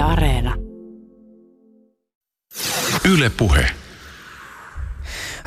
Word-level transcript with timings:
Yle 0.00 0.08
Areena. 0.08 0.54
Yle 3.12 3.30
Puhe. 3.30 3.66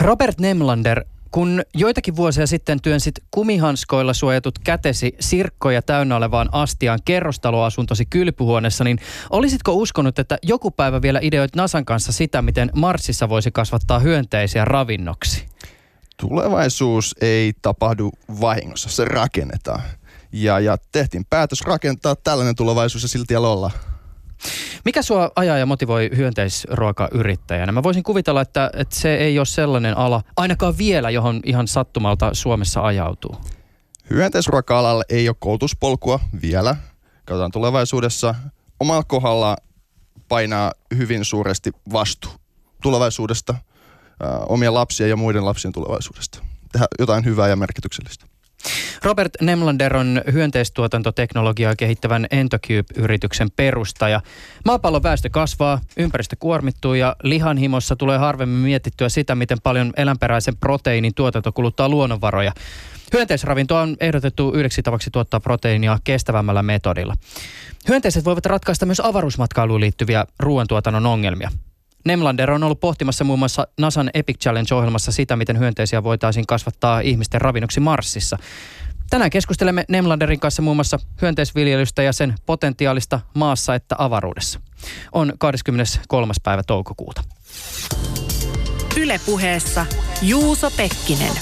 Robert 0.02 0.40
Nemlander, 0.40 1.06
kun 1.32 1.62
joitakin 1.74 2.16
vuosia 2.16 2.48
sitten 2.48 2.82
työnsit 2.82 3.16
kumihanskoilla 3.32 4.14
suojatut 4.14 4.60
kätesi 4.60 5.16
sirkkoja 5.20 5.82
täynnä 5.82 6.16
olevaan 6.16 6.50
astiaan 6.52 7.00
kerrostaloasuntosi 7.06 8.06
kylpyhuoneessa, 8.06 8.84
niin 8.84 9.00
olisitko 9.30 9.74
uskonut, 9.74 10.20
että 10.20 10.38
joku 10.44 10.72
päivä 10.72 11.02
vielä 11.02 11.20
ideoit 11.22 11.56
Nasan 11.56 11.86
kanssa 11.86 12.12
sitä, 12.12 12.42
miten 12.42 12.72
Marsissa 12.76 13.30
voisi 13.30 13.52
kasvattaa 13.52 14.00
hyönteisiä 14.00 14.66
ravinnoksi? 14.66 15.46
Tulevaisuus 16.18 17.16
ei 17.22 17.54
tapahdu 17.62 18.12
vahingossa, 18.42 18.90
se 18.90 19.06
rakennetaan. 19.06 19.82
Ja, 20.32 20.60
ja 20.60 20.78
tehtiin 20.92 21.26
päätös 21.30 21.62
rakentaa 21.62 22.16
tällainen 22.16 22.56
tulevaisuus 22.56 23.04
ja 23.04 23.10
silti 23.10 23.36
olla. 23.36 23.72
Mikä 24.86 25.02
sua 25.02 25.32
ajaa 25.36 25.58
ja 25.58 25.66
motivoi 25.66 26.10
hyönteisruokayrittäjänä? 26.16 27.72
Mä 27.72 27.84
voisin 27.84 28.04
kuvitella, 28.04 28.42
että, 28.42 28.70
että 28.74 28.96
se 28.96 29.16
ei 29.16 29.40
ole 29.40 29.46
sellainen 29.46 29.98
ala, 29.98 30.24
ainakaan 30.38 30.78
vielä, 30.78 31.10
johon 31.10 31.42
ihan 31.46 31.68
sattumalta 31.68 32.30
Suomessa 32.34 32.82
ajautuu. 32.82 33.36
Hyönteisruoka-alalle 34.10 35.04
ei 35.10 35.30
ole 35.30 35.36
koulutuspolkua 35.40 36.20
vielä. 36.42 36.76
Katsotaan 37.26 37.52
tulevaisuudessa. 37.52 38.36
Omalla 38.80 39.04
kohdalla 39.04 39.58
painaa 40.28 40.72
hyvin 40.98 41.26
suuresti 41.26 41.72
vastuu 41.94 42.32
tulevaisuudesta, 42.82 43.56
omien 44.50 44.74
lapsien 44.74 45.10
ja 45.10 45.16
muiden 45.16 45.46
lapsien 45.46 45.74
tulevaisuudesta. 45.74 46.40
Tehdä 46.72 46.88
jotain 47.00 47.26
hyvää 47.26 47.48
ja 47.48 47.56
merkityksellistä. 47.56 48.26
Robert 49.04 49.32
Nemlander 49.42 49.98
on 49.98 50.22
hyönteistuotantoteknologiaa 50.32 51.76
kehittävän 51.76 52.28
Entocube-yrityksen 52.32 53.52
perustaja. 53.56 54.22
Maapallon 54.66 55.04
väestö 55.04 55.30
kasvaa, 55.30 55.80
ympäristö 55.98 56.36
kuormittuu 56.40 56.94
ja 56.94 57.16
lihanhimossa 57.24 57.96
tulee 57.96 58.18
harvemmin 58.18 58.60
mietittyä 58.60 59.10
sitä, 59.10 59.36
miten 59.36 59.62
paljon 59.64 59.94
eläinperäisen 59.98 60.58
proteiinin 60.58 61.14
tuotanto 61.16 61.52
kuluttaa 61.52 61.90
luonnonvaroja. 61.90 62.52
Hyönteisravintoa 63.14 63.82
on 63.82 63.98
ehdotettu 64.00 64.54
yhdeksi 64.56 64.84
tavaksi 64.84 65.12
tuottaa 65.12 65.40
proteiinia 65.40 66.00
kestävämmällä 66.04 66.64
metodilla. 66.64 67.16
Hyönteiset 67.88 68.26
voivat 68.26 68.46
ratkaista 68.46 68.86
myös 68.86 69.00
avaruusmatkailuun 69.00 69.82
liittyviä 69.82 70.26
ruoantuotannon 70.40 71.06
ongelmia. 71.06 71.52
Nemlander 72.06 72.52
on 72.52 72.64
ollut 72.64 72.80
pohtimassa 72.80 73.24
muun 73.24 73.40
muassa 73.40 73.68
NASAn 73.80 74.10
Epic 74.14 74.38
Challenge-ohjelmassa 74.40 75.12
sitä, 75.12 75.36
miten 75.36 75.60
hyönteisiä 75.60 76.04
voitaisiin 76.04 76.48
kasvattaa 76.48 77.00
ihmisten 77.00 77.42
ravinnoksi 77.42 77.80
Marsissa. 77.80 78.38
Tänään 79.10 79.30
keskustelemme 79.30 79.86
Nemlanderin 79.90 80.40
kanssa 80.40 80.62
muun 80.62 80.78
muassa 80.78 81.00
hyönteisviljelystä 81.22 82.04
ja 82.04 82.14
sen 82.14 82.36
potentiaalista 82.46 83.20
maassa 83.34 83.76
että 83.76 83.96
avaruudessa. 83.98 84.60
On 85.12 85.34
23. 85.40 86.34
päivä 86.44 86.64
toukokuuta. 86.64 87.24
Ylepuheessa 88.98 89.86
Juuso 90.22 90.72
Pekkinen. 90.72 91.34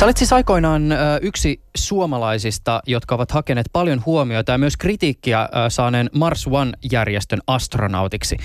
Sä 0.00 0.06
olet 0.06 0.16
siis 0.16 0.32
aikoinaan 0.32 0.82
yksi 1.22 1.60
suomalaisista, 1.76 2.82
jotka 2.86 3.14
ovat 3.14 3.30
hakeneet 3.30 3.66
paljon 3.72 4.02
huomiota 4.06 4.52
ja 4.52 4.58
myös 4.58 4.76
kritiikkiä 4.76 5.48
saaneen 5.68 6.10
Mars 6.14 6.46
One-järjestön 6.46 7.38
astronautiksi. 7.46 8.36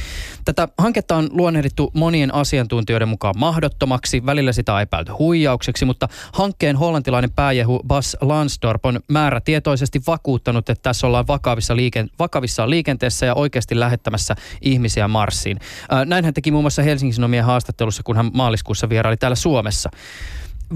Tätä 0.45 0.67
hanketta 0.78 1.16
on 1.16 1.30
luonnehdittu 1.31 1.92
monien 1.94 2.34
asiantuntijoiden 2.34 3.08
mukaan 3.08 3.36
mahdottomaksi, 3.38 4.25
välillä 4.25 4.52
sitä 4.52 4.73
on 4.73 4.81
epäilty 4.81 5.12
huijaukseksi, 5.12 5.86
mutta 5.86 6.08
hankkeen 6.34 6.75
hollantilainen 6.75 7.31
pääjehu 7.31 7.81
Bas 7.88 8.17
Lansdorp 8.22 8.86
on 8.86 9.00
määrätietoisesti 9.08 10.02
vakuuttanut, 10.08 10.69
että 10.69 10.84
tässä 10.84 11.08
ollaan 11.08 11.28
vakavissa, 11.28 11.75
liiken, 11.75 12.09
vakavissa 12.19 12.69
liikenteessä 12.69 13.25
ja 13.25 13.36
oikeasti 13.36 13.80
lähettämässä 13.80 14.36
ihmisiä 14.62 15.08
Marsiin. 15.08 15.59
Näin 16.06 16.25
hän 16.25 16.34
teki 16.34 16.52
muun 16.52 16.64
muassa 16.64 16.84
Helsingin 16.84 17.14
Sanomien 17.14 17.45
haastattelussa, 17.45 18.03
kun 18.03 18.16
hän 18.16 18.31
maaliskuussa 18.34 18.90
vieraili 18.90 19.18
täällä 19.18 19.35
Suomessa. 19.35 19.90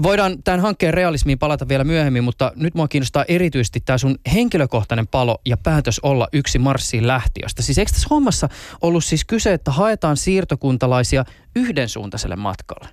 Voidaan 0.02 0.42
tämän 0.42 0.60
hankkeen 0.60 0.94
realismiin 0.94 1.38
palata 1.38 1.68
vielä 1.68 1.84
myöhemmin, 1.84 2.24
mutta 2.24 2.52
nyt 2.56 2.74
mua 2.74 2.88
kiinnostaa 2.88 3.24
erityisesti 3.28 3.80
tämä 3.80 3.98
sun 3.98 4.18
henkilökohtainen 4.32 5.06
palo 5.06 5.40
ja 5.46 5.56
päätös 5.56 6.00
olla 6.02 6.28
yksi 6.32 6.58
Marsiin 6.58 7.06
lähtiöstä. 7.06 7.62
Siis 7.62 7.78
eikö 7.78 7.92
tässä 7.92 8.06
hommassa 8.10 8.48
ollut 8.82 9.04
siis 9.04 9.24
kyse, 9.24 9.52
että 9.52 9.70
haetaan 9.70 10.16
siirtokuntalaisia 10.16 11.24
yhdensuuntaiselle 11.56 12.36
matkalle? 12.36 12.88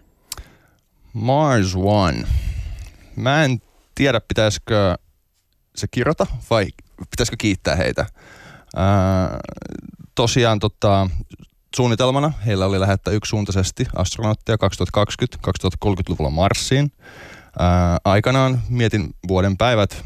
Mars 1.14 1.76
One. 1.76 2.24
Mä 3.16 3.44
en 3.44 3.62
tiedä, 3.96 4.22
pitäisikö 4.28 4.98
se 5.76 5.88
kirjoita 5.92 6.28
vai 6.50 6.68
pitäisikö 7.12 7.36
kiittää 7.40 7.76
heitä. 7.76 8.06
Ää, 8.76 9.40
tosiaan 10.16 10.60
tota, 10.60 11.10
suunnitelmana 11.76 12.34
heillä 12.46 12.66
oli 12.66 12.80
lähettää 12.80 13.14
yksisuuntaisesti 13.14 13.88
astronautteja 13.96 14.58
2020-2030-luvulla 14.58 16.30
Marsiin. 16.30 16.92
Ää, 17.60 17.98
aikanaan 18.06 18.62
mietin 18.70 19.10
vuoden 19.28 19.58
päivät 19.58 20.06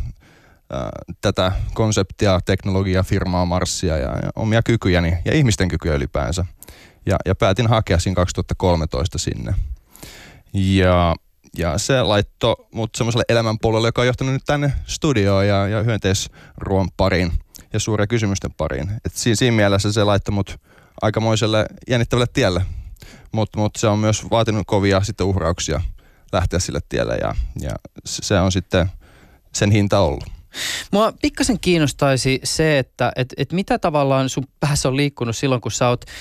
ää, 0.71 0.89
tätä 1.21 1.51
konseptia, 1.73 2.39
teknologiaa, 2.45 3.03
firmaa 3.03 3.45
Marsia 3.45 3.97
ja, 3.97 4.09
ja 4.09 4.29
omia 4.35 4.61
kykyjäni 4.63 5.17
ja 5.25 5.33
ihmisten 5.33 5.67
kykyjä 5.67 5.95
ylipäänsä. 5.95 6.45
Ja, 7.05 7.17
ja 7.25 7.35
päätin 7.35 7.67
hakea 7.67 7.99
siinä 7.99 8.15
2013 8.15 9.17
sinne. 9.17 9.55
Ja, 10.53 11.15
ja 11.57 11.77
se 11.77 12.01
laittoi 12.01 12.55
mut 12.73 12.89
semmoiselle 12.95 13.23
elämänpuolelle, 13.29 13.87
joka 13.87 14.01
on 14.01 14.07
johtanut 14.07 14.33
nyt 14.33 14.43
tänne 14.45 14.73
studioon 14.85 15.47
ja, 15.47 15.67
ja 15.67 15.83
hyönteisruoan 15.83 16.89
pariin 16.97 17.31
ja 17.73 17.79
suuria 17.79 18.07
kysymysten 18.07 18.53
pariin. 18.57 18.91
Et 19.05 19.13
siinä, 19.15 19.35
siinä 19.35 19.55
mielessä 19.55 19.91
se 19.91 20.03
laittoi 20.03 20.33
mut 20.33 20.59
aikamoiselle 21.01 21.65
jännittävälle 21.87 22.27
tielle. 22.33 22.65
Mutta 23.31 23.59
mut 23.59 23.75
se 23.77 23.87
on 23.87 23.99
myös 23.99 24.29
vaatinut 24.31 24.63
kovia 24.67 25.03
sitten 25.03 25.27
uhrauksia 25.27 25.81
lähteä 26.31 26.59
sille 26.59 26.79
tielle 26.89 27.17
ja, 27.17 27.35
ja 27.61 27.71
se 28.05 28.39
on 28.39 28.51
sitten 28.51 28.91
sen 29.53 29.71
hinta 29.71 29.99
ollut. 29.99 30.40
Mua 30.91 31.13
pikkasen 31.21 31.59
kiinnostaisi 31.59 32.39
se, 32.43 32.79
että 32.79 33.11
et, 33.15 33.33
et 33.37 33.53
mitä 33.53 33.79
tavallaan 33.79 34.29
sun 34.29 34.47
päässä 34.59 34.89
on 34.89 34.97
liikkunut 34.97 35.35
silloin, 35.35 35.61
kun 35.61 35.71
sä 35.71 35.87
oot 35.87 36.05
ö, 36.05 36.11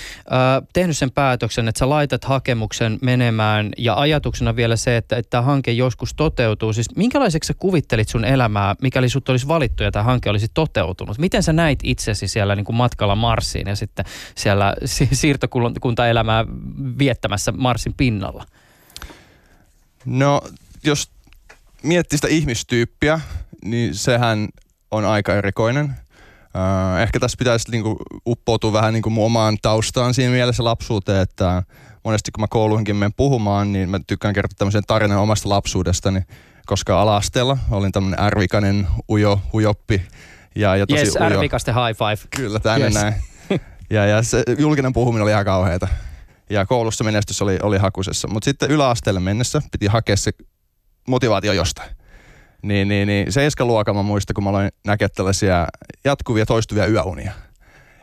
tehnyt 0.73 0.97
sen 0.97 1.11
päätöksen, 1.11 1.67
että 1.67 1.79
sä 1.79 1.89
laitat 1.89 2.23
hakemuksen 2.23 2.99
menemään 3.01 3.69
ja 3.77 3.99
ajatuksena 3.99 4.55
vielä 4.55 4.75
se, 4.75 4.97
että, 4.97 5.15
että 5.15 5.29
tämä 5.29 5.41
hanke 5.41 5.71
joskus 5.71 6.13
toteutuu. 6.13 6.73
Siis 6.73 6.95
minkälaiseksi 6.95 7.47
sä 7.47 7.53
kuvittelit 7.53 8.09
sun 8.09 8.25
elämää, 8.25 8.75
mikäli 8.81 9.09
sut 9.09 9.29
olisi 9.29 9.47
valittu 9.47 9.83
ja 9.83 9.91
tämä 9.91 10.03
hanke 10.03 10.29
olisi 10.29 10.47
toteutunut? 10.53 11.17
Miten 11.17 11.43
sä 11.43 11.53
näit 11.53 11.79
itsesi 11.83 12.27
siellä 12.27 12.55
niin 12.55 12.65
kuin 12.65 12.75
matkalla 12.75 13.15
Marsiin 13.15 13.67
ja 13.67 13.75
sitten 13.75 14.05
siellä 14.35 14.73
siirtokuntaelämää 15.11 16.45
viettämässä 16.99 17.51
Marsin 17.51 17.93
pinnalla? 17.93 18.45
No, 20.05 20.41
jos 20.83 21.11
miettii 21.83 22.17
sitä 22.17 22.27
ihmistyyppiä, 22.27 23.19
niin 23.65 23.95
sehän 23.95 24.49
on 24.91 25.05
aika 25.05 25.35
erikoinen. 25.35 25.85
Uh, 25.85 26.99
ehkä 27.01 27.19
tässä 27.19 27.37
pitäisi 27.37 27.71
niinku 27.71 27.97
uppoutua 28.27 28.73
vähän 28.73 28.93
niinku 28.93 29.09
mun 29.09 29.25
omaan 29.25 29.57
taustaan 29.61 30.13
siinä 30.13 30.31
mielessä 30.31 30.63
lapsuuteen, 30.63 31.21
että 31.21 31.63
monesti 32.03 32.31
kun 32.31 32.41
mä 32.41 32.47
kouluihinkin 32.47 32.95
menen 32.95 33.13
puhumaan, 33.13 33.73
niin 33.73 33.89
mä 33.89 33.99
tykkään 34.07 34.33
kertoa 34.33 34.55
tämmöisen 34.57 34.83
tarinan 34.87 35.17
omasta 35.17 35.49
lapsuudestani, 35.49 36.21
koska 36.65 37.01
ala-asteella 37.01 37.57
olin 37.71 37.91
tämmöinen 37.91 38.19
ärvikainen 38.25 38.87
ujo, 39.09 39.41
ujoppi. 39.53 40.01
Ja, 40.55 40.75
ja 40.75 40.87
tosi 40.87 41.01
yes, 41.01 41.15
ujo. 41.15 41.23
ärvikaste 41.23 41.71
high 41.71 41.97
five. 41.97 42.27
Kyllä, 42.35 42.59
tänne 42.59 42.85
yes. 42.85 42.93
näin. 42.93 43.13
Ja, 43.89 44.05
ja 44.05 44.23
se 44.23 44.43
julkinen 44.57 44.93
puhuminen 44.93 45.23
oli 45.23 45.31
ihan 45.31 45.45
kauheata. 45.45 45.87
Ja 46.49 46.65
koulussa 46.65 47.03
menestys 47.03 47.41
oli, 47.41 47.59
oli 47.63 47.77
hakusessa. 47.77 48.27
Mutta 48.27 48.45
sitten 48.45 48.71
yläasteelle 48.71 49.19
mennessä 49.19 49.61
piti 49.71 49.87
hakea 49.87 50.17
se 50.17 50.31
motivaatio 51.07 51.53
jostain. 51.53 51.89
Niin, 52.61 52.87
niin, 52.87 53.07
niin 53.07 53.31
seiskaluokan 53.31 53.95
mä 53.95 54.03
muistan, 54.03 54.33
kun 54.33 54.43
mä 54.43 54.49
aloin 54.49 54.69
näkeä 54.85 55.09
tällaisia 55.09 55.67
jatkuvia 56.03 56.45
toistuvia 56.45 56.87
yöunia. 56.87 57.31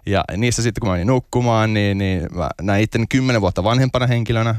Ja 0.06 0.24
niissä 0.36 0.62
sitten, 0.62 0.80
kun 0.80 0.88
mä 0.88 0.92
menin 0.92 1.06
nukkumaan, 1.06 1.74
niin, 1.74 1.98
niin 1.98 2.26
mä 2.34 2.50
näin 2.62 2.82
itteni 2.82 3.06
kymmenen 3.06 3.40
vuotta 3.40 3.64
vanhempana 3.64 4.06
henkilönä. 4.06 4.54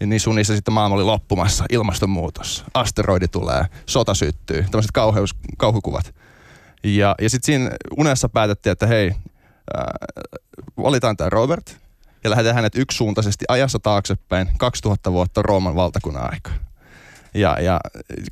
Ja 0.00 0.06
niin 0.06 0.20
niissä 0.34 0.54
sitten 0.54 0.74
maailma 0.74 0.94
oli 0.94 1.04
loppumassa, 1.04 1.64
ilmastonmuutos, 1.70 2.64
asteroidi 2.74 3.28
tulee, 3.28 3.64
sota 3.86 4.14
syttyy, 4.14 4.62
tämmöiset 4.62 4.92
kauheus, 4.92 5.34
kauhukuvat. 5.56 6.14
Ja, 6.84 7.14
ja 7.20 7.30
sitten 7.30 7.46
siinä 7.46 7.70
unessa 7.96 8.28
päätettiin, 8.28 8.72
että 8.72 8.86
hei, 8.86 9.08
äh, 9.08 9.84
valitaan 10.82 11.16
tämä 11.16 11.30
Robert 11.30 11.76
ja 12.24 12.30
lähdetään 12.30 12.54
hänet 12.54 12.76
yksisuuntaisesti 12.76 13.44
ajassa 13.48 13.78
taaksepäin 13.78 14.48
2000 14.58 15.12
vuotta 15.12 15.42
Rooman 15.42 15.74
valtakunnan 15.74 16.32
aikaa. 16.32 16.54
Ja, 17.34 17.56
ja 17.60 17.80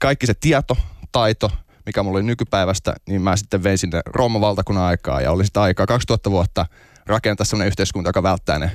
kaikki 0.00 0.26
se 0.26 0.34
tieto, 0.34 0.76
taito, 1.12 1.50
mikä 1.86 2.02
mulla 2.02 2.16
oli 2.16 2.26
nykypäivästä, 2.26 2.94
niin 3.08 3.22
mä 3.22 3.36
sitten 3.36 3.62
vein 3.62 3.78
sinne 3.78 4.00
Rooman 4.06 4.40
valtakunnan 4.40 4.84
aikaa 4.84 5.20
ja 5.20 5.32
oli 5.32 5.46
sitä 5.46 5.62
aikaa 5.62 5.86
2000 5.86 6.30
vuotta 6.30 6.66
rakentaa 7.06 7.44
sellainen 7.44 7.68
yhteiskunta, 7.68 8.08
joka 8.08 8.22
välttää 8.22 8.58
ne 8.58 8.70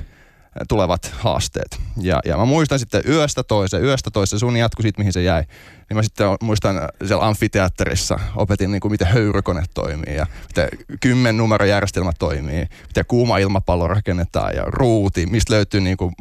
tulevat 0.68 1.12
haasteet. 1.18 1.80
Ja, 1.96 2.20
ja 2.24 2.36
mä 2.36 2.44
muistan 2.44 2.78
sitten 2.78 3.02
yöstä 3.08 3.42
toiseen, 3.42 3.84
yöstä 3.84 4.10
toiseen, 4.10 4.40
sun 4.40 4.56
jatkui 4.56 4.82
siitä, 4.82 4.98
mihin 4.98 5.12
se 5.12 5.22
jäi. 5.22 5.44
Niin 5.88 5.96
mä 5.96 6.02
sitten 6.02 6.26
muistan 6.42 6.80
siellä 7.06 7.26
amfiteatterissa, 7.26 8.18
opetin 8.36 8.70
niin 8.70 8.80
kuin 8.80 8.92
miten 8.92 9.06
höyrykone 9.06 9.64
toimii 9.74 10.16
ja 10.16 10.26
miten 10.48 10.68
kymmen 11.00 11.36
numerojärjestelmä 11.36 12.12
toimii, 12.18 12.66
miten 12.88 13.04
kuuma 13.08 13.38
ilmapallo 13.38 13.88
rakennetaan 13.88 14.54
ja 14.54 14.62
ruuti, 14.66 15.26
mistä 15.26 15.54
löytyy 15.54 15.80
niin 15.80 15.96
kuin 15.96 16.12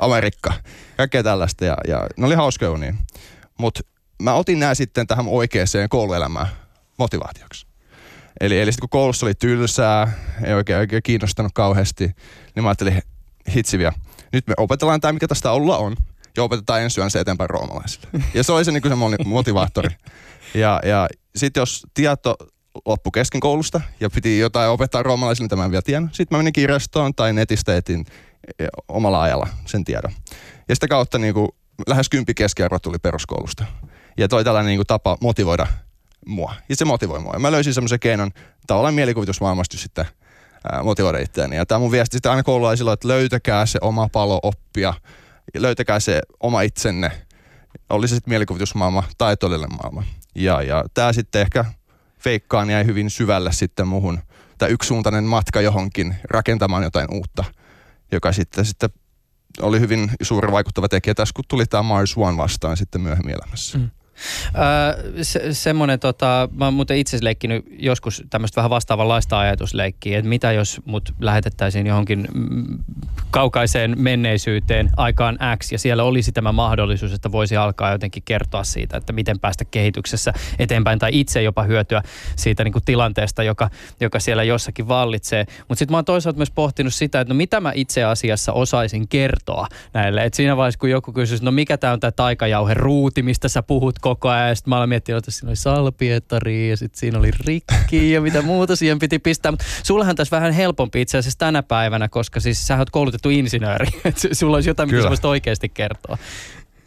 Amerikka, 0.00 0.52
kaikkea 0.96 1.22
tällaista. 1.22 1.64
Ja, 1.64 1.76
ja 1.88 2.06
ne 2.16 2.26
oli 2.26 2.34
hauskoja 2.34 2.70
unia. 2.70 2.94
Mutta 3.58 3.80
mä 4.22 4.34
otin 4.34 4.60
nämä 4.60 4.74
sitten 4.74 5.06
tähän 5.06 5.28
oikeaan 5.28 5.66
kouluelämään 5.88 6.46
motivaatioksi. 6.98 7.66
Eli, 8.40 8.60
eli 8.60 8.72
sitten 8.72 8.80
kun 8.80 8.98
koulussa 8.98 9.26
oli 9.26 9.34
tylsää, 9.34 10.12
ei 10.44 10.54
oikein, 10.54 10.78
oikein 10.78 11.02
kiinnostanut 11.02 11.52
kauheasti, 11.54 12.04
niin 12.54 12.62
mä 12.62 12.68
ajattelin, 12.68 13.02
hitsiviä, 13.54 13.92
nyt 14.32 14.46
me 14.46 14.54
opetellaan 14.56 15.00
tämä, 15.00 15.12
mikä 15.12 15.28
tästä 15.28 15.50
olla 15.50 15.78
on, 15.78 15.96
ja 16.36 16.42
opetetaan 16.42 16.82
ensi 16.82 17.00
yön 17.00 17.10
se 17.10 17.20
eteenpäin 17.20 17.50
roomalaisille. 17.50 18.08
Ja 18.34 18.42
se 18.42 18.52
oli 18.52 18.64
se, 18.64 18.72
niin 18.72 18.82
se 18.88 19.24
motivaattori. 19.24 19.88
Ja, 20.54 20.80
ja 20.84 21.08
sitten 21.36 21.60
jos 21.60 21.86
tieto 21.94 22.36
loppu 22.86 23.10
kesken 23.10 23.40
koulusta 23.40 23.80
ja 24.00 24.10
piti 24.10 24.38
jotain 24.38 24.70
opettaa 24.70 25.02
roomalaisille, 25.02 25.44
mitä 25.44 25.56
mä 25.56 25.64
en 25.64 25.70
vielä 25.70 25.82
tiennyt, 25.82 26.14
sitten 26.14 26.36
mä 26.36 26.38
menin 26.38 26.52
kirjastoon 26.52 27.14
tai 27.14 27.32
netistä 27.32 27.76
etin 27.76 28.04
e, 28.58 28.66
omalla 28.88 29.22
ajalla 29.22 29.48
sen 29.66 29.84
tiedon. 29.84 30.12
Ja 30.68 30.74
sitä 30.74 30.88
kautta 30.88 31.18
niin 31.18 31.34
kuin, 31.34 31.48
lähes 31.86 32.08
kympi 32.08 32.34
keskiarvo 32.34 32.78
tuli 32.78 32.98
peruskoulusta. 32.98 33.64
Ja 34.18 34.28
toi 34.28 34.44
tällainen 34.44 34.68
niin 34.68 34.78
kuin, 34.78 34.86
tapa 34.86 35.18
motivoida 35.20 35.66
mua. 36.26 36.54
Ja 36.68 36.76
se 36.76 36.84
motivoi 36.84 37.20
mua. 37.20 37.32
Ja 37.32 37.38
mä 37.38 37.52
löysin 37.52 37.74
semmoisen 37.74 38.00
keinon 38.00 38.30
tavallaan 38.66 38.94
mielikuvitusmaailmasta 38.94 39.76
sitten 39.76 40.06
ää, 40.72 40.82
motivoida 40.82 41.18
itseäni. 41.18 41.56
Ja 41.56 41.66
tämä 41.66 41.78
mun 41.78 41.90
viesti 41.90 42.16
sitten 42.16 42.30
aina 42.30 42.42
koululaisilla, 42.42 42.92
että 42.92 43.08
löytäkää 43.08 43.66
se 43.66 43.78
oma 43.82 44.08
palo 44.12 44.40
oppia. 44.42 44.94
Ja 45.54 45.62
löytäkää 45.62 46.00
se 46.00 46.20
oma 46.40 46.62
itsenne. 46.62 47.10
Oli 47.90 48.08
se 48.08 48.14
sitten 48.14 48.30
mielikuvitusmaailma 48.30 49.04
tai 49.18 49.36
todellinen 49.36 49.76
maailma. 49.82 50.04
Ja, 50.34 50.62
ja 50.62 50.84
tämä 50.94 51.12
sitten 51.12 51.42
ehkä 51.42 51.64
feikkaan 52.18 52.70
jäi 52.70 52.86
hyvin 52.86 53.10
syvälle 53.10 53.52
sitten 53.52 53.88
muhun. 53.88 54.18
Tämä 54.58 54.68
yksisuuntainen 54.68 55.24
matka 55.24 55.60
johonkin 55.60 56.16
rakentamaan 56.24 56.82
jotain 56.82 57.08
uutta, 57.14 57.44
joka 58.12 58.32
sitten, 58.32 58.64
sitten 58.64 58.90
oli 59.62 59.80
hyvin 59.80 60.10
suuri 60.22 60.52
vaikuttava 60.52 60.88
tekijä 60.88 61.14
tässä, 61.14 61.32
kun 61.36 61.44
tuli 61.48 61.66
tämä 61.66 61.82
Mars 61.82 62.14
One 62.16 62.36
vastaan 62.36 62.76
sitten 62.76 63.00
myöhemmin 63.00 63.34
elämässä. 63.34 63.78
Mm. 63.78 63.90
Öö, 64.54 65.22
se, 65.22 65.54
semmoinen, 65.54 66.00
tota, 66.00 66.48
mä 66.52 66.64
oon 66.64 66.74
muuten 66.74 66.96
itse 66.96 67.18
leikkinyt 67.20 67.66
joskus 67.78 68.22
tämmöistä 68.30 68.56
vähän 68.56 68.70
vastaavanlaista 68.70 69.38
ajatusleikkiä, 69.38 70.18
että 70.18 70.28
mitä 70.28 70.52
jos 70.52 70.80
mut 70.84 71.14
lähetettäisiin 71.20 71.86
johonkin 71.86 72.28
mm, 72.34 72.78
kaukaiseen 73.30 73.94
menneisyyteen 73.98 74.90
aikaan 74.96 75.38
X 75.58 75.72
ja 75.72 75.78
siellä 75.78 76.04
olisi 76.04 76.32
tämä 76.32 76.52
mahdollisuus, 76.52 77.12
että 77.12 77.32
voisi 77.32 77.56
alkaa 77.56 77.92
jotenkin 77.92 78.22
kertoa 78.22 78.64
siitä, 78.64 78.96
että 78.96 79.12
miten 79.12 79.40
päästä 79.40 79.64
kehityksessä 79.64 80.32
eteenpäin 80.58 80.98
tai 80.98 81.10
itse 81.12 81.42
jopa 81.42 81.62
hyötyä 81.62 82.02
siitä 82.36 82.64
niin 82.64 82.72
kuin 82.72 82.84
tilanteesta, 82.84 83.42
joka, 83.42 83.70
joka 84.00 84.20
siellä 84.20 84.42
jossakin 84.42 84.88
vallitsee. 84.88 85.46
Mutta 85.68 85.78
sitten 85.78 85.92
mä 85.92 85.96
oon 85.96 86.04
toisaalta 86.04 86.36
myös 86.36 86.50
pohtinut 86.50 86.94
sitä, 86.94 87.20
että 87.20 87.34
no 87.34 87.38
mitä 87.38 87.60
mä 87.60 87.72
itse 87.74 88.04
asiassa 88.04 88.52
osaisin 88.52 89.08
kertoa 89.08 89.66
näille. 89.92 90.24
Et 90.24 90.34
siinä 90.34 90.56
vaiheessa, 90.56 90.78
kun 90.78 90.90
joku 90.90 91.12
kysyisi, 91.12 91.44
no 91.44 91.50
mikä 91.50 91.76
tämä 91.76 91.92
on 91.92 92.00
tämä 92.00 92.10
taikajauhe 92.10 92.74
ruuti, 92.74 93.22
mistä 93.22 93.48
sä 93.48 93.62
puhut 93.62 93.98
koko 94.08 94.28
ajan. 94.28 94.48
Ja 94.48 94.54
sitten 94.54 94.70
mä 94.70 94.76
olen 94.76 94.88
miettinyt, 94.88 95.18
että 95.18 95.30
siinä 95.30 95.48
oli 95.48 95.56
salpietari 95.56 96.70
ja 96.70 96.76
sitten 96.76 96.98
siinä 96.98 97.18
oli 97.18 97.30
rikki 97.46 98.12
ja 98.12 98.20
mitä 98.20 98.42
muuta 98.42 98.76
siihen 98.76 98.98
piti 98.98 99.18
pistää. 99.18 99.52
Mutta 99.52 99.64
sullahan 99.82 100.16
tässä 100.16 100.36
vähän 100.36 100.52
helpompi 100.52 101.00
itse 101.00 101.18
asiassa 101.18 101.38
tänä 101.38 101.62
päivänä, 101.62 102.08
koska 102.08 102.40
siis 102.40 102.66
sä 102.66 102.78
oot 102.78 102.90
koulutettu 102.90 103.30
insinööri. 103.30 103.86
sulla 104.32 104.56
olisi 104.56 104.70
jotain, 104.70 104.90
mitä 104.90 105.16
sä 105.16 105.28
oikeasti 105.28 105.68
kertoa. 105.68 106.18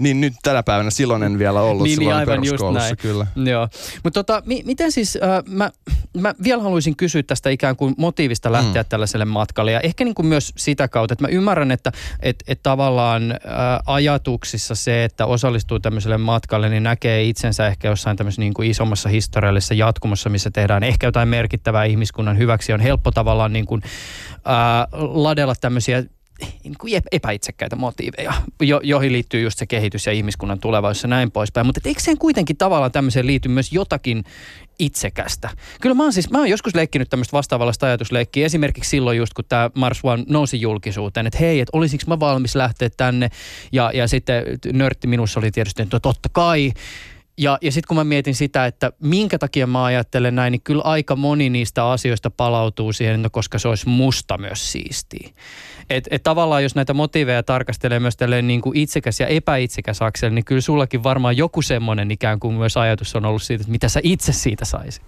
Niin 0.01 0.21
nyt 0.21 0.33
tänä 0.43 0.63
päivänä, 0.63 0.89
silloin 0.89 1.23
en 1.23 1.39
vielä 1.39 1.61
ollut 1.61 1.83
niin, 1.83 1.95
silloin 1.95 2.15
aivan 2.15 2.41
peruskoulussa 2.41 2.89
just 2.89 3.03
näin. 3.03 3.13
kyllä. 3.33 3.49
Joo. 3.51 3.67
Mutta 4.03 4.23
tota, 4.23 4.43
mi- 4.45 4.63
miten 4.65 4.91
siis, 4.91 5.17
äh, 5.23 5.43
mä, 5.47 5.71
mä 6.17 6.35
vielä 6.43 6.63
haluaisin 6.63 6.95
kysyä 6.95 7.23
tästä 7.23 7.49
ikään 7.49 7.75
kuin 7.75 7.95
motiivista 7.97 8.51
lähteä 8.51 8.81
mm. 8.81 8.87
tällaiselle 8.89 9.25
matkalle 9.25 9.71
ja 9.71 9.79
ehkä 9.79 10.03
niin 10.03 10.15
kuin 10.15 10.25
myös 10.25 10.53
sitä 10.57 10.87
kautta, 10.87 11.13
että 11.13 11.23
mä 11.23 11.27
ymmärrän, 11.27 11.71
että 11.71 11.91
et, 12.19 12.43
et 12.47 12.59
tavallaan 12.63 13.31
äh, 13.31 13.39
ajatuksissa 13.85 14.75
se, 14.75 15.03
että 15.03 15.25
osallistuu 15.25 15.79
tämmöiselle 15.79 16.17
matkalle, 16.17 16.69
niin 16.69 16.83
näkee 16.83 17.23
itsensä 17.23 17.67
ehkä 17.67 17.87
jossain 17.87 18.17
tämmöisessä 18.17 18.41
niin 18.41 18.53
kuin 18.53 18.69
isommassa 18.69 19.09
historiallisessa 19.09 19.73
jatkumossa, 19.73 20.29
missä 20.29 20.51
tehdään 20.51 20.83
ehkä 20.83 21.07
jotain 21.07 21.29
merkittävää 21.29 21.83
ihmiskunnan 21.83 22.37
hyväksi. 22.37 22.73
On 22.73 22.79
helppo 22.79 23.11
tavallaan 23.11 23.53
niin 23.53 23.65
kuin, 23.65 23.81
äh, 24.35 24.87
ladella 25.01 25.55
tämmöisiä 25.61 26.03
niin 26.63 26.75
kuin 26.79 27.01
epäitsekkäitä 27.11 27.75
motiiveja, 27.75 28.33
jo, 28.61 28.79
joihin 28.83 29.13
liittyy 29.13 29.41
just 29.41 29.59
se 29.59 29.65
kehitys 29.65 30.05
ja 30.05 30.11
ihmiskunnan 30.11 30.59
tulevaisuus 30.59 31.03
ja 31.03 31.09
näin 31.09 31.31
poispäin. 31.31 31.65
Mutta 31.65 31.81
eikö 31.85 32.01
sen 32.01 32.17
kuitenkin 32.17 32.57
tavallaan 32.57 32.91
tämmöiseen 32.91 33.27
liity 33.27 33.49
myös 33.49 33.71
jotakin 33.71 34.23
itsekästä? 34.79 35.49
Kyllä 35.81 35.95
mä 35.95 36.03
oon 36.03 36.13
siis, 36.13 36.29
mä 36.29 36.37
oon 36.37 36.49
joskus 36.49 36.75
leikkinyt 36.75 37.09
tämmöistä 37.09 37.37
vastaavallista 37.37 37.85
ajatusleikkiä, 37.85 38.45
esimerkiksi 38.45 38.89
silloin 38.89 39.17
just 39.17 39.33
kun 39.33 39.45
tämä 39.49 39.69
Mars 39.75 39.99
One 40.03 40.23
nousi 40.29 40.61
julkisuuteen, 40.61 41.27
että 41.27 41.39
hei, 41.39 41.59
että 41.59 41.77
olisinko 41.77 42.03
mä 42.07 42.19
valmis 42.19 42.55
lähteä 42.55 42.89
tänne, 42.97 43.29
ja, 43.71 43.91
ja 43.93 44.07
sitten 44.07 44.43
nörtti 44.73 45.07
minussa 45.07 45.39
oli 45.39 45.51
tietysti, 45.51 45.81
että 45.81 45.99
totta 45.99 46.29
kai, 46.31 46.71
ja, 47.41 47.57
ja 47.61 47.71
sitten 47.71 47.87
kun 47.87 47.97
mä 47.97 48.03
mietin 48.03 48.35
sitä, 48.35 48.65
että 48.65 48.91
minkä 48.99 49.37
takia 49.37 49.67
mä 49.67 49.83
ajattelen 49.83 50.35
näin, 50.35 50.51
niin 50.51 50.61
kyllä 50.61 50.83
aika 50.83 51.15
moni 51.15 51.49
niistä 51.49 51.89
asioista 51.89 52.29
palautuu 52.29 52.93
siihen, 52.93 53.21
no 53.21 53.29
koska 53.29 53.59
se 53.59 53.67
olisi 53.67 53.89
musta 53.89 54.37
myös 54.37 54.71
siistiä. 54.71 55.29
Et, 55.89 56.07
et 56.11 56.23
tavallaan 56.23 56.63
jos 56.63 56.75
näitä 56.75 56.93
motiiveja 56.93 57.43
tarkastelee 57.43 57.99
myös 57.99 58.17
tälleen 58.17 58.47
niin 58.47 58.61
kuin 58.61 58.77
itsekäs 58.77 59.19
ja 59.19 59.27
epäitsekäs 59.27 60.01
aksel, 60.01 60.33
niin 60.33 60.45
kyllä 60.45 60.61
sullakin 60.61 61.03
varmaan 61.03 61.37
joku 61.37 61.61
semmoinen 61.61 62.11
ikään 62.11 62.39
kuin 62.39 62.55
myös 62.55 62.77
ajatus 62.77 63.15
on 63.15 63.25
ollut 63.25 63.43
siitä, 63.43 63.61
että 63.61 63.71
mitä 63.71 63.89
sä 63.89 63.99
itse 64.03 64.33
siitä 64.33 64.65
saisit. 64.65 65.03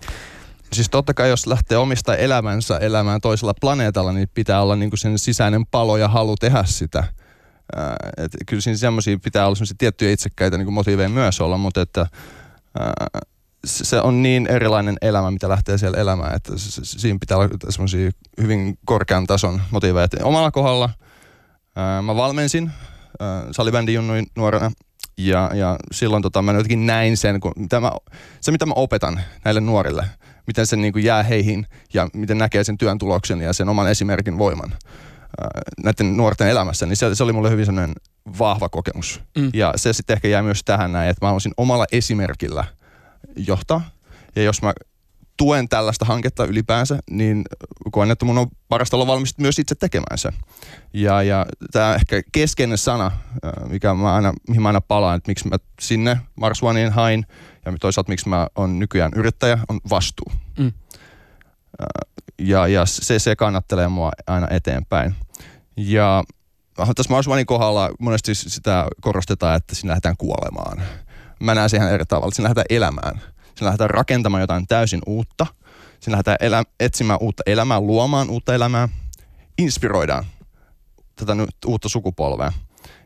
Siis 0.74 0.90
totta 0.90 1.14
kai 1.14 1.30
jos 1.30 1.48
lähtee 1.48 1.78
omista 1.78 2.16
elämänsä 2.16 2.78
elämään 2.78 3.22
toisella 3.22 3.54
planeetalla, 3.62 4.12
niin 4.14 4.30
pitää 4.34 4.62
olla 4.62 4.76
niin 4.76 4.90
kuin 4.90 5.00
sen 5.00 5.20
sisäinen 5.20 5.66
palo 5.66 5.98
ja 5.98 6.08
halu 6.08 6.36
tehdä 6.36 6.64
sitä. 6.64 7.04
Et 8.18 8.32
kyllä 8.46 8.62
siinä 8.62 8.78
semmoisia 8.78 9.20
pitää 9.24 9.46
olla 9.46 9.56
semmoisia 9.56 9.76
tiettyjä 9.78 10.12
itsekkäitä 10.12 10.58
niin 10.58 10.74
motiiveja 10.74 11.10
myös 11.10 11.42
olla, 11.42 11.58
mutta 11.58 11.82
että 11.82 12.08
se 13.66 14.02
on 14.02 14.24
niin 14.24 14.48
erilainen 14.48 14.98
elämä, 15.02 15.32
mitä 15.32 15.50
lähtee 15.50 15.78
siellä 15.78 15.98
elämään, 15.98 16.36
että 16.36 16.54
siinä 16.84 17.20
pitää 17.20 17.38
olla 17.38 17.50
semmoisia 17.70 18.12
hyvin 18.42 18.78
korkean 18.86 19.28
tason 19.28 19.62
motiiveja. 19.72 20.08
Omalla 20.24 20.52
kohdalla 20.52 20.90
mä 22.02 22.16
valmensin 22.16 22.72
salibändin 23.52 23.96
junnuin 23.96 24.28
nuorena 24.36 24.72
ja, 25.18 25.52
ja 25.54 25.78
silloin 25.92 26.24
tota, 26.24 26.42
mä 26.42 26.52
jotenkin 26.52 26.86
näin 26.86 27.18
sen, 27.18 27.40
kun, 27.40 27.52
mitä 27.56 27.80
mä, 27.80 27.92
se 28.42 28.52
mitä 28.52 28.66
mä 28.66 28.74
opetan 28.76 29.22
näille 29.46 29.62
nuorille, 29.62 30.06
miten 30.48 30.68
se 30.68 30.76
niin 30.76 30.94
kuin 30.94 31.06
jää 31.06 31.24
heihin 31.24 31.68
ja 31.94 32.10
miten 32.14 32.38
näkee 32.38 32.64
sen 32.64 32.78
työn 32.78 32.98
tuloksen 32.98 33.42
ja 33.42 33.54
sen 33.54 33.70
oman 33.70 33.92
esimerkin 33.92 34.38
voiman 34.38 34.74
näiden 35.84 36.18
nuorten 36.18 36.48
elämässä, 36.48 36.86
niin 36.86 36.98
se, 36.98 37.16
se 37.16 37.24
oli 37.24 37.34
mulle 37.34 37.50
hyvin 37.50 37.66
sellainen 37.66 37.96
vahva 38.40 38.70
kokemus. 38.70 39.22
Mm. 39.38 39.50
Ja 39.54 39.74
se 39.76 39.94
sitten 39.94 40.14
ehkä 40.14 40.28
jää 40.28 40.44
myös 40.44 40.64
tähän 40.64 40.92
näin, 40.92 41.10
että 41.10 41.26
mä 41.26 41.28
haluaisin 41.28 41.54
omalla 41.58 41.86
esimerkillä– 41.92 42.64
johtaa. 43.36 43.82
Ja 44.36 44.44
jos 44.44 44.62
mä 44.62 44.74
tuen 45.38 45.70
tällaista 45.70 46.06
hanketta 46.06 46.46
ylipäänsä, 46.46 47.00
niin 47.10 47.44
koen, 47.92 48.12
että 48.12 48.26
mun 48.26 48.38
on 48.38 48.48
parasta 48.70 48.98
olla 48.98 49.08
valmis 49.08 49.38
myös 49.38 49.60
itse 49.60 49.76
tekemään 49.76 50.18
se. 50.18 50.30
Ja, 50.94 51.24
ja 51.24 51.46
tämä 51.72 51.96
ehkä 51.96 52.22
keskeinen 52.32 52.78
sana, 52.78 53.12
mikä 53.70 53.94
mä 53.94 54.14
aina, 54.14 54.34
mihin 54.48 54.62
mä 54.62 54.70
aina 54.70 54.82
palaan, 54.82 55.18
että 55.18 55.30
miksi 55.30 55.48
mä 55.48 55.58
sinne 55.82 56.20
Mars 56.36 56.64
Oneen 56.64 56.92
hain 56.92 57.26
ja 57.66 57.74
toisaalta 57.80 58.10
miksi 58.10 58.30
mä 58.30 58.48
on 58.56 58.80
nykyään 58.80 59.12
yrittäjä, 59.16 59.60
on 59.70 59.80
vastuu. 59.90 60.32
Mm. 60.60 60.72
Ja, 62.40 62.68
ja 62.68 62.86
se, 62.86 63.20
se 63.20 63.36
kannattelee 63.36 63.88
mua 63.88 64.12
aina 64.28 64.48
eteenpäin. 64.50 65.16
Ja 65.78 66.24
tässä 66.76 67.14
Mars 67.14 67.28
Onein 67.28 67.46
kohdalla 67.46 67.90
monesti 68.00 68.36
sitä 68.36 68.88
korostetaan, 69.02 69.56
että 69.56 69.76
siinä 69.76 69.90
lähdetään 69.90 70.18
kuolemaan 70.18 70.84
mä 71.44 71.56
näen 71.56 71.70
siihen 71.70 71.90
eri 71.90 72.06
tavalla. 72.06 72.32
Siinä 72.32 72.44
lähdetään 72.44 72.78
elämään. 72.78 73.22
Siinä 73.56 73.66
lähdetään 73.66 73.90
rakentamaan 73.90 74.42
jotain 74.42 74.68
täysin 74.68 75.02
uutta. 75.06 75.46
Siinä 76.00 76.12
lähdetään 76.12 76.38
elä, 76.40 76.64
etsimään 76.80 77.20
uutta 77.22 77.44
elämää, 77.46 77.80
luomaan 77.80 78.30
uutta 78.30 78.56
elämää. 78.56 78.90
Inspiroidaan 79.58 80.26
tätä 81.16 81.36
nyt 81.36 81.56
uutta 81.66 81.90
sukupolvea. 81.90 82.52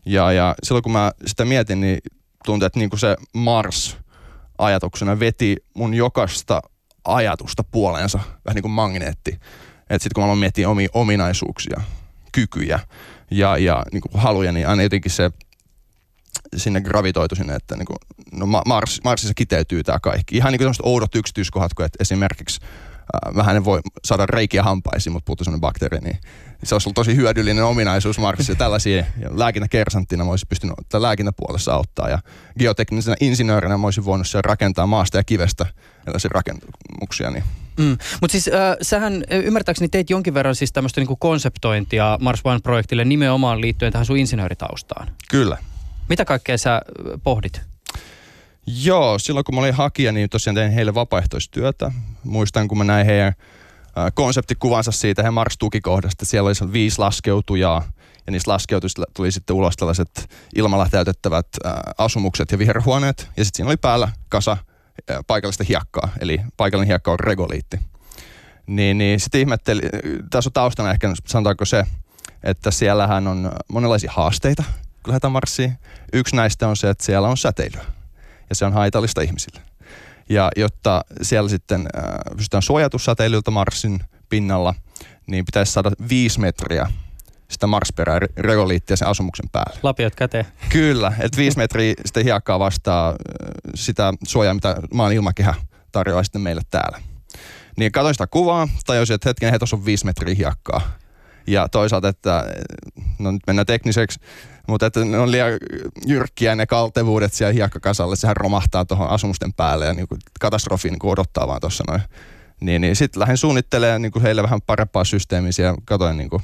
Ja, 0.06 0.32
ja 0.32 0.56
silloin 0.64 0.84
kun 0.84 0.92
mä 0.92 1.12
sitä 1.26 1.46
mietin, 1.46 1.82
niin 1.82 2.00
tuntui, 2.46 2.66
että 2.66 2.80
niin 2.80 2.90
kuin 2.90 3.00
se 3.00 3.16
Mars 3.34 3.98
ajatuksena 4.58 5.20
veti 5.20 5.56
mun 5.76 5.94
jokaista 5.94 6.62
ajatusta 7.16 7.64
puoleensa, 7.64 8.18
vähän 8.18 8.56
niin 8.56 8.62
kuin 8.62 8.72
magneetti. 8.72 9.40
Että 9.90 10.04
sitten 10.04 10.12
kun 10.16 10.22
mä 10.22 10.26
aloin 10.26 10.40
miettiä 10.40 10.70
omia 10.70 10.90
ominaisuuksia, 10.94 11.82
kykyjä 12.32 12.80
ja, 13.32 13.58
ja 13.58 13.84
niin 13.92 14.02
kuin 14.02 14.22
haluja, 14.22 14.52
niin 14.52 14.68
aina 14.68 14.84
jotenkin 14.84 15.12
se 15.12 15.32
sinne 16.56 16.82
gravitoitu 16.82 17.36
sinne, 17.36 17.56
että 17.56 17.76
niin 17.76 17.86
kuin, 17.86 17.98
no 18.32 18.62
Mars, 18.66 19.02
Marsissa 19.04 19.34
kiteytyy 19.34 19.84
tämä 19.84 20.00
kaikki. 20.00 20.38
Ihan 20.38 20.52
niin 20.52 20.60
kuin 20.60 20.74
oudot 20.84 21.16
yksityiskohdat, 21.16 21.74
kuin 21.74 21.86
että 21.86 21.98
esimerkiksi 22.02 22.62
vähän 23.36 23.56
ne 23.56 23.66
voi 23.66 23.80
saada 24.06 24.26
reikiä 24.26 24.64
hampaisiin, 24.64 25.14
mutta 25.14 25.26
puuttuu 25.26 25.46
sellainen 25.46 25.62
bakteeri, 25.62 25.98
niin 25.98 26.18
se 26.64 26.76
olisi 26.76 26.88
ollut 26.88 26.96
tosi 26.96 27.16
hyödyllinen 27.16 27.64
ominaisuus 27.64 28.20
Marsissa. 28.20 28.56
Tällaisia 28.66 29.06
lääkintäkersanttina 29.30 30.24
mä 30.24 30.30
olisin 30.30 30.48
pystynyt 30.48 30.76
lääkintäpuolessa 30.94 31.74
auttaa 31.74 32.10
ja 32.10 32.20
geoteknisenä 32.60 33.16
insinöörinä 33.22 33.78
mä 33.78 33.88
olisin 33.88 34.06
voinut 34.06 34.28
siellä 34.28 34.48
rakentaa 34.48 34.88
maasta 34.88 35.18
ja 35.18 35.24
kivestä 35.24 35.66
erilaisia 36.02 36.32
rakennuksia. 36.34 37.32
Niin. 37.32 37.44
Mm. 37.78 37.98
Mutta 38.22 38.32
siis 38.32 38.48
äh, 38.48 38.78
sähän 38.82 39.24
ymmärtääkseni 39.32 39.90
teit 39.90 40.10
jonkin 40.10 40.34
verran 40.34 40.56
siis 40.56 40.72
tämmöistä 40.72 41.02
niinku 41.02 41.16
konseptointia 41.16 42.18
Mars 42.22 42.42
One-projektille 42.44 43.06
nimenomaan 43.06 43.62
liittyen 43.62 43.92
tähän 43.92 44.06
sun 44.06 44.18
insinööritaustaan. 44.18 45.08
Kyllä. 45.30 45.58
Mitä 46.10 46.26
kaikkea 46.26 46.58
sä 46.58 46.82
pohdit? 47.24 47.62
Joo, 48.68 49.20
silloin 49.20 49.44
kun 49.44 49.56
mä 49.56 49.62
olin 49.62 49.74
hakija, 49.74 50.12
niin 50.12 50.30
tosiaan 50.30 50.56
tein 50.56 50.72
heille 50.72 50.94
vapaaehtoistyötä. 50.94 51.92
Muistan, 52.24 52.68
kun 52.68 52.78
mä 52.78 52.84
näin 52.84 53.06
heidän 53.06 53.34
konseptikuvansa 54.14 54.92
siitä 54.92 55.24
he 55.24 55.30
Mars-tukikohdasta. 55.32 56.26
Siellä 56.26 56.48
oli 56.48 56.74
viisi 56.74 57.00
laskeutujaa 57.00 57.84
ja 58.26 58.32
niistä 58.32 58.52
laskeutuista 58.52 59.04
tuli 59.14 59.32
sitten 59.32 59.56
ulos 59.56 59.76
tällaiset 59.76 60.30
ilmalla 60.56 60.88
täytettävät 60.92 61.48
asumukset 61.98 62.52
ja 62.52 62.60
viherhuoneet. 62.60 63.30
Ja 63.38 63.46
sitten 63.46 63.58
siinä 63.58 63.70
oli 63.70 63.78
päällä 63.78 64.10
kasa 64.30 64.58
paikallista 65.28 65.64
hiekkaa, 65.64 66.10
eli 66.20 66.42
paikallinen 66.58 66.88
hiekka 66.88 67.12
on 67.12 67.20
regoliitti. 67.20 67.80
Niin, 68.68 68.98
niin 68.98 69.20
sitten 69.20 69.42
ihmetteli, 69.42 69.82
tässä 70.30 70.48
on 70.48 70.54
taustana 70.54 70.92
ehkä 70.92 71.14
sanotaanko 71.28 71.66
se, 71.66 71.84
että 72.44 72.72
siellähän 72.72 73.28
on 73.28 73.52
monenlaisia 73.68 74.12
haasteita, 74.12 74.64
kun 75.04 75.12
lähdetään 75.12 75.32
Marsiin. 75.32 75.78
Yksi 76.14 76.36
näistä 76.36 76.68
on 76.68 76.78
se, 76.78 76.90
että 76.90 77.06
siellä 77.06 77.28
on 77.28 77.38
säteilyä 77.38 77.97
ja 78.50 78.56
se 78.56 78.66
on 78.66 78.74
haitallista 78.74 79.22
ihmisille. 79.22 79.62
Ja 80.30 80.52
jotta 80.56 81.06
siellä 81.22 81.50
sitten 81.50 81.82
äh, 81.82 82.04
pystytään 82.38 82.62
suojatussäteilyltä 82.62 83.52
Marsin 83.52 84.00
pinnalla, 84.30 84.74
niin 85.28 85.46
pitäisi 85.46 85.72
saada 85.72 85.92
viisi 86.10 86.40
metriä 86.40 86.92
sitä 87.50 87.68
Marsperää 87.68 88.20
regoliittia 88.38 88.98
sen 88.98 89.08
asumuksen 89.08 89.50
päälle. 89.52 89.80
Lapiot 89.84 90.16
käteen. 90.16 90.46
Kyllä, 90.70 91.14
että 91.20 91.38
viisi 91.38 91.58
metriä 91.64 91.94
sitä 92.06 92.20
hiekkaa 92.20 92.60
vastaa 92.60 93.16
sitä 93.76 94.14
suojaa, 94.28 94.54
mitä 94.54 94.76
maan 94.94 95.14
ilmakehä 95.14 95.54
tarjoaa 95.92 96.24
sitten 96.24 96.42
meille 96.42 96.62
täällä. 96.70 97.02
Niin 97.78 97.92
katsoin 97.92 98.16
sitä 98.16 98.28
kuvaa, 98.28 98.68
tajusin, 98.86 99.14
että 99.14 99.30
hetken, 99.30 99.52
he 99.52 99.58
on 99.74 99.86
viisi 99.86 100.06
metriä 100.06 100.36
hiekkaa. 100.36 100.82
Ja 101.48 101.70
toisaalta, 101.70 102.08
että 102.08 102.46
no 103.20 103.32
nyt 103.32 103.42
mennään 103.48 103.66
tekniseksi, 103.66 104.20
mutta 104.68 104.86
että 104.86 105.06
ne 105.06 105.20
on 105.20 105.32
liian 105.32 105.52
jyrkkiä 106.06 106.56
ne 106.56 106.66
kaltevuudet 106.66 107.34
siellä 107.34 107.54
hiekkakasalle, 107.54 108.16
sehän 108.16 108.38
romahtaa 108.38 108.86
tuohon 108.86 109.10
asumusten 109.10 109.54
päälle 109.54 109.86
ja 109.86 109.94
niin 109.94 110.08
kuin 110.08 110.22
katastrofi 110.40 110.90
niin 110.90 111.00
kuin 111.00 111.12
odottaa 111.12 111.48
vaan 111.48 111.62
tuossa 111.62 111.84
noin. 111.88 112.02
Niin, 112.62 112.82
niin 112.82 112.96
sitten 112.96 113.20
lähdin 113.20 113.38
suunnittelemaan 113.38 114.02
niin 114.02 114.12
kuin 114.12 114.24
heille 114.24 114.44
vähän 114.44 114.62
parempaa 114.62 115.04
systeemiä 115.04 115.52
ja 115.58 115.76
katsoin 115.86 116.18
niin 116.18 116.30
kuin, 116.30 116.44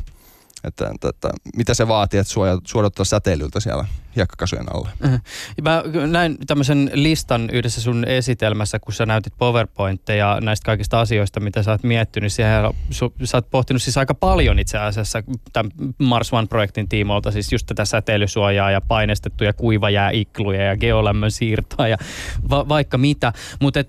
että, 0.63 0.91
että, 0.95 1.09
että, 1.09 1.29
mitä 1.55 1.73
se 1.73 1.87
vaatii, 1.87 2.19
että 2.19 2.33
suodattaa 2.65 3.05
säteilyltä 3.05 3.59
siellä 3.59 3.85
hiekkakasujen 4.15 4.75
alla. 4.75 4.89
Mm-hmm. 4.99 5.19
Mä 5.61 5.83
näin 6.07 6.37
tämmöisen 6.47 6.91
listan 6.93 7.49
yhdessä 7.49 7.81
sun 7.81 8.05
esitelmässä, 8.07 8.79
kun 8.79 8.93
sä 8.93 9.05
näytit 9.05 9.33
PowerPointteja 9.37 10.37
näistä 10.41 10.65
kaikista 10.65 10.99
asioista, 10.99 11.39
mitä 11.39 11.63
sä 11.63 11.71
oot 11.71 11.83
miettinyt. 11.83 12.31
Su, 12.89 13.13
sä 13.23 13.37
oot 13.37 13.49
pohtinut 13.49 13.81
siis 13.81 13.97
aika 13.97 14.13
paljon 14.13 14.59
itse 14.59 14.77
asiassa 14.77 15.23
tämän 15.53 15.71
Mars 15.97 16.33
One-projektin 16.33 16.89
tiimoilta, 16.89 17.31
siis 17.31 17.51
just 17.51 17.65
tätä 17.65 17.85
säteilysuojaa 17.85 18.71
ja 18.71 18.81
painestettuja 18.81 19.53
kuivajääikluja 19.53 20.63
ja 20.63 20.77
geolämmön 20.77 21.31
siirtoa 21.31 21.87
ja 21.87 21.97
va, 22.49 22.69
vaikka 22.69 22.97
mitä. 22.97 23.33
Mutta 23.61 23.79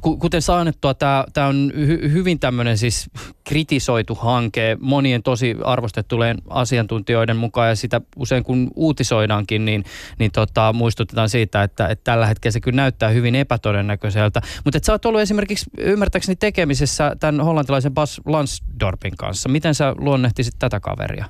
kuten 0.00 0.42
saanettua, 0.42 0.94
tämä 0.94 1.46
on 1.46 1.72
hy, 1.76 2.12
hyvin 2.12 2.38
tämmöinen 2.38 2.78
siis 2.78 3.10
kritisoitu 3.44 4.14
hanke 4.14 4.76
monien 4.80 5.22
tosi 5.22 5.56
arvostettujen 5.64 6.38
asiantuntijoiden 6.50 7.36
mukaan 7.36 7.68
ja 7.68 7.76
sitä 7.76 8.00
usein 8.16 8.44
kun 8.44 8.70
uutisoidaankin, 8.76 9.64
niin, 9.68 9.84
niin 10.18 10.30
tota, 10.32 10.72
muistutetaan 10.72 11.28
siitä, 11.28 11.62
että, 11.62 11.86
että 11.86 12.04
tällä 12.04 12.26
hetkellä 12.26 12.52
se 12.52 12.60
kyllä 12.60 12.76
näyttää 12.76 13.08
hyvin 13.08 13.34
epätodennäköiseltä. 13.34 14.42
Mutta 14.64 14.78
että 14.78 14.86
sä 14.86 14.92
oot 14.92 15.06
ollut 15.06 15.20
esimerkiksi 15.20 15.66
ymmärtääkseni 15.78 16.36
tekemisessä 16.36 17.16
tämän 17.20 17.44
hollantilaisen 17.44 17.94
Bas 17.94 18.20
Lansdorpin 18.26 19.16
kanssa. 19.16 19.48
Miten 19.48 19.74
sä 19.74 19.94
luonnehtisit 19.98 20.54
tätä 20.58 20.80
kaveria? 20.80 21.24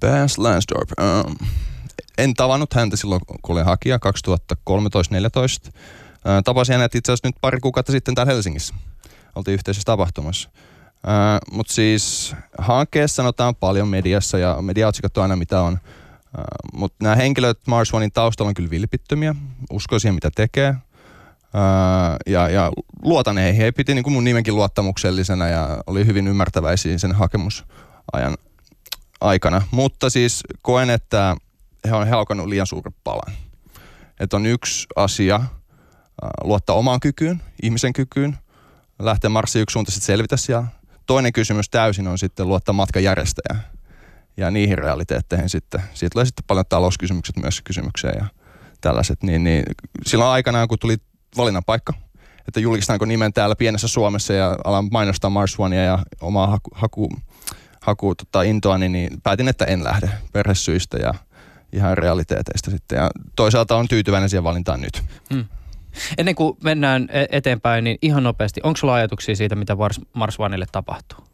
Bas 0.00 0.38
Lansdorp. 0.38 0.90
Um, 1.00 1.36
en 2.18 2.34
tavannut 2.34 2.74
häntä 2.74 2.96
silloin, 2.96 3.20
kun 3.26 3.54
olin 3.56 3.64
hakija 3.64 3.96
2013-2014. 3.96 4.00
Uh, 5.68 5.72
tapasin 6.44 6.72
hänet 6.72 6.94
itse 6.94 7.12
asiassa 7.12 7.28
nyt 7.28 7.36
pari 7.40 7.60
kuukautta 7.60 7.92
sitten 7.92 8.14
täällä 8.14 8.32
Helsingissä. 8.32 8.74
Oltiin 9.34 9.54
yhteisessä 9.54 9.86
tapahtumassa. 9.86 10.48
Uh, 10.88 11.54
Mutta 11.56 11.72
siis 11.72 12.34
hankkeessa 12.58 13.14
sanotaan 13.14 13.54
paljon 13.54 13.88
mediassa 13.88 14.38
ja 14.38 14.56
mediaotsikot 14.60 15.16
on 15.16 15.22
aina 15.22 15.36
mitä 15.36 15.60
on. 15.60 15.78
Uh, 16.38 16.78
Mutta 16.78 16.96
nämä 17.02 17.16
henkilöt 17.16 17.58
Mars 17.66 17.94
Onein 17.94 18.12
taustalla 18.12 18.48
on 18.48 18.54
kyllä 18.54 18.70
vilpittömiä, 18.70 19.34
uskoo 19.72 19.98
siihen 19.98 20.14
mitä 20.14 20.30
tekee. 20.34 20.70
Uh, 20.70 22.16
ja, 22.26 22.48
ja 22.48 22.72
luotan 23.02 23.38
heihin. 23.38 23.62
He 23.62 23.72
piti 23.72 23.94
niin 23.94 24.02
kuin 24.02 24.14
mun 24.14 24.24
nimenkin 24.24 24.56
luottamuksellisena 24.56 25.48
ja 25.48 25.82
oli 25.86 26.06
hyvin 26.06 26.28
ymmärtäväisiä 26.28 26.98
sen 26.98 27.12
hakemusajan 27.12 28.36
aikana. 29.20 29.62
Mutta 29.70 30.10
siis 30.10 30.42
koen, 30.62 30.90
että 30.90 31.36
he 31.88 31.94
on 31.94 32.08
halkannut 32.08 32.46
liian 32.46 32.66
suuren 32.66 32.94
palan. 33.04 33.34
Että 34.20 34.36
on 34.36 34.46
yksi 34.46 34.86
asia 34.96 35.36
uh, 35.36 36.28
luottaa 36.44 36.76
omaan 36.76 37.00
kykyyn, 37.00 37.42
ihmisen 37.62 37.92
kykyyn, 37.92 38.38
lähteä 38.98 39.30
Marsiin 39.30 39.62
yksisuuntaisesti 39.62 40.06
selvitä 40.06 40.36
siellä 40.36 40.66
toinen 41.06 41.32
kysymys 41.32 41.70
täysin 41.70 42.08
on 42.08 42.18
sitten 42.18 42.48
luottaa 42.48 42.72
matkajärjestäjään 42.72 43.77
ja 44.38 44.50
niihin 44.50 44.78
realiteetteihin 44.78 45.48
sitten. 45.48 45.82
Siitä 45.94 46.12
tulee 46.12 46.24
sitten 46.24 46.44
paljon 46.46 46.64
talouskysymykset 46.68 47.36
myös 47.36 47.62
kysymykseen 47.62 48.14
ja 48.18 48.26
tällaiset. 48.80 49.22
Niin, 49.22 49.44
niin 49.44 49.64
silloin 50.06 50.30
aikanaan, 50.30 50.68
kun 50.68 50.78
tuli 50.78 50.96
valinnan 51.36 51.64
paikka, 51.66 51.92
että 52.48 52.60
julkistetaanko 52.60 53.04
nimen 53.04 53.32
täällä 53.32 53.56
pienessä 53.56 53.88
Suomessa 53.88 54.32
ja 54.32 54.56
alan 54.64 54.88
mainostaa 54.90 55.30
Mars 55.30 55.54
Onea 55.58 55.82
ja 55.82 55.98
omaa 56.20 56.46
haku, 56.46 56.70
haku, 56.74 57.08
haku 57.80 58.14
tota, 58.14 58.42
intoani, 58.42 58.88
niin 58.88 59.20
päätin, 59.22 59.48
että 59.48 59.64
en 59.64 59.84
lähde 59.84 60.10
perhesyistä 60.32 60.98
ja 60.98 61.14
ihan 61.72 61.98
realiteeteista 61.98 62.70
sitten. 62.70 62.96
Ja 62.96 63.10
toisaalta 63.36 63.76
on 63.76 63.88
tyytyväinen 63.88 64.28
siihen 64.28 64.44
valintaan 64.44 64.80
nyt. 64.80 65.02
Hmm. 65.34 65.44
Ennen 66.18 66.34
kuin 66.34 66.56
mennään 66.64 67.08
e- 67.12 67.26
eteenpäin, 67.30 67.84
niin 67.84 67.98
ihan 68.02 68.22
nopeasti, 68.22 68.60
onko 68.64 68.76
sulla 68.76 68.94
ajatuksia 68.94 69.36
siitä, 69.36 69.56
mitä 69.56 69.76
Mars, 70.12 70.40
Oneille 70.40 70.66
tapahtuu? 70.72 71.27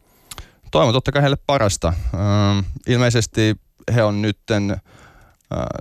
Toivon 0.70 0.94
totta 0.94 1.12
kai 1.12 1.22
heille 1.22 1.38
parasta. 1.46 1.88
Uh, 1.88 2.64
ilmeisesti 2.86 3.56
he 3.94 4.02
on 4.02 4.22
nytten 4.22 4.70
uh, 4.70 4.78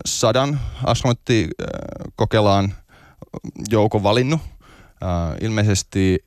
sadan 0.05 0.59
astronauttikokelaan 0.83 2.73
joukon 3.69 4.03
valinnut. 4.03 4.41
Uh, 4.41 4.47
ilmeisesti 5.41 6.25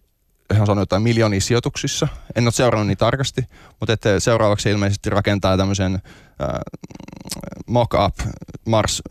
he 0.54 0.60
on 0.60 0.66
saanut 0.66 0.82
jotain 0.82 1.02
miljoonia 1.02 1.40
sijoituksissa. 1.40 2.08
En 2.34 2.44
ole 2.44 2.52
seurannut 2.52 2.86
niin 2.86 2.98
tarkasti, 2.98 3.42
mutta 3.80 3.92
että 3.92 4.20
seuraavaksi 4.20 4.70
ilmeisesti 4.70 5.10
rakentaa 5.10 5.56
tämmöisen 5.56 5.94
uh, 5.94 6.00
mock-up 7.66 8.14
Mars 8.66 9.02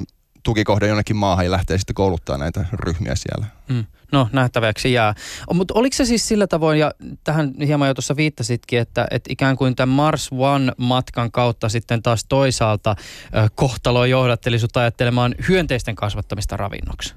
tukikohde 0.45 0.87
jonnekin 0.87 1.15
maahan 1.15 1.45
ja 1.45 1.51
lähtee 1.51 1.77
sitten 1.77 1.93
kouluttaa 1.93 2.37
näitä 2.37 2.65
ryhmiä 2.73 3.15
siellä. 3.15 3.45
Mm. 3.69 3.85
No 4.11 4.29
nähtäväksi 4.31 4.93
jää. 4.93 5.13
Mutta 5.53 5.73
oliko 5.77 5.95
se 5.95 6.05
siis 6.05 6.27
sillä 6.27 6.47
tavoin, 6.47 6.79
ja 6.79 6.91
tähän 7.23 7.53
hieman 7.67 7.87
jo 7.87 7.93
tuossa 7.93 8.15
viittasitkin, 8.15 8.79
että, 8.79 9.07
että 9.11 9.33
ikään 9.33 9.55
kuin 9.57 9.75
tämän 9.75 9.95
Mars 9.95 10.29
One-matkan 10.31 11.31
kautta 11.31 11.69
sitten 11.69 12.03
taas 12.03 12.25
toisaalta 12.29 12.89
äh, 12.89 13.51
kohtalo 13.55 14.05
johdatteli 14.05 14.59
sut 14.59 14.77
ajattelemaan 14.77 15.35
hyönteisten 15.47 15.95
kasvattamista 15.95 16.57
ravinnoksi? 16.57 17.15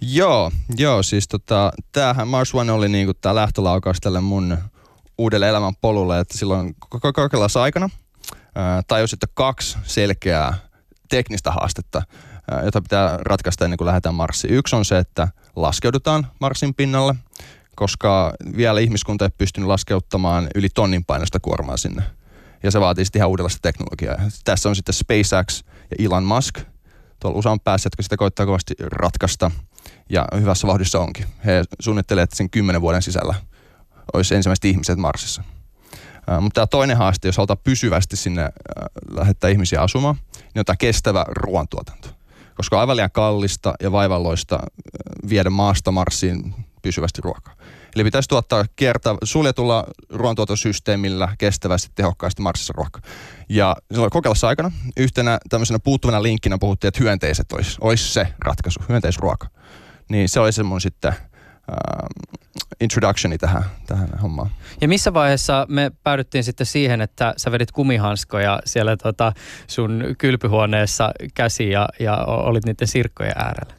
Joo, 0.00 0.52
joo 0.76 1.02
siis 1.02 1.28
tota, 1.28 1.72
tämähän 1.92 2.28
Mars 2.28 2.54
One 2.54 2.72
oli 2.72 2.88
niinku 2.88 3.14
tämä 3.14 3.34
lähtölaukaus 3.34 3.96
tälle 4.00 4.20
mun 4.20 4.58
uudelle 5.18 5.48
elämän 5.48 5.74
polulle, 5.80 6.20
että 6.20 6.38
silloin 6.38 6.74
kokeilassa 6.88 7.62
aikana 7.62 7.90
äh, 8.34 8.84
tajusin, 8.88 9.16
että 9.16 9.26
kaksi 9.34 9.78
selkeää 9.82 10.54
teknistä 11.08 11.50
haastetta 11.50 12.02
jota 12.64 12.80
pitää 12.80 13.18
ratkaista 13.20 13.64
ennen 13.64 13.78
kuin 13.78 13.86
lähdetään 13.86 14.14
Marsiin. 14.14 14.54
Yksi 14.54 14.76
on 14.76 14.84
se, 14.84 14.98
että 14.98 15.28
laskeudutaan 15.56 16.26
Marsin 16.40 16.74
pinnalle, 16.74 17.14
koska 17.76 18.32
vielä 18.56 18.80
ihmiskunta 18.80 19.24
ei 19.24 19.30
pystynyt 19.38 19.68
laskeuttamaan 19.68 20.48
yli 20.54 20.68
tonnin 20.68 21.04
painosta 21.04 21.40
kuormaa 21.40 21.76
sinne. 21.76 22.02
Ja 22.62 22.70
se 22.70 22.80
vaatii 22.80 23.04
sitten 23.04 23.20
ihan 23.20 23.30
uudenlaista 23.30 23.58
teknologiaa. 23.62 24.16
Tässä 24.44 24.68
on 24.68 24.76
sitten 24.76 24.94
SpaceX 24.94 25.62
ja 25.64 26.06
Elon 26.06 26.24
Musk. 26.24 26.58
Tuolla 27.20 27.38
USA 27.38 27.50
on 27.50 27.60
päässyt, 27.60 27.84
jotka 27.84 28.02
sitä 28.02 28.16
koittaa 28.16 28.46
kovasti 28.46 28.74
ratkaista. 28.80 29.50
Ja 30.10 30.26
hyvässä 30.40 30.66
vauhdissa 30.66 31.00
onkin. 31.00 31.26
He 31.44 31.64
suunnittelevat, 31.80 32.24
että 32.24 32.36
sen 32.36 32.50
kymmenen 32.50 32.80
vuoden 32.80 33.02
sisällä 33.02 33.34
olisi 34.12 34.34
ensimmäiset 34.34 34.64
ihmiset 34.64 34.98
Marsissa. 34.98 35.42
mutta 36.40 36.54
tämä 36.54 36.66
toinen 36.66 36.96
haaste, 36.96 37.28
jos 37.28 37.36
halutaan 37.36 37.58
pysyvästi 37.64 38.16
sinne 38.16 38.48
lähettää 39.10 39.50
ihmisiä 39.50 39.82
asumaan, 39.82 40.16
niin 40.34 40.58
on 40.58 40.64
tämä 40.64 40.76
kestävä 40.76 41.24
ruoantuotanto 41.28 42.17
koska 42.58 42.76
on 42.76 42.80
aivan 42.80 42.96
liian 42.96 43.10
kallista 43.12 43.74
ja 43.82 43.92
vaivalloista 43.92 44.54
äh, 44.54 45.28
viedä 45.28 45.50
maasta 45.50 45.92
Marsiin 45.92 46.54
pysyvästi 46.82 47.20
ruokaa. 47.22 47.54
Eli 47.94 48.04
pitäisi 48.04 48.28
tuottaa 48.28 48.64
kiertä, 48.76 49.14
suljetulla 49.24 49.84
ruoantuotosysteemillä 50.10 51.34
kestävästi, 51.38 51.90
tehokkaasti 51.94 52.42
Marsissa 52.42 52.74
ruokaa. 52.76 53.02
Ja 53.48 53.76
silloin 53.92 54.10
kokeilassa 54.10 54.48
aikana 54.48 54.72
yhtenä 54.96 55.38
tämmöisenä 55.48 55.78
puuttuvana 55.78 56.22
linkkinä 56.22 56.58
puhuttiin, 56.60 56.88
että 56.88 57.02
hyönteiset 57.02 57.52
olisi, 57.52 57.76
olisi 57.80 58.12
se 58.12 58.26
ratkaisu, 58.38 58.80
hyönteisruoka. 58.88 59.46
Niin 60.08 60.28
se 60.28 60.40
oli 60.40 60.52
se 60.52 60.62
mun 60.62 60.80
sitten 60.80 61.14
introductioni 62.80 63.38
tähän, 63.38 63.64
tähän 63.86 64.08
hommaan. 64.22 64.50
Ja 64.80 64.88
missä 64.88 65.14
vaiheessa 65.14 65.66
me 65.68 65.90
päädyttiin 66.02 66.44
sitten 66.44 66.66
siihen, 66.66 67.00
että 67.00 67.34
sä 67.36 67.52
vedit 67.52 67.72
kumihanskoja 67.72 68.60
siellä 68.64 68.96
tota 68.96 69.32
sun 69.66 70.04
kylpyhuoneessa 70.18 71.12
käsi 71.34 71.70
ja, 71.70 71.88
ja 72.00 72.16
olit 72.26 72.64
niiden 72.64 72.88
sirkkojen 72.88 73.34
äärellä? 73.36 73.74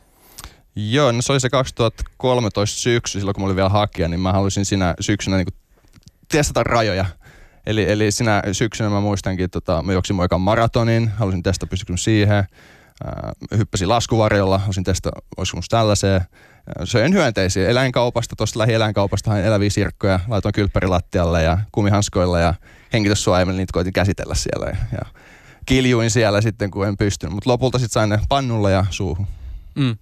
Joo, 0.76 1.12
no 1.12 1.22
se 1.22 1.32
oli 1.32 1.40
se 1.40 1.50
2013 1.50 2.80
syksy, 2.80 3.20
silloin 3.20 3.36
kun 3.36 3.44
mä 3.44 3.46
olin 3.46 3.56
vielä 3.56 3.70
hakija, 3.70 4.08
niin 4.08 4.20
mä 4.20 4.32
halusin 4.32 4.66
siinä 4.66 4.96
syksynä 5.00 5.38
niin 5.38 5.48
testata 6.32 6.64
rajoja. 6.64 7.06
Eli, 7.66 7.92
eli 7.92 8.12
siinä 8.12 8.44
syksynä 8.52 8.90
mä 8.90 9.00
muistankin, 9.00 9.46
että 9.46 9.62
tota, 9.62 9.84
mä 9.84 9.94
juoksin 9.94 10.16
moikan 10.16 10.42
maratonin, 10.42 11.10
halusin 11.10 11.44
testata 11.44 11.70
pystykö 11.70 11.98
siihen. 11.98 12.38
Äh, 12.38 13.58
hyppäsin 13.58 13.90
laskuvarjolla, 13.90 14.58
halusin 14.58 14.84
testata, 14.84 15.22
olisiko 15.38 15.62
tällaiseen. 15.70 16.22
Söin 16.84 17.14
hyönteisiä 17.14 17.70
eläinkaupasta, 17.70 18.36
tuosta 18.36 18.60
lähi 18.60 18.74
eläinkaupasta 18.74 19.32
hain 19.32 19.46
eläviä 19.46 19.70
sirkkoja, 19.70 20.20
laitoin 20.28 20.54
kylppärilattialle 20.54 21.44
ja 21.44 21.58
kumihanskoilla 21.72 22.40
ja 22.40 22.54
hengityssuojaimella 22.94 23.58
niitä 23.58 23.74
koitin 23.74 23.94
käsitellä 23.94 24.36
siellä. 24.36 24.66
Ja, 24.66 24.76
ja 24.92 25.06
kiljuin 25.66 26.12
siellä 26.12 26.42
sitten, 26.42 26.72
kun 26.72 26.88
en 26.88 26.98
pystynyt. 26.98 27.34
Mutta 27.34 27.50
lopulta 27.50 27.80
sitten 27.80 27.94
sain 27.94 28.10
ne 28.10 28.20
pannulla 28.30 28.70
ja 28.70 28.86
suuhun. 28.90 29.28
Mm. 29.76 29.98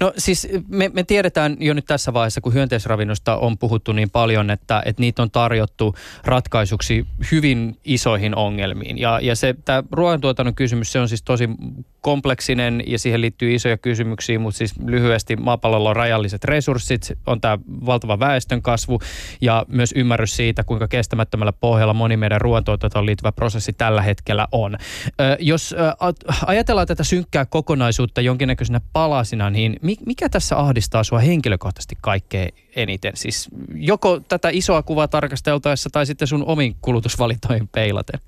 No 0.00 0.12
siis 0.18 0.48
me, 0.68 0.90
me 0.94 1.02
tiedetään 1.02 1.56
jo 1.60 1.74
nyt 1.74 1.84
tässä 1.84 2.12
vaiheessa, 2.12 2.40
kun 2.40 2.54
hyönteisravinnosta 2.54 3.36
on 3.36 3.58
puhuttu 3.58 3.92
niin 3.92 4.10
paljon, 4.10 4.50
että, 4.50 4.82
että 4.84 5.00
niitä 5.00 5.22
on 5.22 5.30
tarjottu 5.30 5.94
ratkaisuksi 6.24 7.06
hyvin 7.32 7.78
isoihin 7.84 8.36
ongelmiin. 8.36 8.98
Ja, 8.98 9.20
ja 9.22 9.36
se 9.36 9.54
tämä 9.64 9.82
ruoantuotannon 9.92 10.54
kysymys, 10.54 10.92
se 10.92 11.00
on 11.00 11.08
siis 11.08 11.22
tosi 11.22 11.48
kompleksinen 12.00 12.82
ja 12.86 12.98
siihen 12.98 13.20
liittyy 13.20 13.54
isoja 13.54 13.76
kysymyksiä, 13.76 14.38
mutta 14.38 14.58
siis 14.58 14.74
lyhyesti 14.86 15.36
maapallolla 15.36 15.90
on 15.90 15.96
rajalliset 15.96 16.44
resurssit, 16.44 17.12
on 17.26 17.40
tämä 17.40 17.58
valtava 17.86 18.18
väestön 18.18 18.62
kasvu 18.62 19.00
ja 19.40 19.66
myös 19.68 19.92
ymmärrys 19.96 20.36
siitä, 20.36 20.64
kuinka 20.64 20.88
kestämättömällä 20.88 21.52
pohjalla 21.52 21.94
moni 21.94 22.16
meidän 22.16 22.40
ruoantuotantoon 22.40 23.06
liittyvä 23.06 23.32
prosessi 23.32 23.72
tällä 23.72 24.02
hetkellä 24.02 24.48
on. 24.52 24.76
Ö, 25.20 25.36
jos 25.40 25.72
ö, 25.72 25.76
ajatellaan 26.46 26.86
tätä 26.86 27.04
synkkää 27.04 27.46
kokonaisuutta 27.46 28.20
jonkinnäköisenä 28.20 28.80
palasina, 28.92 29.50
niin 29.50 29.59
mikä 30.06 30.28
tässä 30.28 30.58
ahdistaa 30.58 31.04
sua 31.04 31.18
henkilökohtaisesti 31.18 31.96
kaikkein 32.00 32.54
eniten? 32.76 33.12
Siis 33.16 33.48
joko 33.74 34.20
tätä 34.20 34.48
isoa 34.52 34.82
kuvaa 34.82 35.08
tarkasteltaessa 35.08 35.90
tai 35.92 36.06
sitten 36.06 36.28
sun 36.28 36.44
omin 36.46 36.76
kulutusvalintoihin 36.80 37.68
peilaten? 37.68 38.20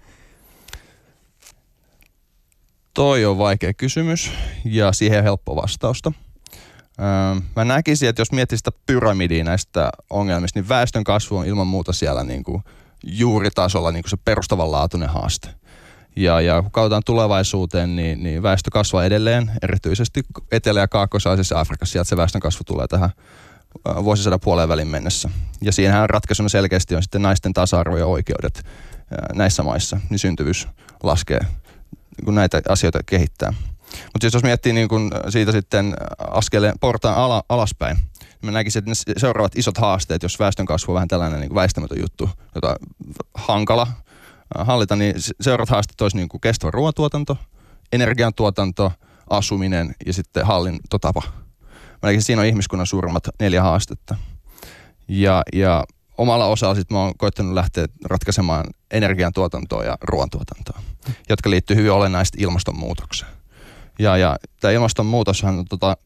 Toi 2.95 3.25
on 3.25 3.39
vaikea 3.39 3.75
kysymys 3.75 4.31
ja 4.65 4.93
siihen 4.93 5.19
on 5.19 5.25
helppo 5.25 5.57
vastausta. 5.57 6.13
Öö, 7.01 7.41
mä 7.57 7.65
näkisin, 7.65 8.09
että 8.09 8.21
jos 8.21 8.33
miettii 8.33 8.59
sitä 8.59 8.71
pyramidia 8.87 9.45
näistä 9.45 9.91
ongelmista, 10.11 10.59
niin 10.59 10.69
väestön 10.69 11.05
kasvu 11.05 11.37
on 11.37 11.47
ilman 11.47 11.67
muuta 11.67 11.93
siellä 11.93 12.25
niin 12.25 12.45
kuin 12.45 12.63
juuritasolla 13.05 13.93
niin 13.93 14.03
kuin 14.03 14.11
se 14.11 14.17
perustavanlaatuinen 14.25 15.09
haaste. 15.09 15.49
Ja, 16.17 16.41
ja 16.41 16.63
kun 16.63 16.71
katsotaan 16.71 17.03
tulevaisuuteen, 17.07 17.97
niin, 17.97 18.23
niin 18.23 18.43
väestö 18.43 18.71
kasvaa 18.71 19.05
edelleen, 19.05 19.51
erityisesti 19.63 20.23
Etelä- 20.53 20.81
ja 20.81 20.89
Kaakkois-Aasiassa 20.89 21.61
Afrikassa. 21.61 21.93
Sieltä 21.93 22.09
se 22.09 22.17
väestön 22.17 22.41
kasvu 22.41 22.65
tulee 22.65 22.87
tähän 22.87 23.11
vuosisadan 24.05 24.41
puoleen 24.41 24.69
välin 24.69 24.89
mennessä. 24.89 25.31
Ja 25.61 25.73
siinähän 25.73 26.11
ratkaisuna 26.11 26.49
selkeästi 26.49 26.97
on 26.97 27.03
sitten 27.03 27.23
naisten 27.23 27.53
tasa-arvo 27.53 27.97
ja 27.97 28.07
oikeudet 28.07 28.65
näissä 29.35 29.63
maissa, 29.63 30.01
niin 30.11 30.19
syntyvyys 30.19 30.69
laskee 31.03 31.41
kun 32.25 32.35
näitä 32.35 32.63
asioita 32.69 32.99
kehittää. 33.07 33.53
Mutta 33.93 34.21
siis 34.21 34.35
jos 34.35 34.43
miettii 34.43 34.73
niin 34.73 34.89
kun 34.89 35.11
siitä 35.29 35.53
sitten 35.53 35.95
askeleen 36.19 36.75
portaan 36.81 37.17
ala, 37.17 37.45
alaspäin, 37.49 37.97
niin 37.97 38.39
mä 38.43 38.51
näkisin, 38.51 38.79
että 38.79 38.91
ne 38.91 39.15
seuraavat 39.17 39.59
isot 39.59 39.79
haasteet, 39.79 40.23
jos 40.23 40.39
väestön 40.39 40.67
kasvu 40.67 40.93
on 40.93 40.95
vähän 40.95 41.09
tällainen 41.09 41.41
niin 41.41 41.55
väistämätön 41.55 42.01
juttu, 42.01 42.31
jota 42.55 42.77
hankala 43.35 43.87
hallita, 44.59 44.97
niin 44.97 45.15
seuraavat 45.41 45.69
haasteet 45.69 46.01
olisi 46.01 46.17
niin 46.17 46.29
kuin 46.29 46.41
kestävä 46.41 46.71
ruoantuotanto, 46.71 47.37
energiantuotanto, 47.93 48.93
asuminen 49.31 49.95
ja 50.07 50.13
sitten 50.13 50.47
hallintotapa. 50.47 51.23
Mä 51.71 52.09
näkisin, 52.09 52.23
siinä 52.23 52.43
on 52.43 52.49
ihmiskunnan 52.49 52.87
suurimmat 52.87 53.29
neljä 53.41 53.63
haastetta. 53.63 54.17
Ja, 55.09 55.43
ja 55.53 55.85
omalla 56.19 56.47
osalla 56.47 56.75
sitten 56.75 56.97
mä 56.97 57.03
oon 57.03 57.13
koittanut 57.19 57.55
lähteä 57.55 57.87
ratkaisemaan 58.05 58.65
energiantuotantoa 58.91 59.85
ja 59.85 59.99
ruoantuotantoa, 60.03 60.83
jotka 61.29 61.51
liittyy 61.51 61.77
hyvin 61.77 61.93
olennaisesti 61.93 62.39
ilmastonmuutokseen. 62.41 63.33
Ja, 63.99 64.17
ja 64.17 64.37
tämä 64.61 64.73
ilmastonmuutoshan 64.73 65.59
on 65.59 65.65
tota, 65.65 65.97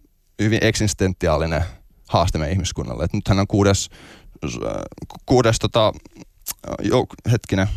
hyvin 0.42 0.58
eksistentiaalinen 0.62 1.64
haaste 2.08 2.38
meidän 2.38 2.52
ihmiskunnalle. 2.52 3.04
Et 3.04 3.12
nythän 3.12 3.38
on 3.38 3.46
kuudes, 3.46 3.90
kuudes 5.26 5.58
tota, 5.58 5.92
jo, 6.82 7.06
hetkinen, 7.30 7.68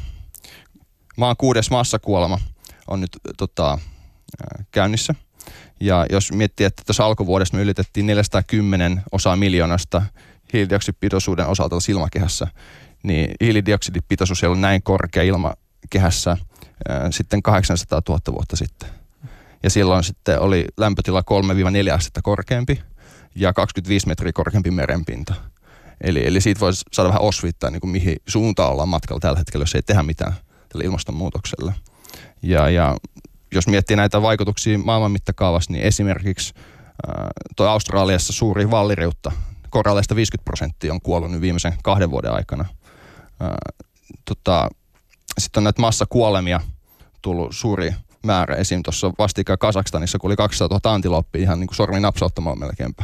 maan 1.20 1.36
kuudes 1.38 1.72
massakuolema 1.72 2.40
on 2.88 3.02
nyt 3.02 3.18
tota, 3.38 3.78
käynnissä. 4.72 5.16
Ja 5.80 6.06
jos 6.12 6.32
miettii, 6.32 6.66
että 6.66 6.84
tuossa 6.86 7.06
alkuvuodesta 7.06 7.58
me 7.58 7.64
ylitettiin 7.64 8.06
410 8.06 9.02
osaa 9.12 9.36
miljoonasta 9.36 10.02
hiilidioksidipitoisuuden 10.54 11.48
osalta 11.48 11.80
silmakehässä, 11.80 12.48
niin 13.04 13.32
hiilidioksidipitoisuus 13.42 14.44
ei 14.44 14.48
ollut 14.48 14.60
näin 14.60 14.84
korkea 14.84 15.24
ilmakehässä 15.24 16.38
sitten 17.12 17.44
800 17.44 18.02
000 18.10 18.20
vuotta 18.32 18.56
sitten. 18.56 18.90
Ja 19.64 19.70
silloin 19.70 20.04
sitten 20.04 20.40
oli 20.40 20.66
lämpötila 20.78 21.24
3-4 21.92 21.94
astetta 21.94 22.22
korkeampi 22.22 22.82
ja 23.36 23.54
25 23.54 24.08
metriä 24.08 24.34
korkeampi 24.34 24.72
merenpinta. 24.72 25.34
Eli, 26.02 26.28
eli 26.28 26.42
siitä 26.42 26.60
voisi 26.60 26.86
saada 26.92 27.10
vähän 27.10 27.22
osvittaa, 27.22 27.70
niin 27.70 27.82
kuin 27.82 27.92
mihin 27.92 28.18
suuntaan 28.28 28.72
ollaan 28.72 28.90
matkalla 28.90 29.20
tällä 29.20 29.38
hetkellä, 29.38 29.64
jos 29.64 29.76
ei 29.76 29.82
tehdä 29.82 30.04
mitään 30.04 30.34
tälle 30.70 30.86
ilmastonmuutokselle. 30.86 31.74
Ja, 32.42 32.70
ja 32.70 32.98
jos 33.54 33.68
miettii 33.68 33.98
näitä 33.98 34.22
vaikutuksia 34.22 34.78
maailman 34.78 35.12
mittakaavassa, 35.12 35.74
niin 35.74 35.84
esimerkiksi 35.84 36.54
äh, 36.56 37.26
tuo 37.56 37.68
Australiassa 37.68 38.34
suuri 38.34 38.72
valliriutta, 38.72 39.32
koralleista 39.70 40.16
50 40.16 40.46
prosenttia 40.46 40.94
on 40.94 41.02
kuollut 41.02 41.32
nyt 41.32 41.42
viimeisen 41.42 41.74
kahden 41.84 42.12
vuoden 42.12 42.34
aikana. 42.34 42.66
Äh, 43.42 43.50
tota, 44.26 44.70
sitten 45.38 45.62
on 45.62 45.64
näitä 45.64 45.82
massakuolemia 45.82 46.60
tullut 47.22 47.56
suuri 47.56 47.94
määrä. 48.24 48.56
Esim. 48.56 48.84
tuossa 48.84 49.12
vastikään 49.20 49.60
Kasakstanissa, 49.60 50.20
kun 50.20 50.28
oli 50.28 50.36
200 50.36 50.80
000 50.84 50.96
antiloppia 50.96 51.42
ihan 51.42 51.60
niin 51.60 51.68
kuin 51.68 51.76
sormin 51.76 52.02
napsauttamaan 52.02 52.60
melkeinpä. 52.60 53.04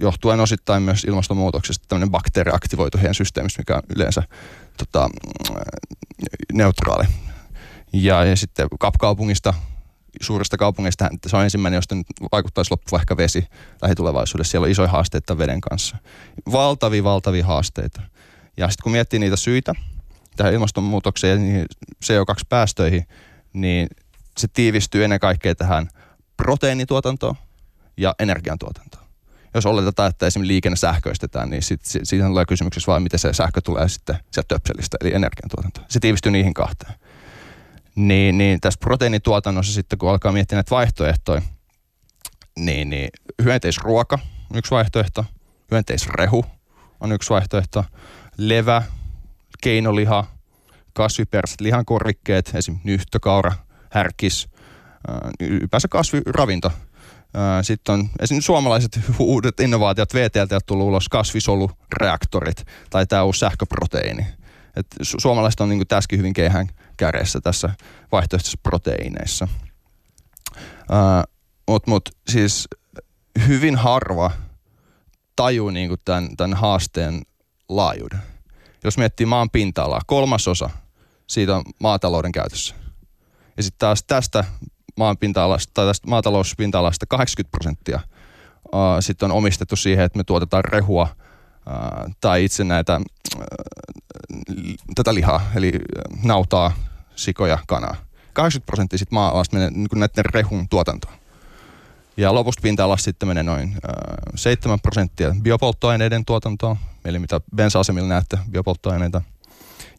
Johtuen 0.00 0.40
osittain 0.40 0.82
myös 0.82 1.04
ilmastonmuutoksesta 1.04 1.84
tämmöinen 1.88 2.10
bakteeri 2.10 2.50
aktivoitu 2.54 2.98
heidän 2.98 3.14
systeemistä, 3.14 3.60
mikä 3.60 3.76
on 3.76 3.82
yleensä 3.96 4.22
tota, 4.76 5.10
neutraali. 6.52 7.04
Ja, 7.92 8.24
ja 8.24 8.36
sitten 8.36 8.68
Kapkaupungista, 8.80 9.54
suurista 10.20 10.56
kaupungeista, 10.56 11.08
se 11.26 11.36
on 11.36 11.44
ensimmäinen, 11.44 11.78
josta 11.78 11.94
nyt 11.94 12.06
vaikuttaisi 12.32 12.70
loppuva 12.70 13.00
ehkä 13.00 13.16
vesi 13.16 13.46
lähitulevaisuudessa. 13.82 14.50
Siellä 14.50 14.64
on 14.64 14.70
isoja 14.70 14.88
haasteita 14.88 15.38
veden 15.38 15.60
kanssa. 15.60 15.96
Valtavia, 16.52 17.04
valtavia 17.04 17.46
haasteita. 17.46 18.02
Ja 18.56 18.68
sitten 18.68 18.82
kun 18.82 18.92
miettii 18.92 19.18
niitä 19.18 19.36
syitä 19.36 19.74
tähän 20.36 20.52
ilmastonmuutokseen 20.52 21.30
ja 21.30 21.38
niihin 21.38 21.66
CO2-päästöihin, 22.04 23.06
niin 23.52 23.88
se 24.38 24.48
tiivistyy 24.48 25.04
ennen 25.04 25.20
kaikkea 25.20 25.54
tähän 25.54 25.88
proteiinituotantoon 26.36 27.34
ja 27.96 28.14
energiantuotantoon 28.18 29.03
jos 29.54 29.66
oletetaan, 29.66 30.10
että 30.10 30.26
esimerkiksi 30.26 30.52
liikenne 30.52 30.76
sähköistetään, 30.76 31.50
niin 31.50 31.62
sit, 31.62 31.84
sit, 31.84 32.02
siitä 32.04 32.26
tulee 32.26 32.44
kysymyksessä 32.44 32.92
vain, 32.92 33.02
miten 33.02 33.18
se 33.18 33.32
sähkö 33.32 33.60
tulee 33.60 33.88
sitten 33.88 34.16
sieltä 34.30 34.48
töpselistä, 34.48 34.96
eli 35.00 35.14
energiantuotanto. 35.14 35.80
Se 35.88 36.00
tiivistyy 36.00 36.32
niihin 36.32 36.54
kahteen. 36.54 36.94
Niin, 37.94 38.38
niin 38.38 38.60
tässä 38.60 38.78
proteiinituotannossa 38.80 39.72
sitten, 39.72 39.98
kun 39.98 40.10
alkaa 40.10 40.32
miettiä 40.32 40.56
näitä 40.56 40.70
vaihtoehtoja, 40.70 41.42
niin, 42.58 42.90
niin 42.90 43.08
hyönteisruoka 43.44 44.18
on 44.50 44.58
yksi 44.58 44.70
vaihtoehto, 44.70 45.24
hyönteisrehu 45.70 46.44
on 47.00 47.12
yksi 47.12 47.30
vaihtoehto, 47.30 47.84
levä, 48.38 48.82
keinoliha, 49.62 50.26
kasviperäiset 50.92 51.60
lihankorvikkeet, 51.60 52.50
esimerkiksi 52.54 52.88
nyhtökaura, 52.88 53.52
härkis, 53.90 54.48
ylipäänsä 55.40 55.88
kasviravinto 55.88 56.72
sitten 57.62 57.92
on 57.92 58.08
esimerkiksi 58.20 58.46
suomalaiset 58.46 59.00
uudet 59.18 59.60
innovaatiot 59.60 60.14
VTLtä 60.14 60.58
tullut 60.66 60.86
ulos, 60.86 61.08
kasvisolureaktorit 61.08 62.64
tai 62.90 63.06
tämä 63.06 63.22
uusi 63.22 63.38
sähköproteiini. 63.38 64.26
Et 64.76 64.86
su- 65.02 65.20
suomalaiset 65.20 65.60
on 65.60 65.68
niin 65.68 65.86
tässäkin 65.88 66.18
hyvin 66.18 66.32
kehän 66.32 66.68
kädessä 66.96 67.40
tässä 67.40 67.70
vaihtoehtoisissa 68.12 68.58
proteiineissa. 68.62 69.48
Mutta 71.68 71.90
mut, 71.90 72.08
siis 72.28 72.68
hyvin 73.46 73.76
harva 73.76 74.30
tajuu 75.36 75.70
niin 75.70 75.88
kuin 75.88 76.00
tämän, 76.04 76.36
tämän 76.36 76.58
haasteen 76.58 77.22
laajuuden. 77.68 78.22
Jos 78.84 78.98
miettii 78.98 79.26
maan 79.26 79.50
pinta-alaa, 79.50 80.00
kolmasosa 80.06 80.70
siitä 81.26 81.56
on 81.56 81.62
maatalouden 81.80 82.32
käytössä. 82.32 82.74
Ja 83.56 83.62
sitten 83.62 83.78
taas 83.78 84.04
tästä 84.06 84.44
maan 84.96 85.16
pinta-alasta, 85.16 85.70
tai 85.74 85.86
tästä 85.86 86.08
maatalouspinta-alasta 86.08 87.06
80 87.06 87.50
prosenttia 87.50 88.00
sitten 89.00 89.30
on 89.30 89.36
omistettu 89.36 89.76
siihen, 89.76 90.04
että 90.04 90.16
me 90.18 90.24
tuotetaan 90.24 90.64
rehua 90.64 91.08
tai 92.20 92.44
itse 92.44 92.64
näitä, 92.64 93.00
tätä 94.94 95.14
lihaa, 95.14 95.50
eli 95.54 95.72
nautaa, 96.22 96.72
sikoja, 97.16 97.58
kanaa. 97.66 97.96
80 98.32 98.66
prosenttia 98.66 98.98
sitten 98.98 99.16
maa-alasta 99.16 99.56
menee 99.56 99.70
niin 99.70 99.88
näiden 99.94 100.24
rehun 100.24 100.68
tuotantoon. 100.68 101.14
Ja 102.16 102.34
lopusta 102.34 102.60
pinta-alasta 102.62 103.04
sitten 103.04 103.28
menee 103.28 103.42
noin 103.42 103.68
äh, 103.68 103.78
7 104.34 104.80
prosenttia 104.80 105.34
biopolttoaineiden 105.42 106.24
tuotantoon, 106.24 106.76
eli 107.04 107.18
mitä 107.18 107.40
bensa-asemilla 107.56 108.08
näette, 108.08 108.38
biopolttoaineita. 108.50 109.22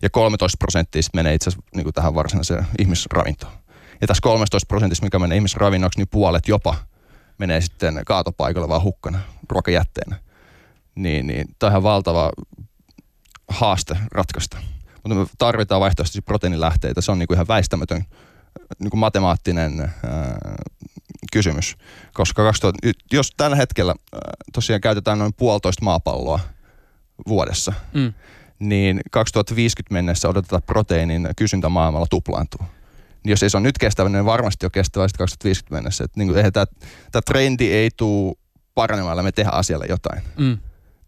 Ja 0.01 0.09
13 0.09 0.57
prosenttia 0.59 1.01
sitten 1.01 1.19
menee 1.19 1.33
itse 1.33 1.49
asiassa 1.49 1.69
niin 1.75 1.93
tähän 1.93 2.15
varsinaiseen 2.15 2.65
ihmisravintoon. 2.79 3.53
Ja 4.01 4.07
tässä 4.07 4.21
13 4.21 4.67
prosentissa, 4.67 5.03
mikä 5.03 5.19
menee 5.19 5.35
ihmisravinnoksi, 5.35 5.99
niin 5.99 6.07
puolet 6.11 6.47
jopa 6.47 6.75
menee 7.37 7.61
sitten 7.61 8.01
kaatopaikalle 8.05 8.69
vaan 8.69 8.83
hukkana, 8.83 9.19
ruokajätteenä. 9.49 10.19
Niin, 10.95 11.27
niin 11.27 11.47
tämä 11.59 11.67
on 11.67 11.71
ihan 11.71 11.83
valtava 11.83 12.31
haaste 13.47 13.97
ratkaista. 14.11 14.57
Mutta 14.93 15.15
me 15.15 15.25
tarvitaan 15.37 15.81
vaihtoehtoisia 15.81 16.21
proteiinilähteitä. 16.21 17.01
Se 17.01 17.11
on 17.11 17.19
niin 17.19 17.27
kuin 17.27 17.35
ihan 17.35 17.47
väistämätön 17.47 18.05
niin 18.79 18.89
kuin 18.89 18.99
matemaattinen 18.99 19.79
ää, 19.81 20.37
kysymys. 21.31 21.77
Koska 22.13 22.43
2000, 22.43 22.87
jos 23.11 23.31
tällä 23.37 23.55
hetkellä 23.55 23.95
ää, 24.13 24.19
tosiaan 24.53 24.81
käytetään 24.81 25.19
noin 25.19 25.33
puolitoista 25.33 25.85
maapalloa 25.85 26.39
vuodessa, 27.27 27.73
mm. 27.93 28.13
niin 28.59 29.01
2050 29.11 29.93
mennessä 29.93 30.29
odotetaan 30.29 30.61
proteiinin 30.63 31.29
kysyntä 31.35 31.69
maailmalla 31.69 32.07
tuplaantuu. 32.09 32.61
Jos 33.25 33.43
ei 33.43 33.49
se 33.49 33.57
ole 33.57 33.63
nyt 33.63 33.77
kestävä, 33.77 34.09
niin 34.09 34.25
varmasti 34.25 34.65
on 34.65 34.71
kestävä 34.71 35.07
sitten 35.07 35.23
2050 35.23 35.75
mennessä. 35.75 36.03
Et 36.03 36.15
niin 36.15 36.33
kuin, 36.33 36.53
tämä, 36.53 36.65
tämä 37.11 37.21
trendi 37.25 37.71
ei 37.71 37.89
tule 37.97 38.35
paranemalla, 38.75 39.23
me 39.23 39.31
tehdään 39.31 39.57
asialle 39.57 39.85
jotain. 39.89 40.21
Mm 40.37 40.57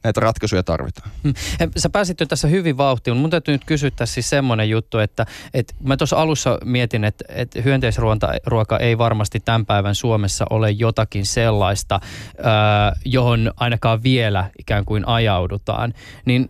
näitä 0.08 0.20
ratkaisuja 0.20 0.64
tarvitaan. 0.64 1.12
Hmm. 1.24 1.34
Sä 1.78 1.90
pääsit 1.90 2.20
jo 2.20 2.26
tässä 2.26 2.48
hyvin 2.48 2.78
vauhtiin, 2.78 3.16
mutta 3.16 3.22
mun 3.22 3.30
täytyy 3.30 3.54
nyt 3.54 3.66
kysyä 3.66 3.92
tässä 3.92 4.14
siis 4.14 4.30
semmoinen 4.30 4.70
juttu, 4.70 5.00
että, 5.00 5.26
että 5.54 5.74
mä 5.84 5.98
tuossa 5.98 6.16
alussa 6.18 6.58
mietin, 6.64 7.04
että, 7.04 7.26
että 7.30 7.62
hyönteisruoka 7.62 8.78
ei 8.80 8.98
varmasti 8.98 9.40
tämän 9.40 9.66
päivän 9.66 9.96
Suomessa 9.96 10.46
ole 10.50 10.72
jotakin 10.72 11.26
sellaista, 11.26 12.00
äh, 12.04 13.02
johon 13.06 13.52
ainakaan 13.56 14.04
vielä 14.04 14.50
ikään 14.60 14.86
kuin 14.86 15.08
ajaudutaan. 15.08 15.94
Niin 16.26 16.50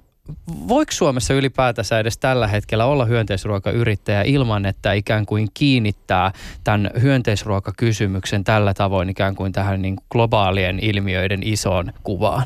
voiko 0.68 0.92
Suomessa 0.92 1.34
ylipäätänsä 1.34 2.00
edes 2.00 2.18
tällä 2.18 2.48
hetkellä 2.48 2.86
olla 2.86 3.06
hyönteisruokayrittäjä 3.06 4.22
ilman, 4.22 4.66
että 4.66 4.94
ikään 4.94 5.26
kuin 5.26 5.48
kiinnittää 5.54 6.32
tämän 6.64 6.92
hyönteisruokakysymyksen 7.02 8.44
tällä 8.44 8.74
tavoin 8.74 9.10
ikään 9.10 9.36
kuin 9.36 9.52
tähän 9.52 9.82
niin 9.82 9.98
globaalien 10.12 10.80
ilmiöiden 10.82 11.44
isoon 11.44 11.94
kuvaan? 12.04 12.46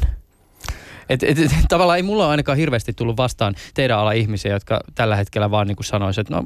Et, 1.10 1.24
et, 1.24 1.40
et, 1.40 1.52
tavallaan 1.70 1.98
ei 1.98 2.04
mulla 2.04 2.30
ainakaan 2.30 2.58
hirveästi 2.58 2.94
tullut 2.94 3.18
vastaan 3.18 3.56
teidän 3.74 3.98
ala 3.98 4.12
ihmisiä, 4.12 4.52
jotka 4.52 4.82
tällä 4.96 5.16
hetkellä 5.16 5.52
vaan 5.52 5.68
niin 5.68 5.76
kuin 5.76 5.86
sanoisivat, 5.86 6.28
että 6.28 6.36
no 6.36 6.44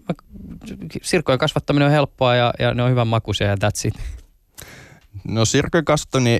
sirkkojen 1.01 1.39
kasvattaminen 1.39 1.85
on 1.85 1.91
helppoa 1.91 2.35
ja, 2.35 2.53
ja 2.59 2.73
ne 2.73 2.83
on 2.83 2.89
hyvän 2.89 3.07
makuisia 3.07 3.47
ja 3.47 3.55
that's 3.55 3.87
it. 3.87 3.93
No 5.27 5.45
sirkkojen 5.45 5.85
kasvattaminen 5.85 6.39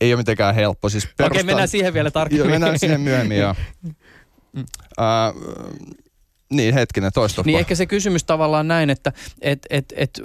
ei 0.00 0.12
ole 0.12 0.20
mitenkään 0.20 0.54
helppo. 0.54 0.88
Siis 0.88 1.04
perustan... 1.04 1.26
Okei, 1.26 1.42
mennään 1.42 1.68
siihen 1.68 1.94
vielä 1.94 2.10
tarkemmin. 2.10 2.38
Joo, 2.38 2.50
mennään 2.50 2.78
siihen 2.78 3.00
myöhemmin, 3.00 3.38
joo. 3.38 3.54
Uh, 4.98 5.32
niin, 6.50 6.74
hetkinen, 6.74 7.12
toista. 7.14 7.42
Niin 7.46 7.58
ehkä 7.58 7.74
se 7.74 7.86
kysymys 7.86 8.24
tavallaan 8.24 8.68
näin, 8.68 8.90
että 8.90 9.12
et, 9.40 9.66
et, 9.70 9.94
et, 9.96 10.20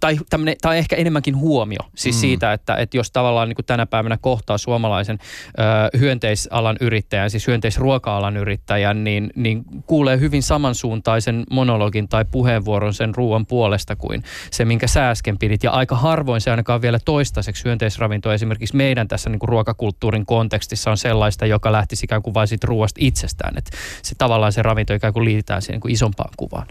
tai, 0.00 0.18
tämmönen, 0.30 0.56
tai 0.62 0.78
ehkä 0.78 0.96
enemmänkin 0.96 1.36
huomio 1.36 1.80
siis 1.96 2.16
mm. 2.16 2.20
siitä, 2.20 2.52
että, 2.52 2.76
että 2.76 2.96
jos 2.96 3.10
tavallaan 3.10 3.48
niin 3.48 3.56
kuin 3.56 3.66
tänä 3.66 3.86
päivänä 3.86 4.18
kohtaa 4.20 4.58
suomalaisen 4.58 5.18
ö, 5.48 5.98
hyönteisalan 5.98 6.76
yrittäjän, 6.80 7.30
siis 7.30 7.46
hyönteisruoka-alan 7.46 8.36
yrittäjän, 8.36 9.04
niin, 9.04 9.30
niin 9.34 9.64
kuulee 9.86 10.20
hyvin 10.20 10.42
samansuuntaisen 10.42 11.44
monologin 11.50 12.08
tai 12.08 12.24
puheenvuoron 12.24 12.94
sen 12.94 13.14
ruoan 13.14 13.46
puolesta 13.46 13.96
kuin 13.96 14.22
se, 14.50 14.64
minkä 14.64 14.86
sä 14.86 15.10
äsken 15.10 15.38
pidit. 15.38 15.62
Ja 15.62 15.70
aika 15.70 15.96
harvoin 15.96 16.40
se 16.40 16.50
ainakaan 16.50 16.82
vielä 16.82 16.98
toistaiseksi 17.04 17.64
hyönteisravinto 17.64 18.32
esimerkiksi 18.32 18.76
meidän 18.76 19.08
tässä 19.08 19.30
niin 19.30 19.40
kuin 19.40 19.48
ruokakulttuurin 19.48 20.26
kontekstissa 20.26 20.90
on 20.90 20.96
sellaista, 20.96 21.46
joka 21.46 21.72
lähtisi 21.72 22.04
ikään 22.04 22.22
kuin 22.22 22.34
vain 22.34 22.48
siitä 22.48 22.66
ruoasta 22.66 22.98
itsestään. 23.00 23.58
Että 23.58 23.70
se 24.02 24.14
tavallaan 24.18 24.52
se 24.52 24.62
ravinto 24.62 24.94
ikään 24.94 25.13
kuin 25.14 25.24
liitetään 25.24 25.62
siihen 25.62 25.74
niin 25.74 25.80
kuin 25.80 25.92
isompaan 25.92 26.30
kuvaan. 26.36 26.66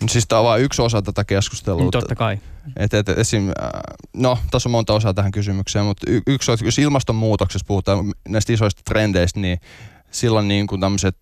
No 0.00 0.08
siis 0.08 0.26
tämä 0.28 0.38
on 0.38 0.44
vain 0.44 0.62
yksi 0.62 0.82
osa 0.82 1.02
tätä 1.02 1.24
keskustelua. 1.24 1.80
Niin, 1.80 1.90
totta 1.90 2.14
kai. 2.14 2.38
Et, 2.76 2.94
et, 2.94 3.08
esim, 3.08 3.48
äh, 3.48 3.54
no, 4.14 4.38
tässä 4.50 4.68
on 4.68 4.70
monta 4.70 4.94
osaa 4.94 5.14
tähän 5.14 5.32
kysymykseen, 5.32 5.84
mutta 5.84 6.10
y- 6.10 6.22
yksi 6.26 6.50
on, 6.50 6.58
jos 6.64 6.78
ilmastonmuutoksessa 6.78 7.64
puhutaan 7.68 8.12
näistä 8.28 8.52
isoista 8.52 8.82
trendeistä, 8.84 9.40
niin 9.40 9.58
silloin 10.10 10.48
niin 10.48 10.66
kuin 10.66 10.80
tämmöiset 10.80 11.16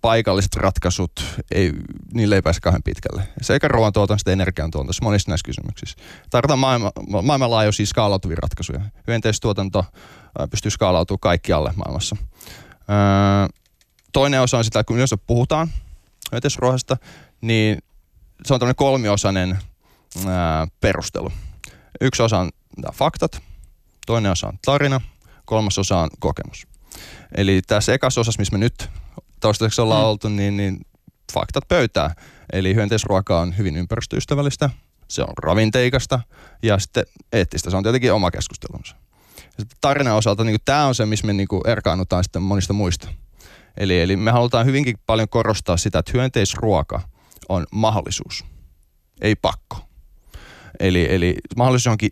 paikalliset 0.00 0.56
ratkaisut, 0.56 1.12
ei, 1.50 1.72
niille 2.14 2.34
ei 2.34 2.42
pääse 2.42 2.60
kauhean 2.60 2.82
pitkälle. 2.82 3.28
Sekä 3.42 3.68
ruoantuotannosta 3.68 4.30
että 4.30 4.42
energiantuotannosta 4.42 5.04
monissa 5.04 5.30
näissä 5.30 5.44
kysymyksissä. 5.44 5.96
Tarvitaan 6.30 6.58
maailma, 6.58 6.92
maailmanlaajuisia 7.22 7.86
skaalautuvia 7.86 8.36
ratkaisuja. 8.42 8.80
Hyönteistuotanto 9.06 9.78
äh, 9.78 10.50
pystyy 10.50 10.70
skaalautumaan 10.70 11.20
kaikkialle 11.20 11.72
maailmassa. 11.76 12.16
Öö, 12.90 13.48
toinen 14.12 14.40
osa 14.40 14.58
on 14.58 14.64
sitä, 14.64 14.80
että 14.80 14.88
kun 14.88 14.96
yleensä 14.96 15.16
puhutaan 15.16 15.68
hyönteisruohasta, 16.32 16.96
niin 17.40 17.78
se 18.44 18.54
on 18.54 18.60
tämmöinen 18.60 18.76
kolmiosainen 18.76 19.58
ää, 20.26 20.66
perustelu. 20.80 21.32
Yksi 22.00 22.22
osa 22.22 22.38
on 22.38 22.50
faktat, 22.92 23.42
toinen 24.06 24.32
osa 24.32 24.48
on 24.48 24.58
tarina, 24.64 25.00
kolmas 25.44 25.78
osa 25.78 25.98
on 25.98 26.10
kokemus. 26.18 26.66
Eli 27.36 27.62
tässä 27.66 27.94
ekassa 27.94 28.20
osassa, 28.20 28.40
missä 28.40 28.52
me 28.52 28.58
nyt 28.58 28.90
toistaiseksi 29.40 29.80
ollaan 29.80 30.02
mm. 30.02 30.06
oltu, 30.06 30.28
niin, 30.28 30.56
niin 30.56 30.80
faktat 31.32 31.68
pöytää. 31.68 32.14
Eli 32.52 32.74
hyönteisruoka 32.74 33.40
on 33.40 33.56
hyvin 33.58 33.76
ympäristöystävällistä, 33.76 34.70
se 35.08 35.22
on 35.22 35.32
ravinteikasta 35.42 36.20
ja 36.62 36.78
sitten 36.78 37.04
eettistä. 37.32 37.70
Se 37.70 37.76
on 37.76 37.82
tietenkin 37.82 38.12
oma 38.12 38.30
keskustelunsa. 38.30 38.96
Sitten 39.36 39.78
tarinan 39.80 40.16
osalta 40.16 40.44
niin 40.44 40.58
tämä 40.64 40.86
on 40.86 40.94
se, 40.94 41.06
missä 41.06 41.26
me 41.26 41.32
niin 41.32 41.48
erkaannutaan 41.66 42.24
sitten 42.24 42.42
monista 42.42 42.72
muista. 42.72 43.08
Eli, 43.76 44.00
eli 44.00 44.16
me 44.16 44.30
halutaan 44.30 44.66
hyvinkin 44.66 44.96
paljon 45.06 45.28
korostaa 45.28 45.76
sitä, 45.76 45.98
että 45.98 46.12
hyönteisruoka 46.14 47.00
on 47.48 47.66
mahdollisuus, 47.72 48.44
ei 49.20 49.34
pakko. 49.34 49.78
Eli, 50.80 51.14
eli 51.14 51.36
mahdollisuus 51.56 51.92
onkin 51.92 52.10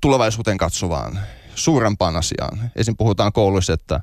tulevaisuuteen 0.00 0.58
katsovaan, 0.58 1.18
suurempaan 1.54 2.16
asiaan. 2.16 2.70
Esim. 2.76 2.96
puhutaan 2.96 3.32
kouluissa, 3.32 3.72
että 3.72 4.00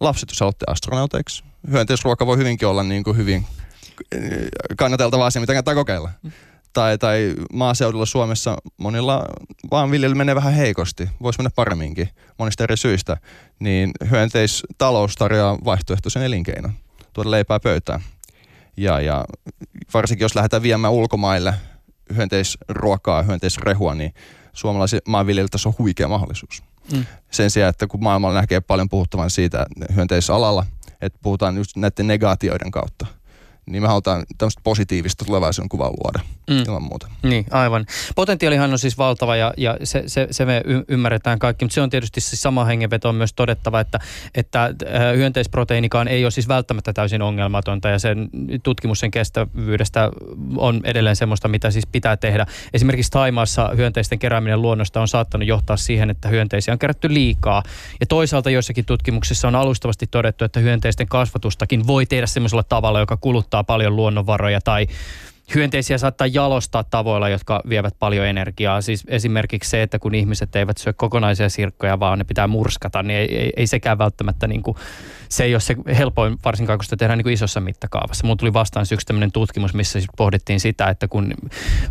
lapset, 0.00 0.30
jos 0.30 0.40
haluatte 0.40 0.64
astronauteiksi, 0.68 1.44
hyönteisruoka 1.70 2.26
voi 2.26 2.36
hyvinkin 2.36 2.68
olla 2.68 2.82
niin 2.82 3.04
kuin 3.04 3.16
hyvin 3.16 3.46
kannateltava 4.76 5.26
asia, 5.26 5.40
mitä 5.40 5.52
kannattaa 5.52 5.74
kokeilla. 5.74 6.10
Tai, 6.72 6.98
tai 6.98 7.34
maaseudulla 7.52 8.06
Suomessa 8.06 8.56
monilla 8.76 9.24
vaan 9.70 9.90
viljely 9.90 10.14
menee 10.14 10.34
vähän 10.34 10.52
heikosti, 10.52 11.08
voisi 11.22 11.38
mennä 11.38 11.50
paremminkin 11.56 12.08
monista 12.38 12.64
eri 12.64 12.76
syistä, 12.76 13.16
niin 13.58 13.90
hyönteistalous 14.10 15.16
tarjoaa 15.16 15.58
vaihtoehtoisen 15.64 16.22
elinkeinon, 16.22 16.72
tuoda 17.12 17.30
leipää 17.30 17.60
pöytään. 17.60 18.00
Ja, 18.76 19.00
ja 19.00 19.24
varsinkin 19.94 20.24
jos 20.24 20.34
lähdetään 20.34 20.62
viemään 20.62 20.92
ulkomaille 20.92 21.54
hyönteisruokaa, 22.16 23.22
hyönteisrehua, 23.22 23.94
niin 23.94 24.14
suomalaisilla 24.52 25.02
maanviljelijöillä 25.08 25.68
on 25.68 25.74
huikea 25.78 26.08
mahdollisuus. 26.08 26.62
Mm. 26.92 27.04
Sen 27.30 27.50
sijaan, 27.50 27.70
että 27.70 27.86
kun 27.86 28.02
maailmalla 28.02 28.40
näkee 28.40 28.60
paljon 28.60 28.88
puhuttavan 28.88 29.30
siitä 29.30 29.66
hyönteisalalla, 29.94 30.66
että 31.00 31.18
puhutaan 31.22 31.56
just 31.56 31.76
näiden 31.76 32.06
negaatioiden 32.06 32.70
kautta– 32.70 33.06
niin 33.70 33.82
me 33.82 33.88
halutaan 33.88 34.24
tämmöistä 34.38 34.60
positiivista 34.64 35.24
tulevaisuuden 35.24 35.68
kuvaa 35.68 35.90
luoda 35.90 36.20
mm. 36.50 36.58
ilman 36.66 36.82
muuta. 36.82 37.08
Niin, 37.22 37.46
aivan. 37.50 37.86
Potentiaalihan 38.14 38.72
on 38.72 38.78
siis 38.78 38.98
valtava 38.98 39.36
ja, 39.36 39.54
ja 39.56 39.76
se, 39.84 40.02
se, 40.06 40.28
se 40.30 40.44
me 40.44 40.62
ymmärretään 40.88 41.38
kaikki, 41.38 41.64
mutta 41.64 41.74
se 41.74 41.80
on 41.80 41.90
tietysti 41.90 42.20
siis 42.20 42.42
sama 42.42 42.64
hengenveto 42.64 43.08
on 43.08 43.14
myös 43.14 43.32
todettava, 43.32 43.80
että, 43.80 44.00
että 44.34 44.64
äh, 44.64 44.72
hyönteisproteiinikaan 45.16 46.08
ei 46.08 46.24
ole 46.24 46.30
siis 46.30 46.48
välttämättä 46.48 46.92
täysin 46.92 47.22
ongelmatonta 47.22 47.88
ja 47.88 47.98
sen 47.98 48.28
tutkimus 48.62 49.00
sen 49.00 49.10
kestävyydestä 49.10 50.10
on 50.56 50.80
edelleen 50.84 51.16
semmoista, 51.16 51.48
mitä 51.48 51.70
siis 51.70 51.86
pitää 51.86 52.16
tehdä. 52.16 52.46
Esimerkiksi 52.74 53.10
Taimaassa 53.10 53.70
hyönteisten 53.76 54.18
kerääminen 54.18 54.62
luonnosta 54.62 55.00
on 55.00 55.08
saattanut 55.08 55.48
johtaa 55.48 55.76
siihen, 55.76 56.10
että 56.10 56.28
hyönteisiä 56.28 56.74
on 56.74 56.78
kerätty 56.78 57.14
liikaa. 57.14 57.62
Ja 58.00 58.06
toisaalta 58.06 58.50
joissakin 58.50 58.84
tutkimuksissa 58.84 59.48
on 59.48 59.54
alustavasti 59.54 60.06
todettu, 60.06 60.44
että 60.44 60.60
hyönteisten 60.60 61.08
kasvatustakin 61.08 61.86
voi 61.86 62.06
tehdä 62.06 62.26
semmoisella 62.26 62.62
tavalla, 62.62 63.00
joka 63.00 63.16
kuluttaa 63.16 63.64
paljon 63.64 63.96
luonnonvaroja 63.96 64.60
tai 64.60 64.86
hyönteisiä 65.54 65.98
saattaa 65.98 66.26
jalostaa 66.26 66.84
tavoilla, 66.84 67.28
jotka 67.28 67.62
vievät 67.68 67.94
paljon 67.98 68.26
energiaa. 68.26 68.80
Siis 68.80 69.04
esimerkiksi 69.08 69.70
se, 69.70 69.82
että 69.82 69.98
kun 69.98 70.14
ihmiset 70.14 70.56
eivät 70.56 70.78
syö 70.78 70.92
kokonaisia 70.92 71.48
sirkkoja, 71.48 72.00
vaan 72.00 72.18
ne 72.18 72.24
pitää 72.24 72.46
murskata, 72.46 73.02
niin 73.02 73.18
ei, 73.18 73.36
ei, 73.38 73.52
ei 73.56 73.66
sekään 73.66 73.98
välttämättä, 73.98 74.46
niin 74.46 74.62
kuin, 74.62 74.76
se 75.30 75.44
ei 75.44 75.54
ole 75.54 75.60
se 75.60 75.76
helpoin, 75.98 76.38
varsinkaan 76.44 76.78
kun 76.78 76.84
sitä 76.84 76.96
tehdään 76.96 77.18
niin 77.18 77.24
kuin 77.24 77.32
isossa 77.32 77.60
mittakaavassa. 77.60 78.26
Mulla 78.26 78.36
tuli 78.36 78.52
vastaan 78.52 78.86
yksi 78.92 79.06
tämmöinen 79.06 79.32
tutkimus, 79.32 79.74
missä 79.74 79.92
siis 79.92 80.10
pohdittiin 80.16 80.60
sitä, 80.60 80.88
että 80.88 81.08
kun 81.08 81.34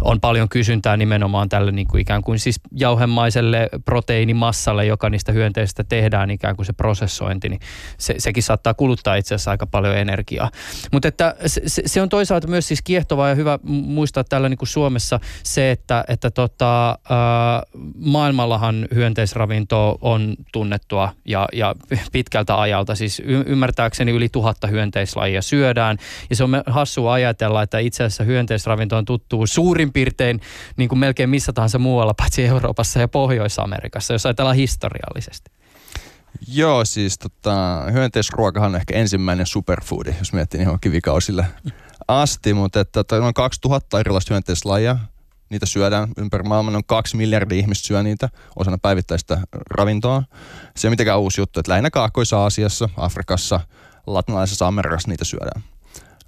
on 0.02 0.20
paljon 0.20 0.50
kysyntää 0.50 0.98
nimenomaan 0.98 1.50
tälle 1.50 1.72
niin 1.72 1.88
kuin 1.88 2.02
ikään 2.02 2.22
kuin 2.22 2.40
siis 2.40 2.60
jauhemaiselle 2.72 3.70
proteiinimassalle, 3.86 4.86
joka 4.86 5.10
niistä 5.10 5.32
hyönteistä 5.32 5.84
tehdään 5.84 6.32
ikään 6.32 6.56
kuin 6.56 6.66
se 6.66 6.74
prosessointi, 6.74 7.50
niin 7.50 7.60
se, 7.98 8.16
sekin 8.18 8.44
saattaa 8.44 8.74
kuluttaa 8.74 9.16
itse 9.16 9.36
asiassa 9.36 9.52
aika 9.52 9.68
paljon 9.68 9.98
energiaa. 9.98 10.52
Mutta 10.92 11.08
että 11.08 11.36
se, 11.46 11.62
se 11.86 12.02
on 12.02 12.10
toisaalta 12.10 12.48
myös 12.48 12.68
siis 12.68 12.82
kiehtovaa 12.82 13.30
ja 13.30 13.36
hyvä 13.36 13.60
muistaa 13.64 14.24
täällä 14.24 14.50
niin 14.50 14.58
kuin 14.58 14.70
Suomessa 14.70 15.20
se, 15.44 15.72
että, 15.72 16.04
että 16.08 16.32
tota, 16.32 17.00
maailmallahan 17.96 18.88
hyönteisravinto 18.94 19.98
on 20.02 20.36
tunnettua 20.52 21.14
ja, 21.26 21.48
ja 21.54 21.76
pitkältä 22.12 22.62
ajalta. 22.62 22.96
Siis 22.96 23.22
y- 23.30 23.44
ymmärtääkseni 23.46 24.12
yli 24.12 24.30
tuhatta 24.30 24.68
hyönteislajia 24.68 25.42
syödään 25.42 25.98
ja 26.30 26.36
se 26.36 26.44
on 26.44 26.64
hassua 26.66 27.14
ajatella, 27.14 27.64
että 27.64 27.80
itse 27.80 28.04
asiassa 28.04 28.24
hyönteisravinto 28.24 28.98
on 28.98 29.06
tuttu 29.06 29.48
suurin 29.48 29.94
piirtein 29.94 30.42
niin 30.78 30.90
kuin 30.90 31.00
melkein 31.00 31.30
missä 31.30 31.54
tahansa 31.54 31.80
muualla, 31.80 32.14
paitsi 32.14 32.46
Euroopassa 32.46 33.00
ja 33.00 33.08
Pohjois-Amerikassa, 33.08 34.14
jos 34.14 34.26
ajatellaan 34.26 34.56
historiallisesti. 34.56 35.52
Joo, 36.48 36.86
siis 36.86 37.20
tota, 37.20 37.84
hyönteisruokahan 37.92 38.70
on 38.70 38.76
ehkä 38.76 38.94
ensimmäinen 38.94 39.46
superfoodi, 39.46 40.16
jos 40.20 40.34
miettii 40.34 40.66
niin 40.66 40.80
kivikausille 40.82 41.46
asti, 42.08 42.54
mutta 42.54 42.80
että, 42.80 43.00
että 43.00 43.20
noin 43.20 43.34
2000 43.34 44.00
erilaista 44.00 44.34
hyönteislajia, 44.34 44.98
niitä 45.50 45.66
syödään 45.66 46.10
ympäri 46.18 46.44
maailman, 46.44 46.74
noin 46.74 46.86
kaksi 46.88 47.18
miljardia 47.18 47.60
ihmistä 47.60 47.88
syö 47.88 48.04
niitä 48.04 48.30
osana 48.56 48.78
päivittäistä 48.82 49.38
ravintoa. 49.72 50.24
Se 50.78 50.88
on 50.88 50.92
mitenkään 50.92 51.20
uusi 51.20 51.42
juttu, 51.42 51.60
että 51.60 51.72
lähinnä 51.72 51.90
Kaakkois-Aasiassa, 51.90 52.90
Afrikassa, 52.98 53.60
Latinalaisessa 54.08 54.68
Amerikassa 54.68 55.10
niitä 55.10 55.26
syödään. 55.26 55.64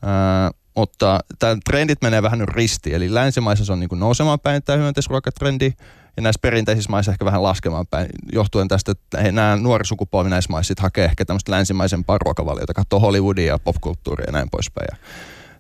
Ää, 0.03 0.51
mutta 0.75 1.19
tämä 1.39 1.57
trendit 1.69 2.01
menee 2.01 2.23
vähän 2.23 2.39
nyt 2.39 2.49
ristiin, 2.49 2.95
eli 2.95 3.13
länsimaissa 3.13 3.65
se 3.65 3.71
on 3.71 3.79
niin 3.79 3.89
nousemaan 3.93 4.39
päin 4.39 4.63
tämä 4.63 4.77
hyönteisruokatrendi, 4.77 5.73
ja 6.17 6.23
näissä 6.23 6.39
perinteisissä 6.41 6.89
maissa 6.89 7.12
ehkä 7.12 7.25
vähän 7.25 7.43
laskemaan 7.43 7.88
päin, 7.88 8.07
johtuen 8.34 8.67
tästä, 8.67 8.91
että 8.91 9.31
nämä 9.31 9.55
nuori 9.55 9.86
sukupolvi 9.86 10.29
näissä 10.29 10.51
maissa 10.51 10.73
hakee 10.79 11.05
ehkä 11.05 11.25
tämmöistä 11.25 11.51
länsimaisempaa 11.51 12.17
ruokavaliota, 12.25 12.73
katsoo 12.73 12.99
Hollywoodia 12.99 13.53
ja 13.53 13.60
popkulttuuria 13.60 14.25
ja 14.27 14.31
näin 14.31 14.49
poispäin. 14.51 14.88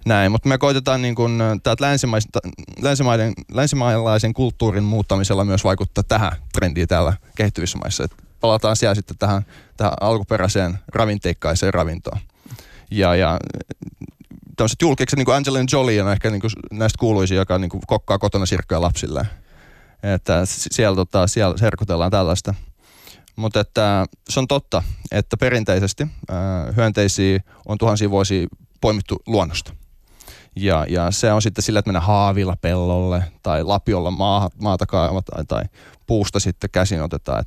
Näin, 0.05 0.31
mutta 0.31 0.49
me 0.49 0.57
koitetaan 0.57 1.01
niin 1.01 1.15
kuin, 1.15 1.39
länsimaiden, 2.81 3.33
länsimaalaisen 3.51 4.33
kulttuurin 4.33 4.83
muuttamisella 4.83 5.45
myös 5.45 5.63
vaikuttaa 5.63 6.03
tähän 6.03 6.31
trendiin 6.53 6.87
täällä 6.87 7.13
kehittyvissä 7.35 7.77
maissa. 7.77 8.03
Et 8.03 8.11
palataan 8.41 8.75
siellä 8.75 8.95
sitten 8.95 9.17
tähän, 9.17 9.45
tähän 9.77 9.93
alkuperäiseen 10.01 10.79
ravinteikkaiseen 10.87 11.73
ravintoon. 11.73 12.19
Ja, 12.91 13.15
ja 13.15 13.39
tämmöiset 14.57 14.81
julkikset, 14.81 15.17
niin 15.17 15.25
kuin 15.25 15.35
Angelina 15.35 15.65
Jolie 15.71 16.01
on 16.01 16.11
ehkä 16.11 16.29
niin 16.29 16.41
kuin 16.41 16.51
näistä 16.71 16.97
kuuluisia, 16.99 17.37
joka 17.37 17.57
niin 17.57 17.69
kuin 17.69 17.81
kokkaa 17.87 18.19
kotona 18.19 18.45
sirkkoja 18.45 18.81
lapsille. 18.81 19.27
Että 20.03 20.41
siellä, 20.45 20.95
tota, 20.95 21.27
siellä 21.27 21.55
herkutellaan 21.61 22.11
tällaista. 22.11 22.53
Mutta 23.35 23.59
että 23.59 24.05
se 24.29 24.39
on 24.39 24.47
totta, 24.47 24.83
että 25.11 25.37
perinteisesti 25.37 26.03
äh, 26.03 26.75
hyönteisiä 26.75 27.39
on 27.65 27.77
tuhansia 27.77 28.09
vuosia 28.09 28.47
poimittu 28.81 29.21
luonnosta. 29.27 29.73
Ja, 30.55 30.85
ja 30.89 31.11
se 31.11 31.31
on 31.31 31.41
sitten 31.41 31.63
sillä, 31.63 31.79
että 31.79 31.89
mennään 31.89 32.05
haavilla 32.05 32.55
pellolle 32.61 33.23
tai 33.43 33.63
lapiolla 33.63 34.11
maa, 34.11 34.49
maata 34.61 34.85
kaivata 34.85 35.45
tai, 35.47 35.63
puusta 36.07 36.39
sitten 36.39 36.69
käsin 36.69 37.01
otetaan. 37.01 37.45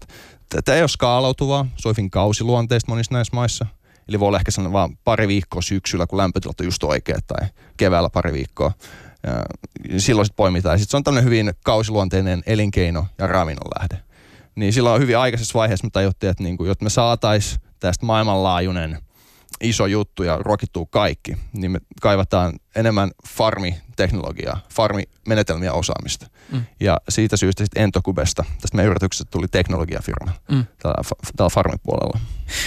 Tämä 0.64 0.76
ei 0.76 0.82
ole 0.82 0.88
skaalautuvaa, 0.88 1.66
hyvin 1.84 2.10
kausiluonteista 2.10 2.92
monissa 2.92 3.14
näissä 3.14 3.36
maissa. 3.36 3.66
Eli 4.08 4.20
voi 4.20 4.28
olla 4.28 4.38
ehkä 4.38 4.50
sellainen 4.50 4.72
vaan 4.72 4.96
pari 5.04 5.28
viikkoa 5.28 5.62
syksyllä, 5.62 6.06
kun 6.06 6.16
lämpötilat 6.16 6.60
on 6.60 6.66
just 6.66 6.84
oikeat, 6.84 7.26
tai 7.26 7.48
keväällä 7.76 8.10
pari 8.10 8.32
viikkoa. 8.32 8.72
Ja 9.88 10.00
silloin 10.00 10.26
sitten 10.26 10.36
poimitaan. 10.36 10.78
Sitten 10.78 10.90
se 10.90 10.96
on 10.96 11.04
tämmöinen 11.04 11.24
hyvin 11.24 11.52
kausiluonteinen 11.64 12.42
elinkeino 12.46 13.06
ja 13.18 13.26
ravinnon 13.26 13.70
lähde. 13.78 14.04
Niin 14.54 14.72
silloin 14.72 14.94
on 14.94 15.00
hyvin 15.00 15.18
aikaisessa 15.18 15.58
vaiheessa 15.58 15.86
me 15.86 15.90
tajuttiin, 15.90 16.30
että, 16.30 16.42
niin 16.42 16.56
kuin, 16.56 16.68
jotta 16.68 16.84
me 16.84 16.90
saataisiin 16.90 17.60
tästä 17.80 18.06
maailmanlaajuinen– 18.06 18.98
iso 19.60 19.86
juttu 19.86 20.22
ja 20.22 20.38
ruokittuu 20.40 20.86
kaikki, 20.86 21.36
niin 21.52 21.70
me 21.70 21.78
kaivataan 22.00 22.52
enemmän 22.76 23.10
farmiteknologiaa, 23.28 24.60
farmimenetelmiä 24.70 25.72
osaamista. 25.72 26.26
Mm. 26.52 26.64
Ja 26.80 27.00
siitä 27.08 27.36
syystä 27.36 27.64
sitten 27.64 27.82
Entokubesta, 27.82 28.44
tästä 28.60 28.76
meidän 28.76 28.90
yrityksestä 28.90 29.30
tuli 29.30 29.48
teknologiafirma 29.48 30.32
mm. 30.50 30.64
täällä, 30.82 31.02
täällä 31.36 31.50
farmipuolella. 31.54 32.20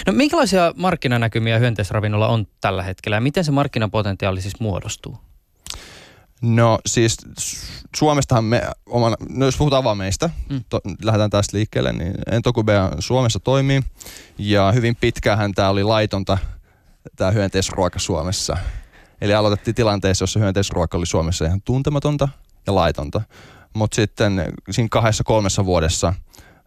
No 0.07 0.13
minkälaisia 0.13 0.73
markkinanäkymiä 0.75 1.59
hyönteisravinnolla 1.59 2.27
on 2.27 2.47
tällä 2.61 2.83
hetkellä 2.83 3.17
ja 3.17 3.21
miten 3.21 3.43
se 3.43 3.51
markkinapotentiaali 3.51 4.41
siis 4.41 4.59
muodostuu? 4.59 5.17
No 6.41 6.79
siis 6.85 7.17
Suomestahan 7.95 8.43
me, 8.43 8.61
omana, 8.85 9.15
no 9.29 9.45
jos 9.45 9.57
puhutaan 9.57 9.83
vaan 9.83 9.97
meistä, 9.97 10.29
mm. 10.49 10.63
to, 10.69 10.81
lähdetään 11.01 11.29
tästä 11.29 11.57
liikkeelle, 11.57 11.93
niin 11.93 12.13
Entokubea 12.31 12.91
Suomessa 12.99 13.39
toimii 13.39 13.81
ja 14.37 14.71
hyvin 14.71 14.95
pitkään 14.95 15.53
tämä 15.53 15.69
oli 15.69 15.83
laitonta 15.83 16.37
tämä 17.15 17.31
hyönteisruoka 17.31 17.99
Suomessa. 17.99 18.57
Eli 19.21 19.33
aloitettiin 19.33 19.75
tilanteessa, 19.75 20.23
jossa 20.23 20.39
hyönteisruoka 20.39 20.97
oli 20.97 21.05
Suomessa 21.05 21.45
ihan 21.45 21.61
tuntematonta 21.61 22.29
ja 22.67 22.75
laitonta. 22.75 23.21
Mutta 23.73 23.95
sitten 23.95 24.53
siinä 24.71 24.87
kahdessa 24.91 25.23
kolmessa 25.23 25.65
vuodessa 25.65 26.13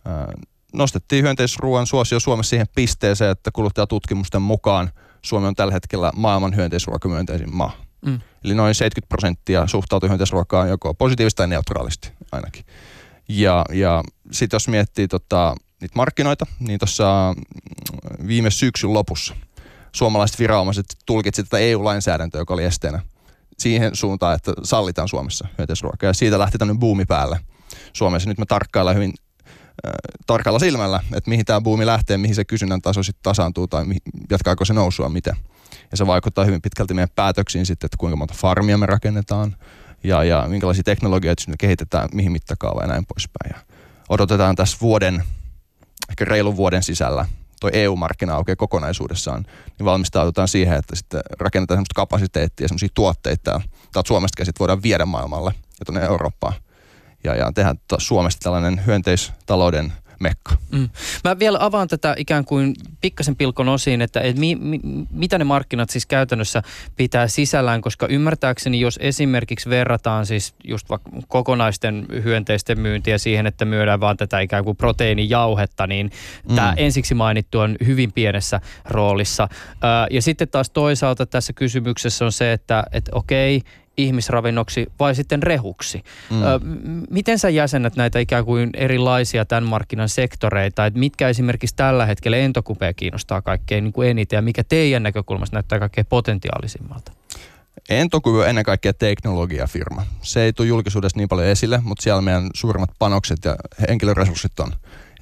ää, 0.04 0.32
nostettiin 0.74 1.24
hyönteisruoan 1.24 1.86
suosio 1.86 2.20
Suomessa 2.20 2.50
siihen 2.50 2.66
pisteeseen, 2.74 3.30
että 3.30 3.50
kuluttajatutkimusten 3.52 4.42
mukaan 4.42 4.90
Suomi 5.22 5.46
on 5.46 5.54
tällä 5.54 5.72
hetkellä 5.72 6.12
maailman 6.16 6.56
hyönteisruokamyönteisin 6.56 7.56
maa. 7.56 7.72
Mm. 8.06 8.20
Eli 8.44 8.54
noin 8.54 8.74
70 8.74 9.08
prosenttia 9.08 9.66
suhtautuu 9.66 10.08
hyönteisruokaan 10.08 10.68
joko 10.68 10.94
positiivisesti 10.94 11.36
tai 11.36 11.48
neutraalisti 11.48 12.12
ainakin. 12.32 12.64
Ja, 13.28 13.64
ja 13.72 14.02
sitten 14.32 14.54
jos 14.54 14.68
miettii 14.68 15.08
tota, 15.08 15.54
niitä 15.80 15.96
markkinoita, 15.96 16.46
niin 16.58 16.78
tuossa 16.78 17.34
mm, 17.36 18.26
viime 18.26 18.50
syksyn 18.50 18.94
lopussa– 18.94 19.34
suomalaiset 19.92 20.38
viranomaiset 20.38 20.86
tulkitsivat 21.06 21.48
tätä 21.48 21.58
EU-lainsäädäntöä, 21.58 22.40
joka 22.40 22.54
oli 22.54 22.64
esteenä 22.64 23.00
siihen 23.58 23.96
suuntaan, 23.96 24.34
että 24.34 24.52
sallitaan 24.62 25.08
Suomessa 25.08 25.48
hyönteisruokaa. 25.58 26.08
Ja 26.08 26.14
siitä 26.14 26.38
lähti 26.38 26.58
tämmöinen 26.58 26.80
buumi 26.80 27.04
päälle 27.04 27.40
Suomessa. 27.92 28.28
Nyt 28.28 28.38
me 28.38 28.46
tarkkaillaan 28.46 28.96
hyvin 28.96 29.12
äh, 29.86 29.92
tarkalla 30.26 30.58
silmällä, 30.58 31.00
että 31.14 31.30
mihin 31.30 31.44
tämä 31.44 31.60
buumi 31.60 31.86
lähtee, 31.86 32.18
mihin 32.18 32.34
se 32.34 32.44
kysynnän 32.44 32.82
taso 32.82 33.02
sitten 33.02 33.22
tasaantuu 33.22 33.66
tai 33.66 33.84
mi- 33.84 33.96
jatkaako 34.30 34.64
se 34.64 34.72
nousua, 34.72 35.08
miten. 35.08 35.36
Ja 35.90 35.96
se 35.96 36.06
vaikuttaa 36.06 36.44
hyvin 36.44 36.62
pitkälti 36.62 36.94
meidän 36.94 37.08
päätöksiin 37.14 37.66
sitten, 37.66 37.86
että 37.86 37.96
kuinka 37.96 38.16
monta 38.16 38.34
farmia 38.36 38.78
me 38.78 38.86
rakennetaan 38.86 39.56
ja, 40.04 40.24
ja 40.24 40.44
minkälaisia 40.48 40.82
teknologioita 40.82 41.42
me 41.48 41.54
kehitetään, 41.58 42.08
mihin 42.12 42.32
mittakaava 42.32 42.82
ja 42.82 42.88
näin 42.88 43.06
poispäin. 43.06 43.54
Ja 43.54 43.76
odotetaan 44.08 44.56
tässä 44.56 44.78
vuoden, 44.80 45.24
ehkä 46.10 46.24
reilun 46.24 46.56
vuoden 46.56 46.82
sisällä 46.82 47.26
tuo 47.60 47.70
EU-markkina 47.72 48.34
aukeaa 48.34 48.56
kokonaisuudessaan, 48.56 49.42
niin 49.78 49.84
valmistaudutaan 49.84 50.48
siihen, 50.48 50.78
että 50.78 50.96
sitten 50.96 51.20
rakennetaan 51.40 51.76
semmoista 51.76 51.94
kapasiteettia, 51.94 52.68
semmoisia 52.68 52.88
tuotteita 52.94 53.60
täältä 53.92 54.08
Suomesta 54.08 54.36
käsit 54.36 54.60
voidaan 54.60 54.82
viedä 54.82 55.06
maailmalle 55.06 55.54
ja 55.80 55.84
tuonne 55.86 56.06
Eurooppaan. 56.06 56.54
Ja, 57.24 57.34
ja 57.34 57.52
tehdään 57.52 57.76
Suomesta 57.98 58.40
tällainen 58.42 58.86
hyönteistalouden 58.86 59.92
mekka. 60.20 60.56
Mm. 60.72 60.88
Mä 61.24 61.38
vielä 61.38 61.58
avaan 61.60 61.88
tätä 61.88 62.14
ikään 62.18 62.44
kuin 62.44 62.74
pikkasen 63.00 63.36
pilkon 63.36 63.68
osiin, 63.68 64.02
että 64.02 64.20
et 64.20 64.38
mi, 64.38 64.54
mi, 64.54 64.80
mitä 65.10 65.38
ne 65.38 65.44
markkinat 65.44 65.90
siis 65.90 66.06
käytännössä 66.06 66.62
pitää 66.96 67.28
sisällään, 67.28 67.80
koska 67.80 68.06
ymmärtääkseni 68.06 68.80
jos 68.80 68.98
esimerkiksi 69.02 69.70
verrataan 69.70 70.26
siis 70.26 70.54
just 70.64 70.90
vaikka 70.90 71.10
kokonaisten 71.28 72.06
hyönteisten 72.24 72.80
myyntiä 72.80 73.18
siihen, 73.18 73.46
että 73.46 73.64
myydään 73.64 74.00
vaan 74.00 74.16
tätä 74.16 74.40
ikään 74.40 74.64
kuin 74.64 74.76
proteiinijauhetta, 74.76 75.86
niin 75.86 76.10
mm. 76.48 76.54
tämä 76.54 76.74
ensiksi 76.76 77.14
mainittu 77.14 77.58
on 77.58 77.76
hyvin 77.86 78.12
pienessä 78.12 78.60
roolissa. 78.84 79.48
ja 80.10 80.22
sitten 80.22 80.48
taas 80.48 80.70
toisaalta 80.70 81.26
tässä 81.26 81.52
kysymyksessä 81.52 82.24
on 82.24 82.32
se, 82.32 82.52
että 82.52 82.84
et 82.92 83.08
okei, 83.12 83.62
ihmisravinnoksi 84.02 84.86
vai 85.00 85.14
sitten 85.14 85.42
rehuksi. 85.42 86.02
Mm. 86.30 86.42
Ö, 86.42 86.60
miten 87.10 87.38
sä 87.38 87.48
jäsenet 87.48 87.96
näitä 87.96 88.18
ikään 88.18 88.44
kuin 88.44 88.70
erilaisia 88.74 89.44
tämän 89.44 89.64
markkinan 89.64 90.08
sektoreita, 90.08 90.86
että 90.86 90.98
mitkä 90.98 91.28
esimerkiksi 91.28 91.76
tällä 91.76 92.06
hetkellä 92.06 92.36
entokupea 92.36 92.94
kiinnostaa 92.94 93.42
kaikkein 93.42 93.84
niin 93.84 93.92
kuin 93.92 94.08
eniten 94.08 94.36
ja 94.36 94.42
mikä 94.42 94.64
teidän 94.64 95.02
näkökulmasta 95.02 95.56
näyttää 95.56 95.78
kaikkein 95.78 96.06
potentiaalisimmalta? 96.06 97.12
Entokube 97.88 98.38
on 98.38 98.48
ennen 98.48 98.64
kaikkea 98.64 98.92
teknologiafirma. 98.94 100.06
Se 100.22 100.42
ei 100.42 100.52
tule 100.52 100.68
julkisuudessa 100.68 101.18
niin 101.18 101.28
paljon 101.28 101.48
esille, 101.48 101.80
mutta 101.84 102.02
siellä 102.02 102.22
meidän 102.22 102.50
suurimmat 102.54 102.90
panokset 102.98 103.44
ja 103.44 103.56
henkilöresurssit 103.88 104.60
on. 104.60 104.72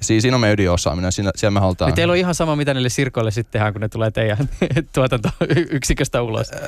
Siinä, 0.01 0.21
siinä 0.21 0.37
on 0.37 0.41
meidän 0.41 0.53
ydinosaaminen, 0.53 1.11
siinä, 1.11 1.31
siellä 1.35 1.53
me 1.53 1.59
halutaan... 1.59 1.89
Niin 1.89 1.95
teillä 1.95 2.11
on 2.11 2.17
ihan 2.17 2.35
sama, 2.35 2.55
mitä 2.55 2.73
niille 2.73 2.89
sirkoille 2.89 3.31
sitten 3.31 3.51
tehdään, 3.51 3.73
kun 3.73 3.81
ne 3.81 3.89
tulee 3.89 4.11
teidän 4.11 4.49
tuotantoyksiköstä 4.93 6.21
ulos. 6.21 6.51
Äh, 6.53 6.59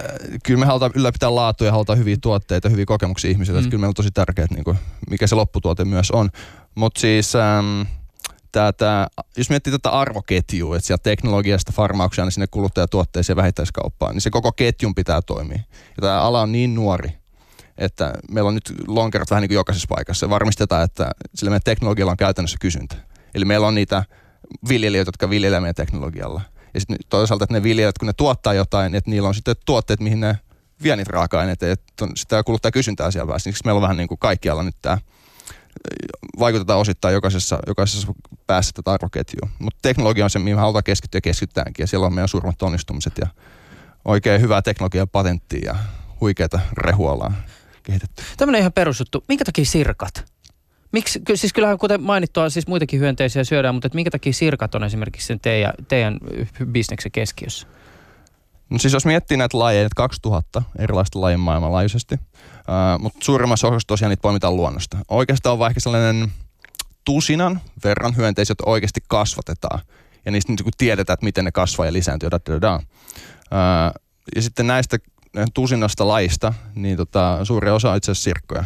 kyllä 0.44 0.60
me 0.60 0.66
halutaan 0.66 0.92
ylläpitää 0.96 1.36
laatua 1.36 1.68
ja 1.68 1.72
halutaan 1.72 2.00
hyviä 2.00 2.18
tuotteita, 2.22 2.70
hyviä 2.70 2.86
kokemuksia 2.86 3.32
ihmisille. 3.32 3.62
Mm. 3.62 3.70
Kyllä 3.70 3.82
meillä 3.82 3.90
on 3.90 3.94
tosi 3.94 4.12
tärkeää, 4.12 4.48
niin 4.50 4.64
kuin, 4.64 4.78
mikä 5.10 5.28
se 5.28 5.36
lopputuote 5.36 5.86
myös 5.86 6.12
on. 6.12 6.30
Mutta 6.76 7.00
siis... 7.00 7.36
Ähm, 7.36 7.82
tää, 8.52 8.72
tää, 8.74 9.08
jos 9.38 9.50
miettii 9.50 9.72
tätä 9.72 9.90
arvoketjua, 9.90 10.76
että 10.76 10.88
sieltä 10.88 11.04
teknologiasta 11.04 11.72
farmauksia 11.72 12.24
niin 12.24 12.32
sinne 12.32 12.48
kuluttajatuotteisiin 12.48 13.34
ja 13.34 13.42
vähittäiskauppaan, 13.42 14.14
niin 14.14 14.22
se 14.22 14.30
koko 14.30 14.52
ketjun 14.52 14.96
pitää 14.96 15.22
toimia. 15.22 15.60
Ja 15.98 16.02
tämä 16.02 16.22
ala 16.22 16.42
on 16.42 16.52
niin 16.52 16.76
nuori, 16.76 17.10
että 17.78 18.14
meillä 18.32 18.48
on 18.48 18.56
nyt 18.56 18.74
lonkerot 18.88 19.30
vähän 19.30 19.42
niin 19.42 19.50
kuin 19.50 19.56
jokaisessa 19.56 19.88
paikassa. 19.90 20.30
Varmistetaan, 20.30 20.84
että 20.84 21.12
sillä 21.36 21.50
meidän 21.50 21.62
teknologialla 21.66 22.12
on 22.12 22.18
käytännössä 22.18 22.58
kysyntä. 22.62 22.96
Eli 23.34 23.46
meillä 23.46 23.68
on 23.68 23.76
niitä 23.76 24.04
viljelijöitä, 24.70 25.10
jotka 25.10 25.30
viljelevät 25.30 25.62
meidän 25.62 25.76
teknologialla. 25.76 26.42
Ja 26.74 26.80
sitten 26.80 26.98
toisaalta, 27.10 27.44
että 27.44 27.54
ne 27.54 27.64
viljelijät, 27.64 27.98
kun 27.98 28.08
ne 28.08 28.14
tuottaa 28.14 28.54
jotain, 28.54 28.96
että 28.96 29.10
niillä 29.10 29.28
on 29.28 29.36
sitten 29.36 29.56
tuotteet, 29.66 30.00
mihin 30.00 30.20
ne 30.20 30.38
vie 30.84 30.96
niitä 30.96 31.12
raaka-aineita, 31.14 31.72
että 31.72 32.08
sitä 32.16 32.44
kuluttaa 32.44 32.72
kysyntää 32.72 33.12
siellä 33.12 33.28
päässä. 33.28 33.44
Siksi 33.44 33.66
meillä 33.66 33.78
on 33.78 33.82
vähän 33.82 33.98
niin 33.98 34.08
kuin 34.08 34.20
kaikkialla 34.20 34.64
nyt 34.64 34.76
tämä 34.82 34.98
vaikutetaan 36.40 36.80
osittain 36.80 37.14
jokaisessa, 37.14 37.60
jokaisessa 37.68 38.08
päässä 38.48 38.72
tätä 38.76 38.92
arvoketjua. 38.92 39.50
Mutta 39.60 39.80
teknologia 39.82 40.24
on 40.24 40.30
se, 40.30 40.40
mihin 40.40 40.56
me 40.56 40.62
halutaan 40.62 40.84
keskittyä 40.84 41.18
ja 41.18 41.22
keskitytäänkin. 41.22 41.84
Ja 41.84 41.88
siellä 41.88 42.06
on 42.06 42.14
meidän 42.14 42.28
suurimmat 42.28 42.62
onnistumiset 42.62 43.14
ja 43.18 43.28
oikein 44.06 44.42
hyvää 44.42 44.62
teknologiaa 44.62 45.08
patenttia 45.08 45.74
ja 45.74 45.76
huikeita 46.22 46.60
rehua 46.78 47.12
ollaan 47.12 47.38
kehitetty. 47.84 48.24
Tämmöinen 48.38 48.60
ihan 48.60 48.74
perusjuttu. 48.74 49.24
Minkä 49.28 49.46
takia 49.46 49.66
sirkat? 49.66 50.32
Miksi, 50.92 51.22
siis 51.36 51.54
kyllähän 51.54 51.78
kuten 51.78 52.02
mainittua, 52.02 52.50
siis 52.50 52.68
muitakin 52.68 53.00
hyönteisiä 53.00 53.44
syödään, 53.44 53.76
mutta 53.76 53.90
minkä 53.94 54.12
takia 54.12 54.34
sirkat 54.34 54.76
on 54.76 54.84
esimerkiksi 54.84 55.28
sen 55.28 55.40
teidän, 55.40 55.74
teidän 55.88 56.18
bisneksen 56.66 57.12
keskiössä? 57.12 57.68
No 58.70 58.78
siis 58.78 58.94
jos 58.94 59.06
miettii 59.06 59.38
näitä 59.38 59.60
lajeja, 59.60 59.90
2000 59.96 60.62
erilaista 60.80 61.22
lajin 61.22 61.40
maailmanlaajuisesti, 61.40 62.16
uh, 62.16 63.02
mutta 63.02 63.20
suurimmassa 63.26 63.68
osassa 63.68 63.88
tosiaan 63.88 64.10
niitä 64.10 64.22
poimitaan 64.22 64.56
luonnosta. 64.56 64.98
Oikeastaan 65.08 65.54
on 65.54 65.60
vaikka 65.60 65.80
sellainen 65.80 66.32
tusinan 67.06 67.62
verran 67.84 68.18
hyönteisiä, 68.18 68.52
joita 68.52 68.72
oikeasti 68.72 69.00
kasvatetaan. 69.08 69.80
Ja 70.26 70.32
niistä 70.32 70.54
niin 70.54 70.72
tiedetään, 70.78 71.14
että 71.14 71.24
miten 71.24 71.46
ne 71.46 71.52
kasvaa 71.52 71.86
ja 71.86 71.94
lisääntyy. 71.94 72.32
Da, 72.32 72.40
da, 72.50 72.62
da. 72.62 72.76
Uh, 72.76 72.82
ja 74.36 74.42
sitten 74.42 74.68
näistä 74.68 74.98
tusinasta 75.54 76.08
laista, 76.08 76.54
niin 76.76 76.98
tota, 76.98 77.46
suuri 77.46 77.70
osa 77.70 77.92
on 77.92 77.98
itse 77.98 78.12
asiassa 78.12 78.24
sirkkoja. 78.24 78.64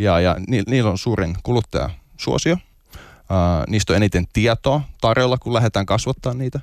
Ja, 0.00 0.20
ja 0.20 0.36
ni, 0.48 0.62
niillä 0.66 0.90
on 0.90 0.98
suurin 0.98 1.36
kuluttajasuosio. 1.42 2.54
Uh, 2.54 3.66
niistä 3.68 3.92
on 3.92 3.96
eniten 3.96 4.26
tietoa 4.32 4.80
tarjolla, 5.00 5.38
kun 5.38 5.54
lähdetään 5.54 5.86
kasvattaa 5.86 6.34
niitä. 6.34 6.60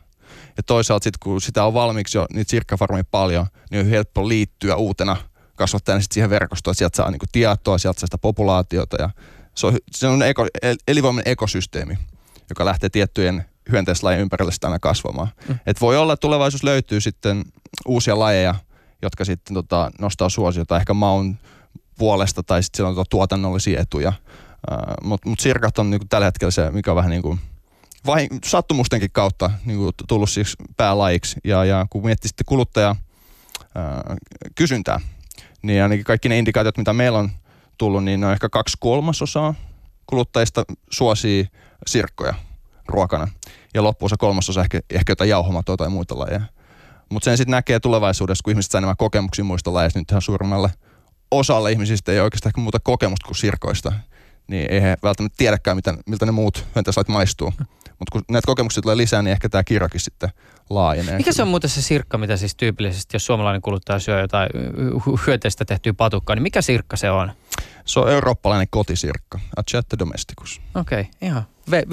Ja 0.58 0.64
toisaalta 0.64 1.04
sitten 1.04 1.20
kun 1.24 1.42
sitä 1.42 1.64
on 1.64 1.74
valmiiksi 1.74 2.18
jo 2.18 2.28
niitä 2.34 2.50
sirkkafarmeja 2.50 3.04
paljon, 3.12 3.48
niin 3.72 3.86
on 3.86 3.90
helppo 3.90 4.28
liittyä 4.28 4.76
uutena 4.76 5.18
kasvattajana 5.56 6.02
sit 6.02 6.12
siihen 6.12 6.30
verkostoon, 6.30 6.72
että 6.72 6.78
sieltä 6.78 6.98
saa 6.98 7.12
niinku 7.12 7.26
tietoa, 7.32 7.78
sieltä 7.78 8.00
saa 8.00 8.08
sitä 8.08 8.18
populaatiota 8.18 8.98
ja 9.02 9.10
se 9.56 9.68
on, 9.68 9.78
se 9.92 10.08
on 10.08 10.24
eko, 10.24 10.48
elinvoimainen 10.88 11.32
ekosysteemi, 11.32 11.98
joka 12.50 12.66
lähtee 12.66 12.90
tiettyjen 12.90 13.46
hyönteislajien 13.72 14.22
ympärille 14.22 14.52
sitä 14.52 14.68
aina 14.68 14.80
kasvamaan. 14.80 15.28
Mm. 15.48 15.60
Et 15.66 15.82
voi 15.82 15.98
olla, 15.98 16.14
että 16.14 16.22
tulevaisuus 16.22 16.64
löytyy 16.64 17.02
sitten 17.02 17.44
uusia 17.86 18.20
lajeja, 18.20 18.56
jotka 19.02 19.26
sitten 19.26 19.54
tota, 19.54 19.92
nostaa 20.00 20.30
suosiota 20.30 20.78
ehkä 20.78 20.94
maun 20.94 21.38
puolesta 21.98 22.44
tai 22.44 22.64
sitten 22.64 22.78
siellä 22.78 23.00
on 23.00 23.06
tuotannollisia 23.10 23.82
etuja. 23.82 24.14
Mutta 25.04 25.30
mut 25.30 25.40
sirkat 25.40 25.80
on 25.80 25.90
niinku 25.90 26.06
tällä 26.10 26.26
hetkellä 26.26 26.52
se, 26.52 26.72
mikä 26.72 26.92
on 26.92 26.96
vähän 26.96 27.10
niin 27.10 27.22
kuin 27.22 27.40
vai, 28.06 28.28
sattumustenkin 28.46 29.12
kautta 29.12 29.52
niin 29.66 29.78
kuin 29.78 29.92
tullut 30.08 30.30
siis 30.30 30.56
päälajiksi. 30.78 31.40
Ja, 31.44 31.66
ja 31.66 31.86
kun 31.90 32.06
miettii 32.06 32.28
sitten 32.28 32.46
kuluttaja 32.46 32.96
ää, 33.76 34.16
kysyntää, 34.56 35.00
niin 35.62 35.84
ainakin 35.84 36.06
kaikki 36.06 36.30
ne 36.30 36.38
indikaatiot, 36.38 36.78
mitä 36.78 36.94
meillä 36.94 37.20
on 37.20 37.32
tullut, 37.78 38.04
niin 38.04 38.20
ne 38.20 38.26
on 38.26 38.34
ehkä 38.34 38.50
kaksi 38.50 38.78
kolmasosaa 38.80 39.54
kuluttajista 40.06 40.64
suosii 40.90 41.48
sirkkoja 41.88 42.34
ruokana. 42.88 43.28
Ja 43.74 43.84
loppuosa 43.84 44.18
kolmasosa 44.18 44.62
ehkä, 44.62 44.80
ehkä 44.90 45.12
jotain 45.12 45.30
jauhomatoa 45.30 45.78
tai 45.78 45.90
muita 45.90 46.20
lajeja. 46.20 46.42
Mutta 47.10 47.26
sen 47.26 47.38
sitten 47.38 47.52
näkee 47.52 47.80
tulevaisuudessa, 47.80 48.44
kun 48.44 48.52
ihmiset 48.52 48.72
saa 48.72 48.80
enemmän 48.80 48.98
kokemuksia 48.98 49.46
muista 49.46 49.74
lajeista, 49.74 50.00
nyt 50.00 50.12
ihan 50.12 50.22
suurimmalle 50.22 50.70
osalle 51.32 51.72
ihmisistä 51.72 52.12
ei 52.12 52.20
oikeastaan 52.20 52.50
ehkä 52.50 52.62
muuta 52.62 52.80
kokemusta 52.84 53.28
kuin 53.28 53.38
sirkoista, 53.38 53.94
niin 54.48 54.72
ei 54.72 54.82
he 54.82 54.98
välttämättä 55.04 55.38
tiedäkään, 55.38 55.78
mitä, 55.78 55.98
miltä 56.06 56.26
ne 56.26 56.32
muut 56.32 56.66
hyönteislait 56.76 57.08
maistuu. 57.08 57.54
Mutta 58.00 58.12
kun 58.12 58.22
näitä 58.30 58.46
kokemuksia 58.46 58.82
tulee 58.82 58.98
lisää, 58.98 59.22
niin 59.22 59.32
ehkä 59.32 59.50
tämä 59.50 59.64
kirjakin 59.64 60.00
sitten 60.00 60.30
laajenee. 60.70 61.18
Mikä 61.18 61.34
se 61.34 61.42
on 61.42 61.48
muuten 61.48 61.70
se 61.70 61.82
sirkka, 61.82 62.18
mitä 62.18 62.38
siis 62.38 62.56
tyypillisesti, 62.56 63.16
jos 63.16 63.26
suomalainen 63.26 63.62
kuluttaja 63.62 64.00
syö 64.00 64.22
jotain 64.22 64.50
hyöteistä 65.28 65.66
tehtyä 65.66 65.94
patukkaa, 65.94 66.36
niin 66.36 66.44
mikä 66.44 66.62
sirkka 66.62 66.98
se 66.98 67.12
on? 67.12 67.32
Se 67.86 68.00
on 68.00 68.12
eurooppalainen 68.12 68.68
kotisirkka, 68.70 69.40
Acete 69.58 70.00
domesticus. 70.00 70.62
Okei, 70.76 71.02
okay, 71.02 71.12
ihan. 71.22 71.44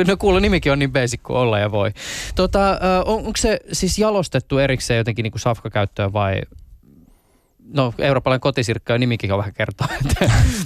No 0.07 0.17
kuule, 0.17 0.41
nimikin 0.41 0.73
on 0.73 0.79
niin 0.79 0.93
basic 0.93 1.21
kuin 1.23 1.37
olla 1.37 1.59
ja 1.59 1.73
voi. 1.73 1.93
Tota, 2.35 2.79
on, 3.05 3.17
onko 3.17 3.37
se 3.37 3.61
siis 3.73 3.99
jalostettu 3.99 4.59
erikseen 4.59 4.99
jotenkin 4.99 5.23
niin 5.23 5.33
kuin 5.33 5.41
safkakäyttöön 5.41 6.13
vai 6.13 6.41
no 7.73 7.95
eurooppalainen 7.99 8.41
kotisirkka 8.41 8.93
ja 8.93 8.99
nimikin 8.99 9.33
on 9.33 9.39
vähän 9.39 9.55
kertoa, 9.55 9.89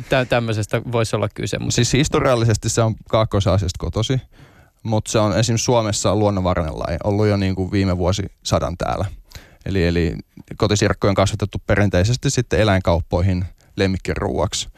että 0.01 0.25
tämmöisestä 0.25 0.83
voisi 0.93 1.17
olla 1.17 1.29
kyse. 1.35 1.59
Mutta... 1.59 1.75
Siis 1.75 1.93
historiallisesti 1.93 2.69
se 2.69 2.83
on 2.83 2.95
Kaakkois-Aasiasta 3.09 3.79
kotosi 3.79 4.21
mutta 4.83 5.11
se 5.11 5.19
on 5.19 5.39
esimerkiksi 5.39 5.65
Suomessa 5.65 6.17
luonnonvarainen 6.17 6.79
laji, 6.79 6.99
ollut 7.05 7.27
jo 7.27 7.37
niin 7.37 7.55
kuin 7.55 7.71
viime 7.71 7.99
vuosisadan 7.99 8.77
täällä. 8.77 9.05
Eli, 9.67 9.87
eli 9.87 10.17
kotisirkkoja 10.57 11.11
on 11.11 11.15
kasvatettu 11.15 11.59
perinteisesti 11.67 12.31
sitten 12.31 12.61
eläinkauppoihin 12.61 13.45
lemmikkiruuaksi. 13.77 14.69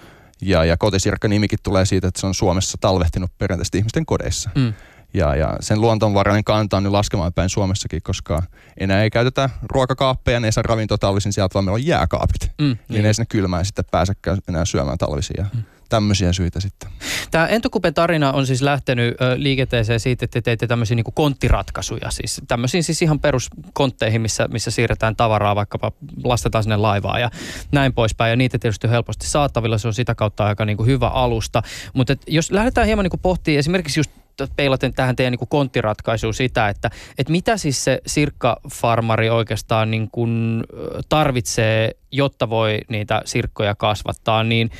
Ja, 0.40 0.64
ja 0.64 0.76
kotisirkka-nimikin 0.76 1.58
tulee 1.62 1.86
siitä, 1.86 2.08
että 2.08 2.20
se 2.20 2.26
on 2.26 2.34
Suomessa 2.34 2.78
talvehtinut 2.80 3.30
perinteisesti 3.38 3.78
ihmisten 3.78 4.06
kodeissa. 4.06 4.50
Mm. 4.54 4.72
Ja, 5.14 5.34
ja 5.34 5.56
sen 5.60 5.80
luontonvarainen 5.80 6.44
kanta 6.44 6.76
on 6.76 6.82
nyt 6.82 6.92
laskemaan 6.92 7.32
päin 7.32 7.48
Suomessakin, 7.48 8.02
koska 8.02 8.42
enää 8.80 9.02
ei 9.02 9.10
käytetä 9.10 9.50
ruokakaappeja, 9.62 10.40
ne 10.40 10.48
ei 10.48 10.52
saa 10.52 10.62
ravintoa 10.62 10.98
talvisin 10.98 11.32
sieltä, 11.32 11.54
vaan 11.54 11.64
meillä 11.64 11.74
on 11.74 11.86
jääkaapit. 11.86 12.52
Mm, 12.58 12.64
niin, 12.64 12.78
niin. 12.88 13.06
ei 13.06 13.14
sinne 13.14 13.26
kylmään 13.26 13.64
sitten 13.64 13.84
pääsekään 13.90 14.38
enää 14.48 14.64
syömään 14.64 14.98
talvisin. 14.98 15.34
Ja 15.38 15.46
mm 15.54 15.62
tämmöisiä 15.90 16.32
syitä 16.32 16.60
sitten. 16.60 16.90
Tämä 17.30 17.46
Entokupen 17.46 17.94
tarina 17.94 18.32
on 18.32 18.46
siis 18.46 18.62
lähtenyt 18.62 19.16
liikenteeseen 19.36 20.00
siitä, 20.00 20.24
että 20.24 20.32
te 20.32 20.40
teette 20.40 20.66
tämmöisiä 20.66 20.94
niin 20.94 21.04
konttiratkaisuja. 21.14 22.10
Siis 22.10 22.40
tämmöisiin 22.48 22.84
siis 22.84 23.02
ihan 23.02 23.20
peruskontteihin, 23.20 24.20
missä, 24.20 24.48
missä 24.48 24.70
siirretään 24.70 25.16
tavaraa, 25.16 25.56
vaikkapa 25.56 25.92
lastetaan 26.24 26.64
sinne 26.64 26.76
laivaa 26.76 27.18
ja 27.18 27.30
näin 27.72 27.92
poispäin. 27.92 28.30
Ja 28.30 28.36
niitä 28.36 28.58
tietysti 28.58 28.86
on 28.86 28.90
helposti 28.90 29.26
saatavilla, 29.26 29.78
se 29.78 29.88
on 29.88 29.94
sitä 29.94 30.14
kautta 30.14 30.46
aika 30.46 30.64
niin 30.64 30.76
kuin 30.76 30.86
hyvä 30.86 31.08
alusta. 31.08 31.62
Mutta 31.94 32.16
jos 32.26 32.50
lähdetään 32.50 32.86
hieman 32.86 33.04
niin 33.04 33.20
pohtimaan 33.20 33.58
esimerkiksi 33.58 34.00
just 34.00 34.10
peilaten 34.56 34.94
tähän 34.94 35.16
teidän 35.16 35.32
niin 35.32 35.48
konttiratkaisuun 35.48 36.34
sitä, 36.34 36.68
että, 36.68 36.90
että 37.18 37.30
mitä 37.30 37.56
siis 37.56 37.84
se 37.84 38.00
sirkkafarmari 38.06 39.30
oikeastaan 39.30 39.90
niin 39.90 40.10
kuin 40.10 40.64
tarvitsee, 41.08 41.90
jotta 42.12 42.50
voi 42.50 42.78
niitä 42.88 43.22
sirkkoja 43.24 43.74
kasvattaa, 43.74 44.44
niin 44.44 44.70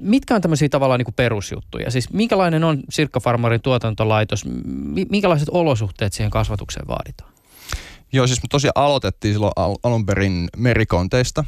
mitkä 0.00 0.34
on 0.34 0.40
tämmöisiä 0.40 0.68
tavallaan 0.68 0.98
niin 0.98 1.04
kuin 1.04 1.14
perusjuttuja? 1.14 1.90
Siis 1.90 2.12
minkälainen 2.12 2.64
on 2.64 2.82
sirkkafarmarin 2.90 3.62
tuotantolaitos, 3.62 4.44
minkälaiset 5.10 5.48
olosuhteet 5.50 6.12
siihen 6.12 6.30
kasvatukseen 6.30 6.88
vaaditaan? 6.88 7.32
Joo, 8.12 8.26
siis 8.26 8.42
me 8.42 8.46
tosiaan 8.50 8.72
aloitettiin 8.74 9.34
silloin 9.34 9.52
al- 9.56 9.76
alun 9.82 10.06
perin 10.06 10.48
merikonteista 10.56 11.44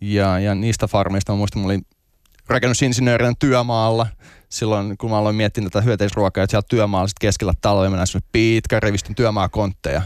ja, 0.00 0.38
ja 0.38 0.54
niistä 0.54 0.86
farmeista 0.86 1.32
mä 1.32 1.36
muistan, 1.36 1.62
mä 1.62 1.66
olin 1.66 1.86
rakennusinsinöörinä 2.48 3.32
työmaalla– 3.38 4.06
silloin, 4.52 4.98
kun 4.98 5.10
mä 5.10 5.18
aloin 5.18 5.36
miettiä 5.36 5.64
tätä 5.64 5.80
hyöteisruokaa, 5.80 6.44
että 6.44 6.50
siellä 6.52 6.66
työmaalla 6.68 7.08
sitten 7.08 7.26
keskellä 7.26 7.52
talvea 7.60 7.90
mennään 7.90 8.06
pitkä 8.32 8.80
rivistön 8.80 9.14
työmaakontteja. 9.14 10.02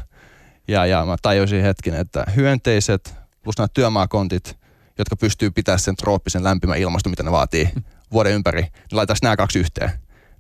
Ja, 0.69 0.87
ja 0.87 1.05
mä 1.05 1.17
tajusin 1.23 1.63
hetken, 1.63 1.95
että 1.95 2.25
hyönteiset 2.37 3.15
plus 3.43 3.59
nämä 3.59 3.69
työmaakontit, 3.75 4.59
jotka 4.99 5.17
pystyy 5.17 5.51
pitämään 5.51 5.79
sen 5.79 5.97
trooppisen 5.97 6.45
lämpimän 6.45 6.79
ilmaston, 6.79 7.13
mitä 7.13 7.23
ne 7.23 7.31
vaatii 7.33 7.69
vuoden 8.13 8.33
ympäri, 8.33 8.63
niin 8.63 8.73
laitaisiin 8.93 9.27
nämä 9.27 9.37
kaksi 9.37 9.59
yhteen. 9.59 9.91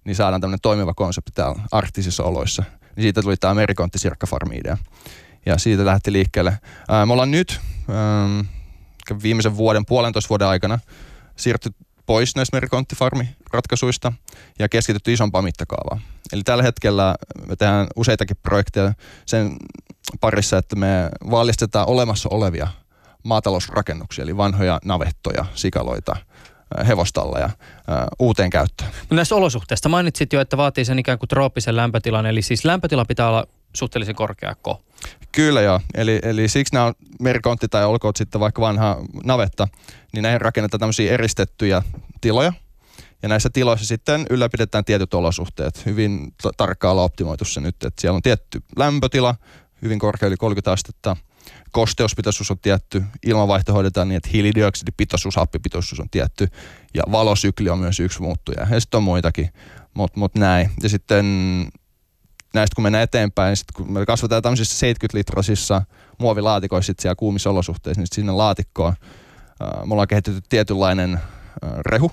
Niin 0.04 0.16
saadaan 0.16 0.40
tämmöinen 0.40 0.60
toimiva 0.60 0.94
konsepti 0.94 1.32
täällä 1.34 1.62
arktisissa 1.72 2.24
oloissa. 2.24 2.64
Niin 2.96 3.02
siitä 3.02 3.22
tuli 3.22 3.36
tämä 3.36 3.54
merikontti 3.54 3.98
sirkkafarmi 3.98 4.56
idea. 4.56 4.76
Ja 5.46 5.58
siitä 5.58 5.84
lähti 5.84 6.12
liikkeelle. 6.12 6.58
Ää, 6.88 7.06
me 7.06 7.12
ollaan 7.12 7.30
nyt 7.30 7.60
ää, 7.88 8.44
viimeisen 9.22 9.56
vuoden, 9.56 9.86
puolentoista 9.86 10.28
vuoden 10.28 10.48
aikana 10.48 10.78
siirty 11.36 11.70
pois 12.06 12.36
näistä 12.36 12.56
merikonttifarmiratkaisuista 12.56 14.12
ja 14.58 14.68
keskitytty 14.68 15.12
isompaan 15.12 15.44
mittakaavaan. 15.44 16.00
Eli 16.32 16.42
tällä 16.42 16.62
hetkellä 16.62 17.14
me 17.46 17.56
tehdään 17.56 17.86
useitakin 17.96 18.36
projekteja 18.42 18.92
sen 19.26 19.56
parissa, 20.20 20.58
että 20.58 20.76
me 20.76 21.10
vallistetaan 21.30 21.88
olemassa 21.88 22.28
olevia 22.32 22.68
maatalousrakennuksia, 23.22 24.22
eli 24.22 24.36
vanhoja 24.36 24.80
navettoja, 24.84 25.44
sikaloita, 25.54 26.16
hevostalleja 26.86 27.50
uuteen 28.18 28.50
käyttöön. 28.50 28.90
Näistä 29.10 29.34
olosuhteista 29.34 29.88
mainitsit 29.88 30.32
jo, 30.32 30.40
että 30.40 30.56
vaatii 30.56 30.84
sen 30.84 30.98
ikään 30.98 31.18
kuin 31.18 31.28
trooppisen 31.28 31.76
lämpötilan, 31.76 32.26
eli 32.26 32.42
siis 32.42 32.64
lämpötila 32.64 33.04
pitää 33.04 33.28
olla 33.28 33.46
suhteellisen 33.76 34.14
korkeakko. 34.14 34.82
Kyllä 35.32 35.60
joo, 35.60 35.80
eli, 35.94 36.18
eli 36.22 36.48
siksi 36.48 36.74
nämä 36.74 36.86
on 36.86 36.94
merikontti 37.20 37.68
tai 37.68 37.84
olkoon 37.84 38.12
sitten 38.16 38.40
vaikka 38.40 38.62
vanha 38.62 38.96
navetta, 39.24 39.68
niin 40.12 40.22
näihin 40.22 40.40
rakennetaan 40.40 40.80
tämmöisiä 40.80 41.12
eristettyjä 41.12 41.82
tiloja, 42.20 42.52
ja 43.22 43.28
näissä 43.28 43.50
tiloissa 43.52 43.86
sitten 43.86 44.26
ylläpidetään 44.30 44.84
tietyt 44.84 45.14
olosuhteet. 45.14 45.86
Hyvin 45.86 46.34
tarkkaalla 46.56 47.02
optimoitu 47.02 47.44
se 47.44 47.60
nyt, 47.60 47.84
että 47.84 48.00
siellä 48.00 48.16
on 48.16 48.22
tietty 48.22 48.62
lämpötila, 48.76 49.34
hyvin 49.82 49.98
korkea 49.98 50.26
yli 50.26 50.36
30 50.36 50.72
astetta, 50.72 51.16
kosteuspitoisuus 51.72 52.50
on 52.50 52.58
tietty, 52.58 53.02
ilmanvaihto 53.26 53.72
hoidetaan 53.72 54.08
niin, 54.08 54.16
että 54.16 54.28
hiilidioksidipitoisuus, 54.32 55.36
happipitoisuus 55.36 56.00
on 56.00 56.10
tietty 56.10 56.48
ja 56.94 57.02
valosykli 57.12 57.68
on 57.68 57.78
myös 57.78 58.00
yksi 58.00 58.22
muuttuja. 58.22 58.66
Ja 58.70 58.80
sitten 58.80 58.98
on 58.98 59.04
muitakin, 59.04 59.50
mutta 59.94 60.20
mut 60.20 60.34
näin. 60.34 60.70
Ja 60.82 60.88
sitten 60.88 61.26
näistä 62.54 62.74
kun 62.74 62.82
mennään 62.82 63.04
eteenpäin, 63.04 63.48
niin 63.48 63.56
sit 63.56 63.72
kun 63.74 63.92
me 63.92 64.06
kasvatetaan 64.06 64.42
tämmöisissä 64.42 64.78
70 64.78 65.18
litrasissa 65.18 65.82
muovilaatikoissa 66.18 66.86
sit 66.86 66.98
siellä 66.98 67.14
kuumissa 67.14 67.50
olosuhteissa, 67.50 68.00
niin 68.00 68.08
sinne 68.12 68.32
laatikkoon 68.32 68.92
äh, 69.62 69.86
me 69.86 69.92
ollaan 69.92 70.08
kehitetty 70.08 70.42
tietynlainen 70.48 71.14
äh, 71.14 71.20
rehu, 71.86 72.10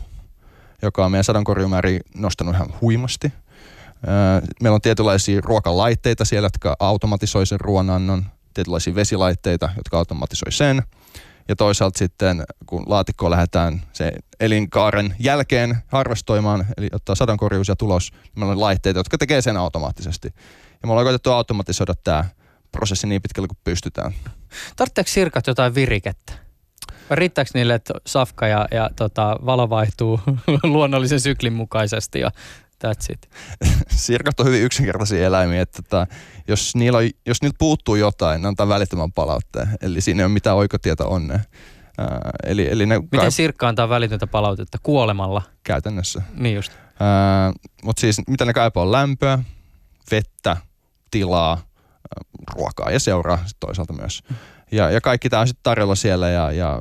joka 0.81 1.05
on 1.05 1.11
meidän 1.11 1.23
sadonkorjumääri 1.23 1.99
nostanut 2.15 2.55
ihan 2.55 2.73
huimasti. 2.81 3.27
Äh, 3.27 4.41
meillä 4.61 4.75
on 4.75 4.81
tietynlaisia 4.81 5.41
ruokalaitteita 5.41 6.25
siellä, 6.25 6.45
jotka 6.45 6.75
automatisoi 6.79 7.45
sen 7.45 7.59
ruoanannon, 7.59 8.25
tietynlaisia 8.53 8.95
vesilaitteita, 8.95 9.69
jotka 9.77 9.97
automatisoi 9.97 10.51
sen. 10.51 10.83
Ja 11.47 11.55
toisaalta 11.55 11.99
sitten, 11.99 12.43
kun 12.65 12.83
laatikkoon 12.87 13.31
lähdetään 13.31 13.81
se 13.93 14.11
elinkaaren 14.39 15.15
jälkeen 15.19 15.77
harvestoimaan, 15.87 16.65
eli 16.77 16.89
ottaa 16.93 17.15
sadonkorjuus 17.15 17.67
ja 17.67 17.75
tulos, 17.75 18.11
niin 18.11 18.31
meillä 18.35 18.51
on 18.51 18.61
laitteita, 18.61 18.99
jotka 18.99 19.17
tekee 19.17 19.41
sen 19.41 19.57
automaattisesti. 19.57 20.27
Ja 20.81 20.87
me 20.87 20.91
ollaan 20.91 21.05
koitettu 21.05 21.31
automatisoida 21.31 21.93
tämä 22.03 22.25
prosessi 22.71 23.07
niin 23.07 23.21
pitkälle 23.21 23.47
kuin 23.47 23.57
pystytään. 23.63 24.13
Tarvitseeko 24.75 25.09
sirkat 25.09 25.47
jotain 25.47 25.75
virikettä? 25.75 26.33
Riittääkö 27.11 27.51
niille, 27.53 27.73
että 27.73 27.93
safka 28.05 28.47
ja, 28.47 28.67
ja 28.71 28.89
tota, 28.95 29.37
valo 29.45 29.69
vaihtuu 29.69 30.19
luonnollisen 30.63 31.19
syklin 31.19 31.53
mukaisesti 31.53 32.19
ja 32.19 32.31
That's 32.87 33.13
it. 33.13 33.29
Sirkat 33.89 34.39
on 34.39 34.45
hyvin 34.45 34.63
yksinkertaisia 34.63 35.25
eläimiä, 35.25 35.61
että 35.61 35.81
tota, 35.81 36.07
jos, 36.47 36.75
niillä 36.75 36.97
on, 36.97 37.09
jos 37.25 37.41
niiltä 37.41 37.55
puuttuu 37.59 37.95
jotain, 37.95 38.41
ne 38.41 38.47
antaa 38.47 38.67
välittömän 38.67 39.11
palautteen. 39.11 39.69
Eli 39.81 40.01
siinä 40.01 40.21
ei 40.21 40.25
ole 40.25 40.33
mitään 40.33 40.55
oikotietä 40.55 41.05
onne. 41.05 41.35
Uh, 41.35 42.29
eli, 42.43 42.69
eli 42.71 42.85
ne 42.85 42.99
Miten 42.99 43.19
kai... 43.19 43.31
sirkka 43.31 43.67
antaa 43.67 43.89
välitöntä 43.89 44.27
palautetta? 44.27 44.77
Kuolemalla? 44.83 45.41
Käytännössä. 45.63 46.21
Niin 46.35 46.55
just. 46.55 46.71
Mutta 47.83 47.99
siis 47.99 48.21
mitä 48.27 48.45
ne 48.45 48.53
kaipaa 48.53 48.83
on 48.83 48.91
lämpöä, 48.91 49.39
vettä, 50.11 50.57
tilaa, 51.11 51.61
ruokaa 52.55 52.91
ja 52.91 52.99
seuraa 52.99 53.39
sit 53.45 53.57
toisaalta 53.59 53.93
myös. 53.93 54.23
Ja, 54.71 54.91
ja 54.91 55.01
kaikki 55.01 55.29
tämä 55.29 55.41
on 55.41 55.47
sitten 55.47 55.63
tarjolla 55.63 55.95
siellä 55.95 56.29
ja, 56.29 56.51
ja 56.51 56.79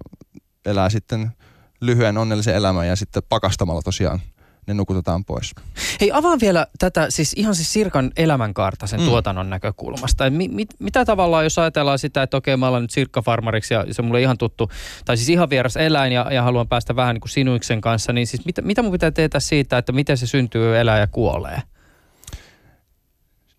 elää 0.66 0.90
sitten 0.90 1.32
lyhyen 1.80 2.18
onnellisen 2.18 2.54
elämän 2.54 2.88
ja 2.88 2.96
sitten 2.96 3.22
pakastamalla 3.28 3.82
tosiaan 3.82 4.20
ne 4.66 4.74
nukutetaan 4.74 5.24
pois. 5.24 5.54
Hei, 6.00 6.12
avaan 6.12 6.40
vielä 6.40 6.66
tätä 6.78 7.06
siis 7.10 7.32
ihan 7.36 7.54
siis 7.54 7.72
Sirkan 7.72 8.10
elämänkaarta 8.16 8.86
sen 8.86 9.00
mm. 9.00 9.06
tuotannon 9.06 9.50
näkökulmasta. 9.50 10.30
Mi, 10.30 10.48
mit, 10.48 10.68
mitä 10.78 11.04
tavallaan, 11.04 11.44
jos 11.44 11.58
ajatellaan 11.58 11.98
sitä, 11.98 12.22
että 12.22 12.36
okei, 12.36 12.56
mä 12.56 12.68
olen 12.68 12.82
nyt 12.82 12.90
sirkkafarmariksi 12.90 13.74
ja 13.74 13.86
se 13.90 14.02
on 14.02 14.06
mulle 14.06 14.20
ihan 14.20 14.38
tuttu, 14.38 14.70
tai 15.04 15.16
siis 15.16 15.28
ihan 15.28 15.50
vieras 15.50 15.76
eläin 15.76 16.12
ja, 16.12 16.26
ja 16.32 16.42
haluan 16.42 16.68
päästä 16.68 16.96
vähän 16.96 17.14
niin 17.14 17.20
kuin 17.20 17.30
sinuiksen 17.30 17.80
kanssa, 17.80 18.12
niin 18.12 18.26
siis 18.26 18.44
mitä, 18.44 18.62
mitä 18.62 18.82
mun 18.82 18.92
pitää 18.92 19.10
tehdä 19.10 19.40
siitä, 19.40 19.78
että 19.78 19.92
miten 19.92 20.18
se 20.18 20.26
syntyy, 20.26 20.78
elää 20.78 20.98
ja 20.98 21.06
kuolee? 21.06 21.62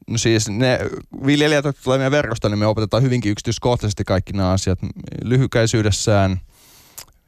No 0.08 0.18
siis 0.18 0.50
ne 0.50 0.80
viljelijät, 1.26 1.66
jotka 1.66 1.82
tulee 1.84 1.98
meidän 1.98 2.12
verkosta, 2.12 2.50
niin 2.50 2.60
me 2.60 2.66
opetetaan 2.66 3.04
hyvinkin 3.04 3.32
yksityiskohtaisesti 3.32 4.04
kaikki 4.04 4.34
nämä 4.34 4.52
asiat 4.52 4.80
lyhykäisyydessään. 5.24 6.42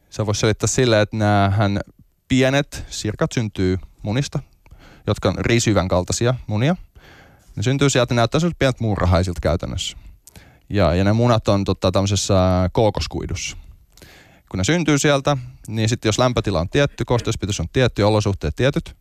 Se 0.10 0.26
voisi 0.26 0.40
selittää 0.42 0.68
sillä, 0.68 1.02
että 1.02 1.18
näähän 1.18 1.80
pienet 2.28 2.86
sirkat 2.90 3.32
syntyy 3.32 3.78
munista, 4.02 4.40
jotka 5.08 5.30
on 5.30 5.36
riisyvän 5.38 5.88
kaltaisia 5.88 6.34
munia. 6.48 6.76
Ne 7.56 7.64
syntyy 7.64 7.90
sieltä, 7.90 8.14
ne 8.14 8.20
näyttää 8.22 8.40
sellaiset 8.40 8.60
pienet 8.60 8.80
muurahaisilta 8.80 9.40
käytännössä. 9.42 9.98
Ja, 10.70 10.96
ja 10.96 11.04
ne 11.04 11.14
munat 11.14 11.48
on 11.48 11.64
tota, 11.64 11.92
tämmöisessä 11.92 12.70
kookoskuidussa. 12.74 13.58
Kun 14.50 14.58
ne 14.58 14.64
syntyy 14.64 14.98
sieltä, 14.98 15.38
niin 15.68 15.90
sitten 15.90 16.10
jos 16.10 16.20
lämpötila 16.20 16.60
on 16.60 16.70
tietty, 16.70 17.06
kosteuspitoisuus 17.06 17.60
on 17.60 17.70
tietty 17.74 18.04
olosuhteet 18.04 18.56
tietyt, 18.56 18.96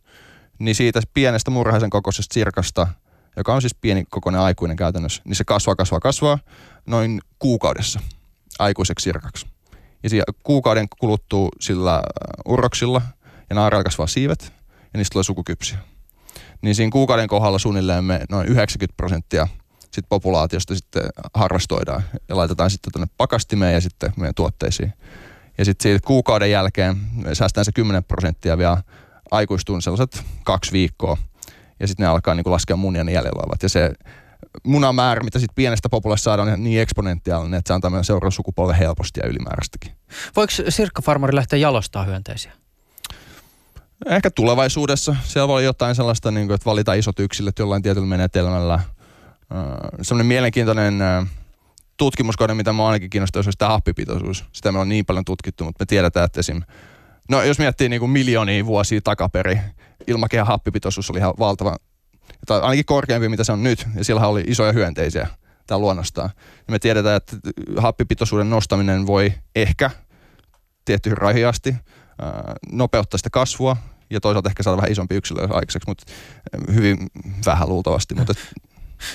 niin 0.59 0.75
siitä 0.75 1.01
pienestä 1.13 1.51
murhaisen 1.51 1.89
kokoisesta 1.89 2.33
sirkasta, 2.33 2.87
joka 3.37 3.53
on 3.53 3.61
siis 3.61 3.75
pieni 3.75 4.03
kokoinen 4.09 4.41
aikuinen 4.41 4.77
käytännössä, 4.77 5.21
niin 5.25 5.35
se 5.35 5.43
kasvaa, 5.43 5.75
kasvaa, 5.75 5.99
kasvaa 5.99 6.39
noin 6.85 7.21
kuukaudessa 7.39 7.99
aikuiseksi 8.59 9.03
sirkaksi. 9.03 9.54
Ja 10.11 10.23
kuukauden 10.43 10.87
kuluttuu 10.99 11.49
sillä 11.61 12.03
urroksilla 12.45 13.01
ja 13.49 13.55
naarailla 13.55 13.83
kasvaa 13.83 14.07
siivet 14.07 14.53
ja 14.93 14.97
niistä 14.97 15.13
tulee 15.13 15.23
sukukypsiä. 15.23 15.77
Niin 16.61 16.75
siinä 16.75 16.91
kuukauden 16.91 17.27
kohdalla 17.27 17.59
suunnilleen 17.59 18.03
me 18.03 18.21
noin 18.29 18.47
90 18.47 18.97
prosenttia 18.97 19.47
sit 19.91 20.05
populaatiosta 20.09 20.75
sitten 20.75 21.03
harrastoidaan 21.33 22.03
ja 22.29 22.37
laitetaan 22.37 22.69
sitten 22.69 22.93
tuonne 22.93 23.13
pakastimeen 23.17 23.73
ja 23.73 23.81
sitten 23.81 24.13
meidän 24.17 24.35
tuotteisiin. 24.35 24.93
Ja 25.57 25.65
sitten 25.65 25.83
siitä 25.83 26.07
kuukauden 26.07 26.51
jälkeen 26.51 26.97
säästään 27.33 27.65
se 27.65 27.71
10 27.71 28.03
prosenttia 28.03 28.57
vielä 28.57 28.77
aikuistuu 29.31 29.81
sellaiset 29.81 30.23
kaksi 30.43 30.71
viikkoa. 30.71 31.17
Ja 31.79 31.87
sitten 31.87 32.03
ne 32.03 32.07
alkaa 32.07 32.35
niin 32.35 32.51
laskea 32.51 32.75
munia 32.75 33.01
jäljellä 33.01 33.39
olevat. 33.39 33.63
Ja 33.63 33.69
se 33.69 33.93
munamäärä, 34.63 35.23
mitä 35.23 35.39
sitten 35.39 35.55
pienestä 35.55 35.89
populasta 35.89 36.23
saadaan, 36.23 36.49
on 36.49 36.63
niin 36.63 36.81
eksponentiaalinen, 36.81 37.57
että 37.57 37.67
se 37.67 37.73
antaa 37.73 37.89
meidän 37.89 38.03
seuraavan 38.03 38.31
sukupolven 38.31 38.75
helposti 38.75 39.19
ja 39.23 39.29
ylimääräistäkin. 39.29 39.91
Voiko 40.35 40.53
sirkkafarmari 40.69 41.35
lähteä 41.35 41.59
jalostaa 41.59 42.03
hyönteisiä? 42.03 42.51
Ehkä 44.05 44.31
tulevaisuudessa. 44.31 45.15
Siellä 45.23 45.47
voi 45.47 45.53
olla 45.53 45.61
jotain 45.61 45.95
sellaista, 45.95 46.31
niin 46.31 46.47
kuin, 46.47 46.55
että 46.55 46.65
valita 46.65 46.93
isot 46.93 47.19
yksilöt 47.19 47.59
jollain 47.59 47.81
tietyllä 47.81 48.07
menetelmällä. 48.07 48.73
Äh, 48.73 48.83
sellainen 50.01 50.27
mielenkiintoinen 50.27 51.01
äh, 51.01 51.27
tutkimuskohde, 51.97 52.53
mitä 52.53 52.73
mä 52.73 52.85
ainakin 52.85 53.09
kiinnostaa, 53.09 53.39
olisi 53.39 53.57
tämä 53.57 53.71
happipitoisuus. 53.71 54.45
Sitä 54.51 54.71
me 54.71 54.79
on 54.79 54.89
niin 54.89 55.05
paljon 55.05 55.25
tutkittu, 55.25 55.63
mutta 55.63 55.81
me 55.81 55.85
tiedetään, 55.85 56.25
että 56.25 56.39
esim. 56.39 56.61
No 57.29 57.43
jos 57.43 57.59
miettii 57.59 57.89
niin 57.89 57.99
kuin 57.99 58.11
miljoonia 58.11 58.65
vuosia 58.65 59.01
takaperi, 59.03 59.59
ilmakehän 60.07 60.47
happipitoisuus 60.47 61.09
oli 61.09 61.19
ihan 61.19 61.33
valtava 61.39 61.75
tai 62.45 62.61
ainakin 62.61 62.85
korkeampi, 62.85 63.29
mitä 63.29 63.43
se 63.43 63.51
on 63.51 63.63
nyt, 63.63 63.87
ja 63.95 64.03
sillä 64.03 64.27
oli 64.27 64.43
isoja 64.47 64.71
hyönteisiä 64.71 65.27
tämä 65.67 65.79
luonnostaan. 65.79 66.29
Ja 66.37 66.71
me 66.71 66.79
tiedetään, 66.79 67.15
että 67.15 67.37
happipitoisuuden 67.77 68.49
nostaminen 68.49 69.07
voi 69.07 69.33
ehkä 69.55 69.91
tiettyihin 70.85 71.17
raihin 71.17 71.47
asti 71.47 71.75
nopeuttaa 72.71 73.17
sitä 73.17 73.29
kasvua, 73.29 73.77
ja 74.09 74.21
toisaalta 74.21 74.49
ehkä 74.49 74.63
saada 74.63 74.77
vähän 74.77 74.91
isompi 74.91 75.15
yksilö 75.15 75.41
aikaiseksi, 75.41 75.87
mutta 75.87 76.05
hyvin 76.73 76.97
vähän 77.45 77.69
luultavasti. 77.69 78.15
Mutta 78.15 78.33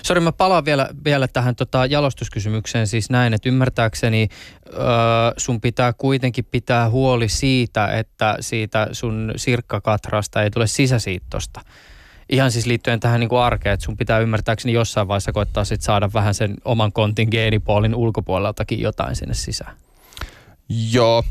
Sori, 0.03 0.21
mä 0.21 0.33
palaan 0.33 0.65
vielä, 0.65 0.89
vielä 1.05 1.29
tähän 1.29 1.57
tota 1.57 1.87
jalostuskysymykseen 1.87 2.87
siis 2.87 3.11
näin, 3.11 3.35
että 3.35 3.49
ymmärtääkseni 3.49 4.29
ö, 4.67 4.73
sun 5.37 5.61
pitää 5.61 5.93
kuitenkin 5.93 6.45
pitää 6.45 6.91
huoli 6.91 7.29
siitä, 7.29 7.87
että 7.87 8.37
siitä 8.41 8.89
sun 8.93 9.33
sirkkakatrasta 9.37 10.43
ei 10.43 10.51
tule 10.51 10.67
sisäsiittosta 10.67 11.61
ihan 12.31 12.53
siis 12.53 12.67
liittyen 12.67 13.01
tähän 13.01 13.21
niin 13.21 13.29
kuin 13.29 13.41
arkeen, 13.41 13.73
että 13.73 13.85
sun 13.85 13.97
pitää 13.97 14.19
ymmärtääkseni 14.19 14.73
jossain 14.73 15.09
vaiheessa 15.09 15.33
koittaa 15.33 15.65
sit 15.65 15.83
saada 15.83 16.11
vähän 16.15 16.35
sen 16.35 16.55
oman 16.65 16.93
kontin 16.93 17.29
geenipoolin 17.31 17.95
ulkopuoleltakin 17.95 18.81
jotain 18.81 19.17
sinne 19.17 19.35
sisään. 19.35 19.77
Joo, 20.93 21.25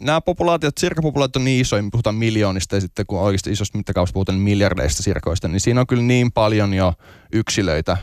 nämä 0.00 0.20
populaatiot, 0.20 0.78
sirkapopulaatiot 0.78 1.36
on 1.36 1.44
niin 1.44 1.60
isoja, 1.60 1.82
me 1.82 1.90
puhutaan 1.90 2.14
miljoonista 2.14 2.74
ja 2.74 2.80
sitten 2.80 3.06
kun 3.06 3.20
oikeasti 3.20 3.52
isosta 3.52 3.78
mittakaavasta 3.78 4.12
puhutaan 4.12 4.38
miljardeista 4.38 5.02
sirkoista, 5.02 5.48
niin 5.48 5.60
siinä 5.60 5.80
on 5.80 5.86
kyllä 5.86 6.02
niin 6.02 6.32
paljon 6.32 6.74
jo 6.74 6.94
yksilöitä, 7.32 7.96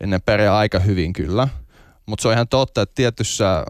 ennen 0.00 0.22
pärjää 0.22 0.56
aika 0.56 0.78
hyvin 0.78 1.12
kyllä. 1.12 1.48
Mutta 2.06 2.22
se 2.22 2.28
on 2.28 2.34
ihan 2.34 2.48
totta, 2.48 2.82
että 2.82 2.94
tietyssä, 2.94 3.64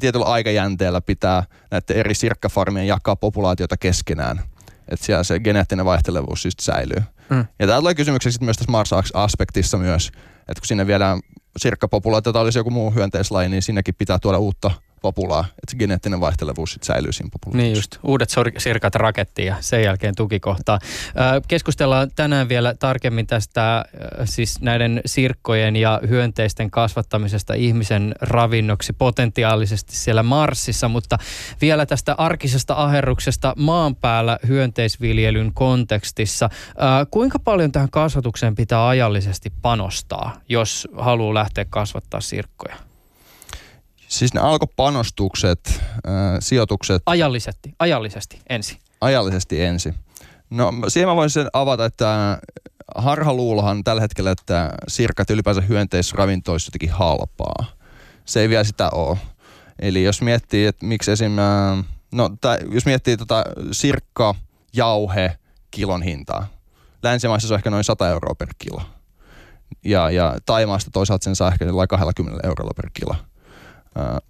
tietyllä 0.00 0.24
aikajänteellä 0.24 1.00
pitää 1.00 1.44
näiden 1.70 1.96
eri 1.96 2.14
sirkkafarmien 2.14 2.86
jakaa 2.86 3.16
populaatiota 3.16 3.76
keskenään. 3.76 4.40
Että 4.88 5.06
siellä 5.06 5.24
se 5.24 5.40
geneettinen 5.40 5.86
vaihtelevuus 5.86 6.42
siis 6.42 6.54
säilyy. 6.60 7.02
Mm. 7.32 7.46
Ja 7.58 7.66
tämä 7.66 7.78
tulee 7.78 7.94
kysymykseksi 7.94 8.44
myös 8.44 8.56
tässä 8.56 8.72
Mars-aspektissa 8.72 9.78
myös, 9.78 10.06
että 10.38 10.60
kun 10.60 10.66
sinne 10.66 10.86
viedään 10.86 11.20
sirkkapopulaatiota 11.56 12.40
olisi 12.40 12.58
joku 12.58 12.70
muu 12.70 12.90
hyönteislaji, 12.90 13.48
niin 13.48 13.62
sinnekin 13.62 13.94
pitää 13.94 14.18
tuoda 14.18 14.38
uutta 14.38 14.70
populaa, 15.02 15.44
että 15.48 15.70
se 15.70 15.76
geneettinen 15.76 16.20
vaihtelevuus 16.20 16.72
sit 16.72 16.82
säilyy 16.82 17.12
siinä 17.12 17.30
populaatiossa. 17.32 17.66
Niin 17.66 17.76
just, 17.76 17.98
uudet 18.02 18.30
sirkat 18.58 18.94
rakettiin 18.94 19.46
ja 19.46 19.56
sen 19.60 19.82
jälkeen 19.82 20.14
tukikohtaa. 20.14 20.78
Keskustellaan 21.48 22.10
tänään 22.16 22.48
vielä 22.48 22.74
tarkemmin 22.74 23.26
tästä 23.26 23.84
siis 24.24 24.60
näiden 24.60 25.00
sirkkojen 25.06 25.76
ja 25.76 26.00
hyönteisten 26.08 26.70
kasvattamisesta 26.70 27.54
ihmisen 27.54 28.14
ravinnoksi 28.20 28.92
potentiaalisesti 28.92 29.96
siellä 29.96 30.22
Marsissa, 30.22 30.88
mutta 30.88 31.18
vielä 31.60 31.86
tästä 31.86 32.14
arkisesta 32.18 32.74
aherruksesta 32.74 33.54
maan 33.56 33.96
päällä 33.96 34.38
hyönteisviljelyn 34.48 35.50
kontekstissa. 35.54 36.50
Kuinka 37.10 37.38
paljon 37.38 37.72
tähän 37.72 37.90
kasvatukseen 37.90 38.54
pitää 38.54 38.88
ajallisesti 38.88 39.52
panostaa, 39.62 40.36
jos 40.48 40.88
haluaa 40.98 41.34
lähteä 41.34 41.64
kasvattaa 41.70 42.20
sirkkoja? 42.20 42.76
Siis 44.12 44.34
ne 44.34 44.40
alkopanostukset, 44.40 45.60
äh, 45.68 45.82
sijoitukset... 46.40 47.02
Ajallisesti, 47.06 47.74
ajallisesti 47.78 48.40
ensin. 48.48 48.78
Ajallisesti 49.00 49.62
ensin. 49.62 49.94
No 50.50 50.72
siihen 50.88 51.08
mä 51.08 51.16
voisin 51.16 51.46
avata, 51.52 51.84
että 51.84 52.38
harhaluulohan 52.96 53.84
tällä 53.84 54.00
hetkellä, 54.00 54.30
että 54.30 54.70
sirkat 54.88 55.30
ylipäänsä 55.30 55.60
hyönteisravinto 55.60 56.52
olisi 56.52 56.68
jotenkin 56.68 56.90
halpaa. 56.90 57.66
Se 58.24 58.40
ei 58.40 58.48
vielä 58.48 58.64
sitä 58.64 58.90
ole. 58.90 59.18
Eli 59.78 60.04
jos 60.04 60.22
miettii, 60.22 60.66
että 60.66 60.86
miksi 60.86 61.10
esim. 61.10 61.32
No, 62.12 62.30
tai 62.40 62.58
jos 62.70 62.86
miettii 62.86 63.16
tota 63.16 63.44
sirkka, 63.72 64.34
jauhe, 64.72 65.38
kilon 65.70 66.02
hintaa. 66.02 66.46
Länsimaissa 67.02 67.48
se 67.48 67.54
on 67.54 67.58
ehkä 67.58 67.70
noin 67.70 67.84
100 67.84 68.08
euroa 68.08 68.34
per 68.34 68.48
kilo. 68.58 68.82
Ja, 69.84 70.10
ja 70.10 70.36
Taimaasta 70.46 70.90
toisaalta 70.90 71.24
sen 71.24 71.36
saa 71.36 71.52
ehkä 71.52 71.66
20 71.88 72.48
eurolla 72.48 72.72
per 72.76 72.90
kilo. 72.94 73.16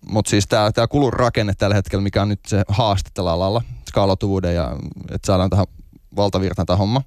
Mutta 0.06 0.30
siis 0.30 0.48
tämä 0.48 0.88
kulun 0.90 1.12
rakenne 1.12 1.52
tällä 1.58 1.74
hetkellä, 1.74 2.02
mikä 2.02 2.22
on 2.22 2.28
nyt 2.28 2.40
se 2.46 2.62
haaste 2.68 3.10
tällä 3.14 3.32
alalla, 3.32 3.62
skaalautuvuuden 3.88 4.54
ja 4.54 4.76
että 5.10 5.26
saadaan 5.26 5.50
tähän 5.50 5.66
valtavirtaan 6.16 6.66
tämä 6.66 6.76
homma, 6.76 7.02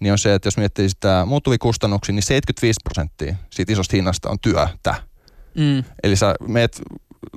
niin 0.00 0.12
on 0.12 0.18
se, 0.18 0.34
että 0.34 0.46
jos 0.46 0.56
miettii 0.56 0.88
sitä 0.88 1.24
muuttuvia 1.26 1.58
kustannuksia, 1.58 2.14
niin 2.14 2.22
75 2.22 2.80
prosenttia 2.84 3.36
siitä 3.50 3.72
isosta 3.72 3.96
hinnasta 3.96 4.30
on 4.30 4.38
työtä. 4.42 4.94
Mm. 5.54 5.84
Eli 6.02 6.16
sä 6.16 6.34
meet 6.48 6.82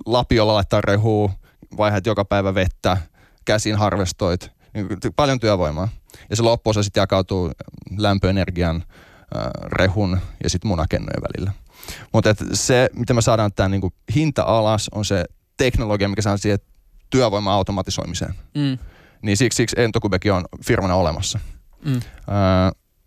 lapiolla 0.06 0.54
laittaa 0.54 0.82
rehua, 0.82 1.32
vaihdat 1.78 2.06
joka 2.06 2.26
päivä 2.26 2.56
vettä, 2.56 2.98
käsin 3.46 3.76
harvestoit, 3.76 4.52
niin 4.74 4.88
paljon 5.16 5.40
työvoimaa. 5.40 5.90
Ja 6.30 6.36
se 6.36 6.42
loppuosa 6.44 6.84
sitten 6.84 7.02
jakautuu 7.02 7.52
lämpöenergian, 7.98 8.84
rehun 9.66 10.20
ja 10.44 10.50
sitten 10.50 10.68
munakennojen 10.68 11.22
välillä. 11.22 11.52
Mutta 12.14 12.36
se, 12.54 12.90
miten 12.94 13.16
me 13.16 13.22
saadaan 13.22 13.54
tämä 13.54 13.70
niinku 13.70 13.94
hinta 14.16 14.44
alas, 14.44 14.90
on 14.96 15.06
se 15.06 15.26
teknologia, 15.58 16.10
mikä 16.10 16.22
saa 16.22 16.38
siihen 16.38 16.60
työvoiman 17.10 17.54
automatisoimiseen. 17.54 18.34
Mm. 18.56 18.78
Niin 19.22 19.38
siksi, 19.38 19.58
siksi 19.58 19.76
Entokubekin 19.80 20.34
on 20.34 20.46
firmana 20.66 20.96
olemassa. 20.96 21.40
Mm. 21.86 21.94
Öö, 21.94 22.02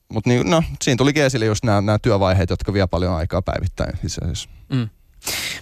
Mutta 0.09 0.31
niin, 0.31 0.51
no, 0.51 0.63
siinä 0.83 0.97
tuli 0.97 1.13
esille 1.17 1.45
just 1.45 1.65
nämä 1.65 1.99
työvaiheet, 2.03 2.51
jotka 2.51 2.73
vie 2.73 2.87
paljon 2.87 3.13
aikaa 3.15 3.43
päivittäin 3.43 3.99
itse 4.05 4.21
asiassa. 4.25 4.49
Mm. 4.69 4.89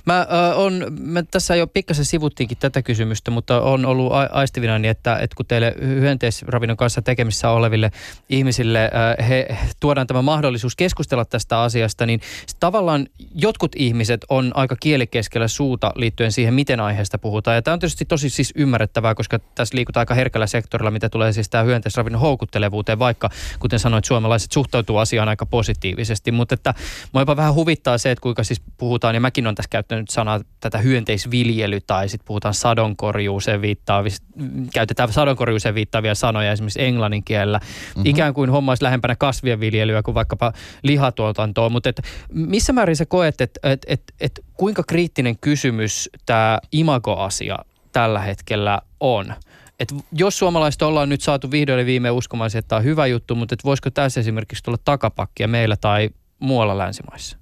Mä, 0.05 0.21
äh, 0.21 0.59
on, 0.59 0.87
mä 1.01 1.23
tässä 1.23 1.57
jo 1.57 1.67
pikkasen 1.67 2.05
sivuttiinkin 2.05 2.59
tätä 2.59 2.83
kysymystä, 2.83 3.31
mutta 3.31 3.61
on 3.61 3.87
ollut 3.87 4.13
a- 4.13 4.29
aistivina 4.33 4.79
niin, 4.79 4.91
että, 4.91 5.17
että 5.17 5.37
kun 5.37 5.47
teille 5.47 5.75
hyönteisravinnon 5.81 6.77
kanssa 6.77 7.03
tekemissä 7.03 7.51
oleville 7.51 7.91
ihmisille 8.29 8.85
äh, 8.85 9.29
he, 9.29 9.57
tuodaan 9.81 10.07
tämä 10.07 10.23
mahdollisuus 10.23 10.77
keskustella 10.77 11.25
tästä 11.25 11.61
asiasta, 11.61 12.07
niin 12.07 12.21
tavallaan 12.61 13.07
jotkut 13.35 13.73
ihmiset 13.77 14.25
on 14.29 14.53
aika 14.55 14.77
kielikeskellä 14.77 15.49
suuta 15.49 15.93
liittyen 15.97 16.33
siihen, 16.33 16.55
miten 16.55 16.81
aiheesta 16.81 17.19
puhutaan. 17.19 17.55
Ja 17.55 17.63
tämä 17.63 17.73
on 17.73 17.79
tietysti 17.79 18.05
tosi 18.05 18.31
siis 18.31 18.53
ymmärrettävää, 18.57 19.15
koska 19.15 19.39
tässä 19.55 19.77
liikutaan 19.77 20.03
aika 20.03 20.15
herkällä 20.15 20.47
sektorilla, 20.47 20.91
mitä 20.91 21.09
tulee 21.09 21.33
siis 21.33 21.49
tämä 21.49 21.65
hyönteisravinnon 21.65 22.21
houkuttelevuuteen, 22.21 22.99
vaikka 22.99 23.31
kuten 23.59 23.79
sanoit, 23.79 24.05
suomalaiset 24.05 24.53
suhtautuu 24.53 24.97
asiaan 24.97 25.29
aika 25.29 25.47
positiivisesti. 25.47 26.33
Mutta 26.33 26.55
että 26.55 26.75
mua 27.13 27.23
jopa 27.23 27.37
vähän 27.37 27.55
huvittaa 27.55 27.99
se, 27.99 28.11
että 28.11 28.23
kuinka 28.23 28.45
siis 28.45 28.63
puhutaan, 28.77 29.15
ja 29.15 29.21
mäkin 29.21 29.47
on 29.53 29.57
tässä 29.57 29.69
käyttänyt 29.71 30.11
sanaa 30.11 30.41
tätä 30.61 30.79
hyönteisviljely 30.79 31.81
tai 31.81 32.09
sitten 32.09 32.27
puhutaan 32.27 32.55
sadonkorjuuseen 32.55 33.63
viittaavista, 33.63 34.27
käytetään 34.75 35.13
sadonkorjuuseen 35.13 35.75
viittaavia 35.75 36.15
sanoja 36.15 36.53
esimerkiksi 36.53 36.83
englannin 36.83 37.25
kielellä. 37.25 37.59
Mm-hmm. 37.59 38.03
Ikään 38.07 38.35
kuin 38.35 38.51
homma 38.51 38.71
olisi 38.71 38.85
lähempänä 38.85 39.17
kasvien 39.17 39.61
viljelyä 39.61 40.03
kuin 40.03 40.15
vaikkapa 40.15 40.53
lihatuotantoa, 40.83 41.69
mutta 41.69 41.89
et 41.89 42.03
missä 42.33 42.73
määrin 42.73 42.97
sä 42.97 43.07
koet, 43.07 43.41
että 43.41 43.61
et, 43.63 43.85
et, 43.87 44.03
et 44.21 44.41
kuinka 44.55 44.83
kriittinen 44.83 45.39
kysymys 45.39 46.11
tämä 46.27 46.59
imagoasia 46.73 47.59
tällä 47.93 48.21
hetkellä 48.21 48.81
on? 49.01 49.35
Et 49.81 49.95
jos 50.13 50.39
suomalaiset 50.39 50.83
ollaan 50.83 51.09
nyt 51.09 51.21
saatu 51.21 51.51
vihdoin 51.51 51.79
ja 51.79 51.87
viime 51.87 52.11
uskomaan, 52.11 52.51
että 52.55 52.69
tämä 52.69 52.79
on 52.79 52.85
hyvä 52.85 53.07
juttu, 53.07 53.35
mutta 53.35 53.55
et 53.55 53.65
voisiko 53.65 53.91
tässä 53.91 54.21
esimerkiksi 54.21 54.65
tulla 54.65 54.79
takapakkia 54.85 55.49
meillä 55.49 55.77
tai 55.77 56.11
muualla 56.39 56.79
länsimaissa? 56.79 57.42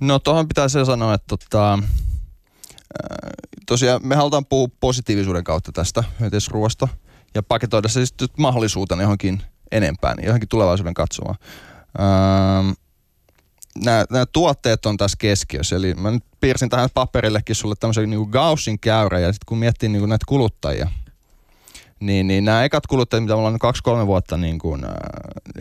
No 0.00 0.18
tuohon 0.18 0.48
pitää 0.48 0.68
se 0.68 0.84
sanoa, 0.84 1.14
että 1.14 1.36
tota, 1.36 1.78
tosiaan 3.66 4.00
me 4.04 4.16
halutaan 4.16 4.46
puhua 4.46 4.68
positiivisuuden 4.80 5.44
kautta 5.44 5.72
tästä 5.72 6.04
hyönteisruoasta 6.20 6.88
ja 7.34 7.42
paketoida 7.42 7.88
se 7.88 8.06
sitten 8.06 8.28
mahdollisuutena 8.38 9.02
johonkin 9.02 9.42
enempään, 9.72 10.16
niin 10.16 10.26
johonkin 10.26 10.48
tulevaisuuden 10.48 10.94
katsomaan. 10.94 11.36
nämä, 13.84 14.04
nämä 14.10 14.26
tuotteet 14.26 14.86
on 14.86 14.96
tässä 14.96 15.16
keskiössä, 15.20 15.76
eli 15.76 15.94
mä 15.94 16.10
nyt 16.10 16.24
piirsin 16.40 16.68
tähän 16.68 16.88
paperillekin 16.94 17.56
sulle 17.56 17.74
tämmöisen 17.80 18.10
niin 18.10 18.28
Gaussin 18.30 18.78
käyrä, 18.78 19.18
ja 19.18 19.32
sitten 19.32 19.46
kun 19.46 19.58
miettii 19.58 19.88
niin 19.88 20.00
kuin 20.00 20.08
näitä 20.08 20.24
kuluttajia, 20.28 20.88
niin, 22.00 22.26
niin 22.26 22.44
nämä 22.44 22.64
ekat 22.64 22.86
kuluttajat, 22.86 23.24
mitä 23.24 23.34
me 23.34 23.38
ollaan 23.38 23.58
kaksi-kolme 23.58 24.06
vuotta 24.06 24.36
niin 24.36 24.58
kuin, 24.58 24.84
äh, 24.84 24.90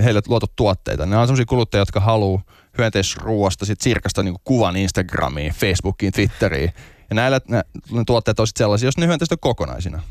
heille 0.04 0.22
luotu 0.28 0.46
tuotteita, 0.56 1.06
ne 1.06 1.18
on 1.18 1.28
sellaisia 1.28 1.46
kuluttajia, 1.46 1.82
jotka 1.82 2.00
haluaa 2.00 2.42
hyönteisruoasta, 2.78 3.66
sit 3.66 3.82
sirkasta 3.82 4.24
niin 4.24 4.36
kuvan 4.44 4.76
Instagramiin, 4.76 5.54
Facebookiin, 5.54 6.12
Twitteriin. 6.12 6.74
Ja 7.10 7.16
näillä 7.16 7.40
nä, 7.48 7.64
ne 7.92 8.04
tuotteet 8.08 8.40
on 8.40 8.48
sellaisia, 8.56 8.88
jos 8.88 8.98
ne 8.98 9.08
hyönteiset 9.08 9.32
on 9.32 9.38
kokonaisina. 9.42 10.02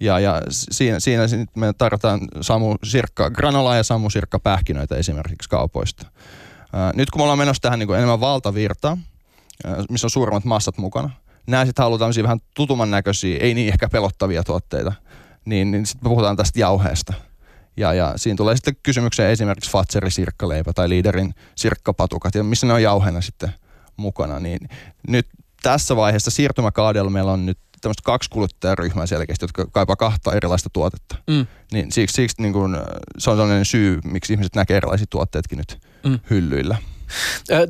Ja, 0.00 0.18
ja 0.18 0.42
siinä, 0.50 1.00
siinä 1.00 1.26
me 1.56 1.72
tarvitaan 1.78 2.20
Samu 2.40 2.76
Sirkka 2.84 3.30
granolaa 3.30 3.76
ja 3.76 3.82
Samu 3.82 4.10
Sirkka 4.10 4.38
pähkinöitä 4.38 4.96
esimerkiksi 4.96 5.48
kaupoista. 5.48 6.06
Ää, 6.72 6.92
nyt 6.94 7.10
kun 7.10 7.20
me 7.20 7.22
ollaan 7.22 7.38
menossa 7.38 7.60
tähän 7.60 7.78
niin 7.78 7.86
kuin 7.86 7.96
enemmän 7.96 8.20
valtavirtaa, 8.20 8.98
missä 9.90 10.06
on 10.06 10.10
suuremmat 10.10 10.44
massat 10.44 10.78
mukana, 10.78 11.10
nämä 11.46 11.66
sitten 11.66 11.82
halutaan 11.82 12.12
vähän 12.22 12.40
tutumman 12.54 12.90
näköisiä, 12.90 13.38
ei 13.40 13.54
niin 13.54 13.68
ehkä 13.68 13.88
pelottavia 13.88 14.44
tuotteita, 14.44 14.92
niin, 15.44 15.70
niin 15.70 15.86
sitten 15.86 16.04
me 16.04 16.08
puhutaan 16.08 16.36
tästä 16.36 16.60
jauheesta– 16.60 17.14
ja, 17.76 17.94
ja 17.94 18.12
siinä 18.16 18.36
tulee 18.36 18.56
sitten 18.56 18.76
kysymykseen 18.82 19.30
esimerkiksi 19.30 19.70
Fatserin 19.70 20.10
sirkkaleipä 20.10 20.72
tai 20.72 20.88
liiderin 20.88 21.34
sirkkapatukat, 21.54 22.34
ja 22.34 22.44
missä 22.44 22.66
ne 22.66 22.72
on 22.72 22.82
jauheena 22.82 23.20
sitten 23.20 23.50
mukana. 23.96 24.40
Niin 24.40 24.68
nyt 25.08 25.26
tässä 25.62 25.96
vaiheessa 25.96 26.30
siirtymäkaudella 26.30 27.10
meillä 27.10 27.32
on 27.32 27.46
nyt 27.46 27.58
tämmöistä 27.80 28.02
kaksi 28.04 28.30
kuluttajaryhmää 28.30 29.06
selkeästi, 29.06 29.44
jotka 29.44 29.66
kaipaa 29.66 29.96
kahta 29.96 30.32
erilaista 30.32 30.70
tuotetta. 30.72 31.16
Mm. 31.26 31.46
Niin 31.72 31.92
siksi, 31.92 32.14
siksi 32.14 32.42
niin 32.42 32.52
kun, 32.52 32.78
se 33.18 33.30
on 33.30 33.36
sellainen 33.36 33.64
syy, 33.64 33.98
miksi 34.04 34.32
ihmiset 34.32 34.54
näkee 34.54 34.76
erilaisia 34.76 35.06
tuotteetkin 35.10 35.58
nyt 35.58 35.78
mm. 36.04 36.18
hyllyillä. 36.30 36.76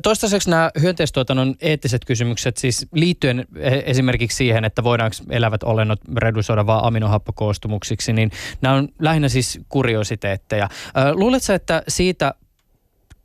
Toistaiseksi 0.03 0.49
nämä 0.49 0.71
hyönteistuotannon 0.81 1.55
eettiset 1.61 2.05
kysymykset 2.05 2.57
siis 2.57 2.87
liittyen 2.93 3.45
e, 3.55 3.81
esimerkiksi 3.85 4.37
siihen, 4.37 4.65
että 4.65 4.83
voidaanko 4.83 5.15
elävät 5.29 5.63
olennot 5.63 5.99
redusoida 6.17 6.65
vain 6.65 6.83
aminohappokoostumuksiksi, 6.83 8.13
niin 8.13 8.31
nämä 8.61 8.75
on 8.75 8.89
lähinnä 8.99 9.29
siis 9.29 9.59
kuriositeetteja. 9.69 10.69
Luuletko, 11.13 11.53
että 11.53 11.83
siitä 11.87 12.33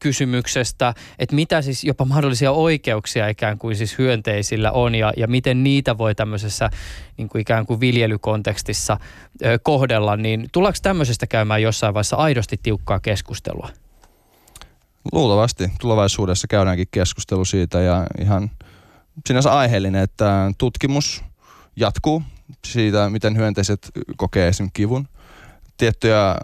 kysymyksestä, 0.02 0.94
että 1.18 1.34
mitä 1.34 1.62
siis 1.62 1.84
jopa 1.84 2.04
mahdollisia 2.04 2.52
oikeuksia 2.52 3.28
ikään 3.28 3.58
kuin 3.58 3.76
siis 3.76 3.98
hyönteisillä 3.98 4.72
on 4.72 4.94
ja, 4.94 5.12
ja 5.16 5.26
miten 5.26 5.64
niitä 5.64 5.98
voi 5.98 6.14
tämmöisessä 6.14 6.70
niin 7.16 7.28
kuin 7.28 7.42
ikään 7.42 7.66
kuin 7.66 7.80
viljelykontekstissa 7.80 8.98
ö, 9.44 9.58
kohdella, 9.62 10.16
niin 10.16 10.48
tullaanko 10.52 10.78
tämmöisestä 10.82 11.26
käymään 11.26 11.62
jossain 11.62 11.94
vaiheessa 11.94 12.16
aidosti 12.16 12.60
tiukkaa 12.62 13.00
keskustelua? 13.00 13.68
Luultavasti 15.12 15.70
tulevaisuudessa 15.80 16.46
käydäänkin 16.46 16.86
keskustelu 16.90 17.44
siitä 17.44 17.80
ja 17.80 18.06
ihan 18.20 18.50
sinänsä 19.26 19.52
aiheellinen, 19.52 20.02
että 20.02 20.52
tutkimus 20.58 21.24
jatkuu 21.76 22.22
siitä, 22.66 23.10
miten 23.10 23.36
hyönteiset 23.36 23.90
kokee 24.16 24.48
esim. 24.48 24.70
kivun. 24.72 25.08
Tiettyjä 25.76 26.30
äh, 26.30 26.36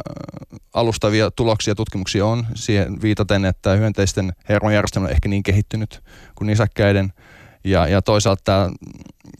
alustavia 0.75 1.31
tuloksia 1.31 1.75
tutkimuksia 1.75 2.27
on 2.27 2.47
siihen 2.55 3.03
viitaten, 3.03 3.45
että 3.45 3.73
hyönteisten 3.73 4.33
hermojärjestelmä 4.49 5.07
on 5.07 5.13
ehkä 5.13 5.29
niin 5.29 5.43
kehittynyt 5.43 6.03
kuin 6.35 6.47
nisäkkäiden. 6.47 7.13
Ja, 7.65 7.87
ja 7.87 8.03
toisaalta 8.03 8.43
tämä, 8.45 8.71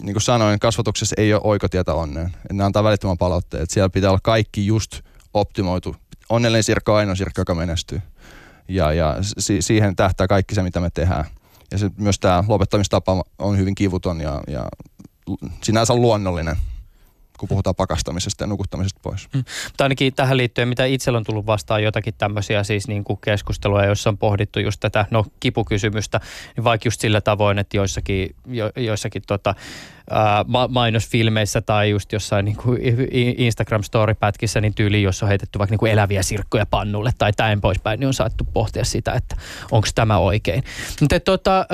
niin 0.03 0.15
kuin 0.15 0.23
sanoin, 0.23 0.59
kasvatuksessa 0.59 1.15
ei 1.19 1.35
ole 1.35 1.41
oikotietä 1.45 1.95
onneen. 1.95 2.37
Ne 2.53 2.65
antaa 2.65 2.85
välittömän 2.85 3.19
palautteen, 3.19 3.63
että 3.63 3.75
siellä 3.75 3.89
pitää 3.89 4.11
olla 4.11 4.21
kaikki 4.23 4.67
just 4.67 5.01
optimoitu. 5.35 5.97
Onnellinen 6.29 6.63
sirkka 6.63 6.93
on 6.93 6.99
ainoa 6.99 7.15
sirkka, 7.15 7.41
joka 7.41 7.55
menestyy 7.55 8.01
ja, 8.69 8.93
ja 8.93 9.17
si- 9.21 9.63
siihen 9.63 9.97
tähtää 9.97 10.27
kaikki 10.27 10.55
se, 10.55 10.63
mitä 10.63 10.81
me 10.81 10.91
tehdään. 10.91 11.25
Ja 11.71 11.79
se, 11.79 11.91
myös 11.97 12.19
tämä 12.19 12.45
lopettamistapa 12.49 13.25
on 13.39 13.59
hyvin 13.59 13.75
kivuton 13.75 14.21
ja, 14.21 14.41
ja 14.47 14.69
sinänsä 15.63 15.95
luonnollinen 15.95 16.57
kun 17.39 17.49
puhutaan 17.49 17.77
pakastamisesta 17.77 18.45
ja 18.45 18.49
nukuttamisesta 18.49 19.01
pois. 19.03 19.29
Mm. 19.35 19.45
Mutta 19.65 19.85
ainakin 19.85 20.15
tähän 20.15 20.37
liittyen, 20.37 20.69
mitä 20.69 20.85
itsellä 20.85 21.17
on 21.17 21.25
tullut 21.25 21.47
vastaan 21.47 21.83
jotakin 21.83 22.15
tämmöisiä 22.19 22.65
siis 22.65 22.89
niin 22.89 23.05
kuin 23.05 23.19
keskusteluja, 23.25 23.87
joissa 23.87 24.11
on 24.11 24.19
pohdittu 24.19 24.61
just 24.61 24.81
tätä 24.81 25.07
no, 25.11 25.25
kipukysymystä, 25.41 26.21
niin 26.57 26.65
vaikka 26.65 26.87
just 26.87 27.01
sillä 27.01 27.21
tavoin, 27.21 27.59
että 27.59 27.77
joissakin, 27.77 28.35
jo, 28.47 28.71
joissakin 28.77 29.23
tota, 29.27 29.55
ää, 30.11 30.45
mainosfilmeissä 30.69 31.61
tai 31.61 31.91
just 31.91 32.13
jossain 32.13 32.45
niin 32.45 32.57
kuin 32.57 32.79
Instagram-story-pätkissä 33.37 34.61
niin 34.61 34.75
tyyli, 34.75 35.03
jos 35.03 35.23
on 35.23 35.29
heitetty 35.29 35.59
vaikka 35.59 35.73
niin 35.73 35.79
kuin 35.79 35.93
eläviä 35.93 36.23
sirkkoja 36.23 36.67
pannulle 36.67 37.11
tai 37.19 37.33
näin 37.39 37.61
poispäin, 37.61 38.01
niin 38.01 38.07
on 38.07 38.15
saattu 38.15 38.45
pohtia 38.45 38.85
sitä, 38.85 39.13
että 39.13 39.37
onko 39.71 39.89
tämä 39.95 40.19
oikein. 40.19 40.65
Mutta 41.01 41.21
tota, 41.21 41.67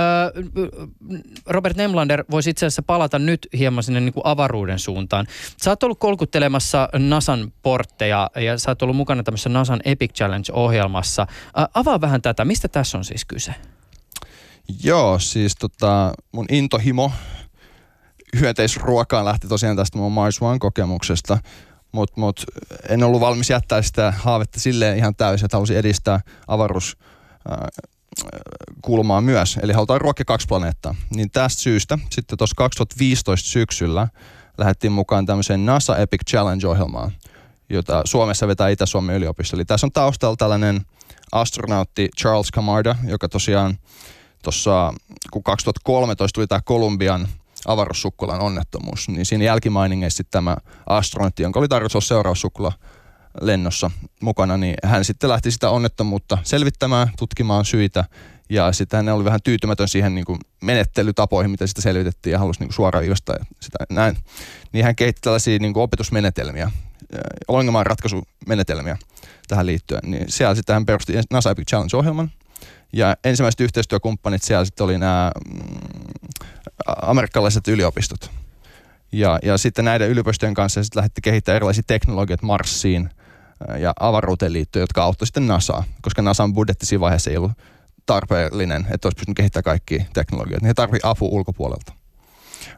Robert 1.47 1.77
Nemlander 1.77 2.25
voisi 2.31 2.51
itse 2.51 2.67
asiassa 2.67 2.83
palata 2.83 3.19
nyt 3.19 3.49
hieman 3.59 3.83
sinne 3.83 4.01
niin 4.01 4.13
kuin 4.13 4.27
avaruuden 4.27 4.79
suuntaan. 4.79 5.27
Sä 5.63 5.71
oot 5.71 5.83
ollut 5.83 5.99
kolkuttelemassa 5.99 6.89
NASAn 6.99 7.53
portteja 7.63 8.31
ja 8.37 8.59
sä 8.59 8.71
oot 8.71 8.83
ollut 8.83 8.97
mukana 8.97 9.23
tämmöisessä 9.23 9.49
NASAn 9.49 9.81
Epic 9.85 10.13
Challenge-ohjelmassa. 10.13 11.27
Avaa 11.75 12.01
vähän 12.01 12.23
tätä, 12.23 12.45
mistä 12.45 12.69
tässä 12.69 12.99
on 12.99 13.05
siis 13.05 13.25
kyse? 13.25 13.55
Joo, 14.83 15.19
siis 15.19 15.57
tota, 15.57 16.13
mun 16.33 16.47
intohimo 16.51 17.13
hyönteisruokaan 18.41 19.25
lähti 19.25 19.49
tosiaan 19.49 19.77
tästä 19.77 19.99
mun 19.99 20.13
Mars 20.13 20.43
One-kokemuksesta, 20.43 21.39
mutta 21.93 22.21
mut 22.21 22.45
en 22.89 23.05
ollut 23.05 23.21
valmis 23.21 23.51
jättää 23.51 23.83
sitä 23.83 24.15
haavetta 24.17 24.61
silleen 24.61 24.99
ihan 24.99 25.15
täysin, 25.15 25.45
että 25.45 25.57
halusin 25.57 25.77
edistää 25.77 26.21
avaruus 26.47 26.97
kulmaa 28.83 29.21
myös, 29.21 29.59
eli 29.63 29.73
halutaan 29.73 30.01
ruokkia 30.01 30.25
kaksi 30.25 30.47
planeettaa. 30.47 30.95
Niin 31.15 31.31
tästä 31.31 31.63
syystä 31.63 31.99
sitten 32.11 32.39
tuossa 32.39 32.55
2015 32.57 33.49
syksyllä 33.49 34.09
lähdettiin 34.59 34.93
mukaan 34.93 35.27
tämmöiseen 35.27 35.67
NASA 35.67 35.97
Epic 35.97 36.21
Challenge-ohjelmaan, 36.31 37.13
jota 37.69 38.03
Suomessa 38.05 38.49
vetää 38.49 38.69
Itä-Suomen 38.69 39.17
yliopisto. 39.17 39.57
Eli 39.57 39.65
tässä 39.65 39.87
on 39.87 39.93
taustalla 39.93 40.37
tällainen 40.37 40.81
astronautti 41.33 42.09
Charles 42.21 42.53
Camarda, 42.53 42.95
joka 43.05 43.29
tosiaan 43.29 43.79
tuossa, 44.43 44.93
kun 45.31 45.43
2013 45.43 46.35
tuli 46.35 46.47
tämä 46.47 46.61
Kolumbian– 46.65 47.29
avaruussukkulan 47.67 48.41
onnettomuus, 48.41 49.09
niin 49.09 49.27
siinä 49.27 49.45
jälkimainingeissa 49.45 50.23
tämä 50.31 50.57
astronautti, 50.87 51.43
jonka 51.43 51.61
oli 51.61 51.69
tarkoitus 51.69 51.95
olla 51.95 52.05
seuraussukkula 52.05 52.73
lennossa 53.41 53.91
mukana, 54.23 54.57
niin 54.57 54.75
hän 54.85 55.05
sitten 55.05 55.31
lähti 55.31 55.51
sitä 55.51 55.71
onnettomuutta 55.71 56.39
selvittämään, 56.43 57.09
tutkimaan 57.19 57.65
syitä 57.65 58.05
ja 58.51 58.73
sitten 58.73 58.97
hän 58.97 59.15
oli 59.15 59.25
vähän 59.25 59.43
tyytymätön 59.45 59.89
siihen 59.89 60.15
niin 60.15 60.25
kuin 60.25 60.39
menettelytapoihin, 60.63 61.51
mitä 61.51 61.67
sitä 61.67 61.83
selvitettiin 61.83 62.33
ja 62.33 62.39
halusi 62.39 62.61
niin 62.61 62.69
kuin 62.69 62.75
suoraan 62.75 63.03
viivastaa 63.03 63.37
sitä 63.63 63.79
näin. 63.91 64.17
Niin 64.73 64.85
hän 64.85 64.97
kehitti 64.97 65.21
tällaisia 65.21 65.59
niin 65.59 65.73
kuin 65.73 65.85
opetusmenetelmiä, 65.85 66.71
ongelman 67.49 67.87
ratkaisumenetelmiä 67.87 68.97
tähän 69.49 69.67
liittyen. 69.67 70.01
Niin 70.05 70.25
siellä 70.29 70.55
sitten 70.55 70.75
hän 70.75 70.87
perusti 70.87 71.13
NASA 71.31 71.51
Epic 71.51 71.69
Challenge-ohjelman, 71.69 72.31
ja 72.93 73.17
ensimmäiset 73.25 73.61
yhteistyökumppanit 73.61 74.43
siellä 74.43 74.65
sitten 74.65 74.85
oli 74.85 74.99
nämä 74.99 75.33
mm, 75.47 75.61
amerikkalaiset 77.03 77.69
yliopistot. 77.69 78.31
Ja, 79.13 79.39
ja 79.43 79.59
sitten 79.59 79.85
näiden 79.85 80.11
yliopistojen 80.11 80.55
kanssa 80.55 80.85
sitten 80.85 81.01
lähdetti 81.01 81.21
kehittämään 81.21 81.57
erilaisia 81.57 81.83
teknologioita 81.87 82.47
Marsiin 82.47 83.11
ja 83.79 83.93
avaruuteen 84.01 84.53
liittyen, 84.53 84.83
jotka 84.83 85.03
auttoi 85.03 85.27
sitten 85.27 85.47
NASAa, 85.47 85.85
koska 86.03 86.23
NASAn 86.23 86.55
budjetti 86.55 86.87
siinä 86.87 87.01
vaiheessa 87.01 87.31
ei 87.31 87.37
ollut 87.37 87.53
tarpeellinen, 88.07 88.87
että 88.91 89.09
olisi 89.09 89.17
pystynyt 89.17 89.37
kehittämään 89.37 89.65
kaikki 89.65 90.07
teknologiat. 90.13 90.63
Niin 90.63 90.67
he 90.67 90.75
tarvitsi 90.75 91.07
apua 91.07 91.29
ulkopuolelta. 91.29 91.93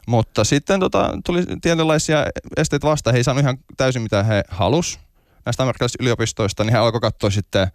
Mutta 0.07 0.43
sitten 0.43 0.79
tota, 0.79 1.17
tuli 1.25 1.43
tietynlaisia 1.61 2.25
esteitä 2.57 2.87
vastaan. 2.87 3.13
He 3.13 3.17
ei 3.17 3.23
saanut 3.23 3.43
ihan 3.43 3.57
täysin 3.77 4.01
mitä 4.01 4.23
he 4.23 4.43
halus 4.49 4.99
näistä 5.45 5.63
amerikkalaisista 5.63 6.03
yliopistoista, 6.03 6.63
niin 6.63 6.71
he 6.71 6.77
alkoi 6.77 7.01
katsoa 7.01 7.29
sitten 7.29 7.67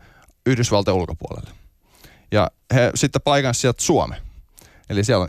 Yhdysvaltojen 0.46 1.00
ulkopuolelle. 1.00 1.50
Ja 2.32 2.50
he 2.74 2.90
sitten 2.94 3.22
paikan 3.24 3.54
sieltä 3.54 3.82
Suomeen. 3.82 4.22
Eli 4.90 5.04
siellä 5.04 5.22
on 5.22 5.28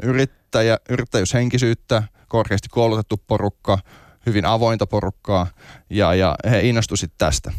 yrittäjä, 0.60 0.78
yrittäjyyshenkisyyttä, 0.90 2.04
korkeasti 2.28 2.70
koulutettu 2.70 3.22
porukka, 3.28 3.78
hyvin 4.26 4.46
avointa 4.46 4.88
porukkaa 4.88 5.48
ja, 5.90 6.14
ja 6.14 6.36
he 6.50 6.62
innostuivat 6.62 7.12
tästä. 7.18 7.52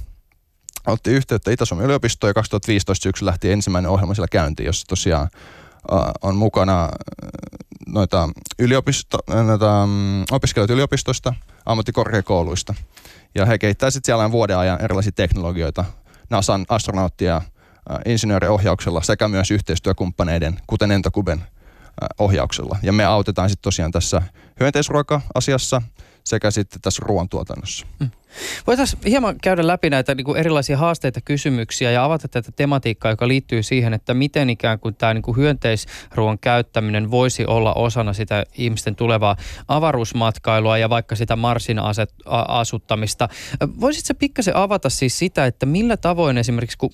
Otti 0.86 1.10
yhteyttä 1.10 1.50
Itä-Suomen 1.50 1.86
yliopistoon 1.86 2.28
ja 2.28 2.34
2015 2.34 3.02
syksyllä 3.02 3.30
lähti 3.30 3.52
ensimmäinen 3.52 3.90
ohjelma 3.90 4.14
siellä 4.14 4.28
käyntiin, 4.30 4.66
jossa 4.66 4.86
tosiaan 4.86 5.28
on 6.22 6.36
mukana 6.36 6.88
noita, 7.86 8.28
yliopisto, 8.58 9.18
noita 9.44 9.84
um, 9.84 10.24
opiskelijoita 10.30 10.72
yliopistoista, 10.72 11.34
ammattikorkeakouluista. 11.66 12.74
Ja 13.34 13.46
he 13.46 13.58
kehittävät 13.58 13.94
sitten 13.94 14.06
siellä 14.06 14.32
vuoden 14.32 14.58
ajan 14.58 14.84
erilaisia 14.84 15.12
teknologioita, 15.12 15.84
NASAn 16.30 16.64
astronauttia, 16.68 17.42
insinööriohjauksella 18.06 19.02
sekä 19.02 19.28
myös 19.28 19.50
yhteistyökumppaneiden, 19.50 20.60
kuten 20.66 20.90
Entokuben 20.90 21.44
ohjauksella. 22.18 22.78
Ja 22.82 22.92
me 22.92 23.04
autetaan 23.04 23.50
sitten 23.50 23.62
tosiaan 23.62 23.92
tässä 23.92 24.22
hyönteisruoka-asiassa 24.60 25.82
sekä 26.24 26.50
sitten 26.50 26.80
tässä 26.80 27.02
ruoantuotannossa. 27.06 27.86
Mm. 28.00 28.10
Voitaisiin 28.66 29.02
hieman 29.06 29.36
käydä 29.42 29.66
läpi 29.66 29.90
näitä 29.90 30.14
niin 30.14 30.24
kuin 30.24 30.38
erilaisia 30.38 30.76
haasteita, 30.76 31.20
kysymyksiä 31.20 31.90
ja 31.90 32.04
avata 32.04 32.28
tätä 32.28 32.52
tematiikkaa, 32.56 33.12
joka 33.12 33.28
liittyy 33.28 33.62
siihen, 33.62 33.94
että 33.94 34.14
miten 34.14 34.50
ikään 34.50 34.78
kuin 34.78 34.94
tämä 34.94 35.14
niin 35.14 35.22
kuin 35.22 35.36
hyönteisruoan 35.36 36.38
käyttäminen 36.38 37.10
voisi 37.10 37.46
olla 37.46 37.74
osana 37.74 38.12
sitä 38.12 38.44
ihmisten 38.54 38.96
tulevaa 38.96 39.36
avaruusmatkailua 39.68 40.78
ja 40.78 40.90
vaikka 40.90 41.16
sitä 41.16 41.36
Marsin 41.36 41.78
aset, 41.78 42.14
a, 42.24 42.40
asuttamista. 42.40 43.28
Voisitko 43.80 44.14
pikkasen 44.18 44.56
avata 44.56 44.90
siis 44.90 45.18
sitä, 45.18 45.46
että 45.46 45.66
millä 45.66 45.96
tavoin 45.96 46.38
esimerkiksi, 46.38 46.78
kun, 46.78 46.90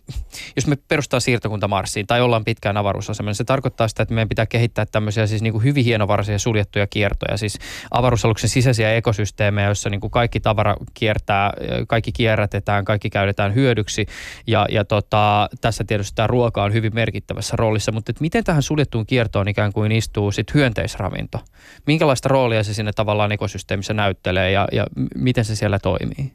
jos 0.57 0.67
me 0.67 0.77
perustaa 0.77 1.21
siirtokunta 1.21 1.69
Marsiin 1.69 2.07
tai 2.07 2.21
ollaan 2.21 2.45
pitkään 2.45 2.77
avaruusasemalla, 2.77 3.35
se 3.35 3.45
tarkoittaa 3.45 3.89
sitä, 3.89 4.03
että 4.03 4.15
meidän 4.15 4.29
pitää 4.29 4.47
kehittää 4.47 4.87
tämmöisiä 4.87 5.27
siis 5.27 5.43
niin 5.43 5.53
kuin 5.53 5.65
hyvin 5.65 5.85
hienovaraisia 5.85 6.39
suljettuja 6.39 6.87
kiertoja, 6.87 7.37
siis 7.37 7.59
avaruusaluksen 7.91 8.51
sisäisiä 8.51 8.95
ekosysteemejä, 8.95 9.67
joissa 9.67 9.91
niin 9.91 10.01
kuin 10.01 10.11
kaikki 10.11 10.41
tavara 10.41 10.77
kiertää 10.95 11.30
kierrätetään, 11.31 11.87
kaikki 11.87 12.13
kierrätetään, 12.13 12.85
kaikki 12.85 13.11
käytetään 13.11 13.55
hyödyksi 13.55 14.07
ja, 14.47 14.67
ja 14.71 14.85
tota, 14.85 15.49
tässä 15.61 15.85
tietysti 15.85 16.15
tämä 16.15 16.27
ruoka 16.27 16.63
on 16.63 16.73
hyvin 16.73 16.95
merkittävässä 16.95 17.57
roolissa, 17.57 17.93
mutta 17.93 18.13
miten 18.21 18.45
tähän 18.45 18.63
suljettuun 18.63 19.07
kiertoon 19.07 19.49
ikään 19.49 19.73
kuin 19.73 19.93
istuu 19.93 20.33
sit 20.33 20.55
hyönteisravinto? 20.55 21.39
Minkälaista 21.87 22.29
roolia 22.29 22.65
se 22.65 22.75
sinne 22.75 22.93
tavallaan 22.93 23.33
ekosysteemissä 23.33 23.95
näyttelee 23.95 24.51
ja, 24.51 24.69
ja 24.73 24.87
miten 25.15 25.45
se 25.45 25.57
siellä 25.57 25.79
toimii? 25.79 26.33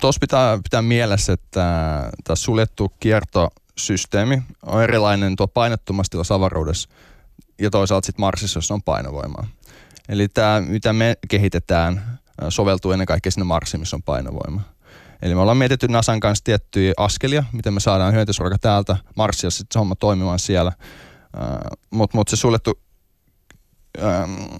Tuossa 0.00 0.18
pitää 0.20 0.58
pitää 0.62 0.82
mielessä, 0.82 1.32
että 1.32 2.02
tämä 2.24 2.36
suljettu 2.36 2.92
kiertosysteemi 3.00 4.42
on 4.62 4.82
erilainen 4.82 5.36
tuo 5.36 5.48
painottomasti 5.48 6.16
avaruudessa 6.34 6.88
ja 7.60 7.70
toisaalta 7.70 8.06
sitten 8.06 8.20
Marsissa, 8.20 8.58
jossa 8.58 8.74
on 8.74 8.82
painovoimaa. 8.82 9.46
Eli 10.08 10.28
tämä, 10.28 10.60
mitä 10.60 10.92
me 10.92 11.16
kehitetään, 11.28 12.18
soveltuu 12.48 12.92
ennen 12.92 13.06
kaikkea 13.06 13.32
sinne 13.32 13.44
Marsiin, 13.44 13.80
missä 13.80 13.96
on 13.96 14.02
painovoima. 14.02 14.60
Eli 15.22 15.34
me 15.34 15.40
ollaan 15.40 15.56
mietitty 15.56 15.88
NASAn 15.88 16.20
kanssa 16.20 16.44
tiettyjä 16.44 16.92
askelia, 16.96 17.44
miten 17.52 17.74
me 17.74 17.80
saadaan 17.80 18.14
hyönteisruoka 18.14 18.58
täältä 18.58 18.96
Marsia 19.16 19.50
sitten 19.50 19.74
se 19.74 19.78
homma 19.78 19.94
toimimaan 19.94 20.38
siellä. 20.38 20.72
Mutta 21.90 22.16
mut 22.16 22.28
se 22.28 22.36
suljettu 22.36 22.80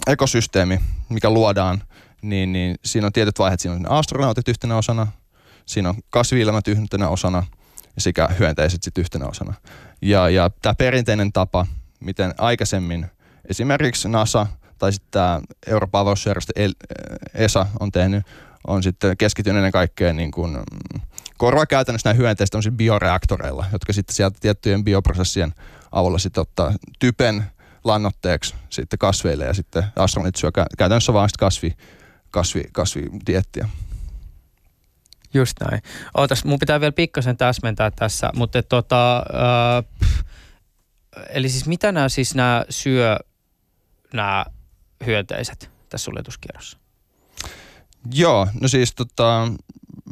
ekosysteemi, 0.06 0.80
mikä 1.08 1.30
luodaan, 1.30 1.82
niin, 2.22 2.52
niin 2.52 2.76
siinä 2.84 3.06
on 3.06 3.12
tietyt 3.12 3.38
vaiheet. 3.38 3.60
Siinä 3.60 3.76
on 3.76 3.90
astronautit 3.90 4.48
yhtenä 4.48 4.76
osana, 4.76 5.06
siinä 5.66 5.88
on 5.88 5.94
kasvielämät 6.10 6.68
yhtenä 6.68 7.08
osana 7.08 7.46
sekä 7.98 8.28
hyönteiset 8.38 8.82
sitten 8.82 9.02
yhtenä 9.02 9.26
osana. 9.26 9.54
Ja, 10.02 10.28
ja 10.28 10.50
tämä 10.62 10.74
perinteinen 10.74 11.32
tapa, 11.32 11.66
miten 12.00 12.34
aikaisemmin 12.38 13.06
esimerkiksi 13.48 14.08
NASA– 14.08 14.46
tai 14.78 14.92
sitten 14.92 15.10
tämä 15.10 15.40
Euroopan 15.66 16.00
avausjärjestö 16.00 16.52
ESA 17.34 17.66
on 17.80 17.92
tehnyt, 17.92 18.24
on 18.66 18.82
sitten 18.82 19.16
keskittynyt 19.16 19.56
ennen 19.56 19.72
kaikkea 19.72 20.12
niin 20.12 20.30
kuin, 20.30 20.52
mm, 20.52 21.00
korvaa 21.36 21.66
käytännössä 21.66 22.08
nämä 22.08 22.18
hyönteistä 22.18 22.58
bioreaktoreilla, 22.76 23.64
jotka 23.72 23.92
sitten 23.92 24.16
sieltä 24.16 24.38
tiettyjen 24.40 24.84
bioprosessien 24.84 25.54
avulla 25.92 26.18
sitten 26.18 26.40
ottaa 26.40 26.72
typen 26.98 27.44
lannoitteeksi 27.84 28.54
sitten 28.70 28.98
kasveille 28.98 29.44
ja 29.44 29.54
sitten 29.54 29.84
astronautit 29.96 30.36
syö 30.36 30.50
käytännössä 30.78 31.12
vaan 31.12 31.28
kasvi, 31.38 31.76
kasvi, 32.30 32.62
kasvidiettiä. 32.72 33.68
Just 35.34 35.56
näin. 35.60 35.82
Ootas, 36.14 36.44
mun 36.44 36.58
pitää 36.58 36.80
vielä 36.80 36.92
pikkasen 36.92 37.36
täsmentää 37.36 37.90
tässä, 37.90 38.30
mutta 38.34 38.62
tota, 38.62 39.16
äh, 39.16 39.84
eli 41.28 41.48
siis 41.48 41.66
mitä 41.66 41.92
nämä 41.92 42.08
siis 42.08 42.34
nämä 42.34 42.64
syö, 42.70 43.16
nämä 44.14 44.44
hyönteiset 45.06 45.70
tässä 45.88 46.04
suljetuskierrossa? 46.04 46.78
Joo, 48.14 48.46
no 48.60 48.68
siis 48.68 48.94
tota, 48.94 49.48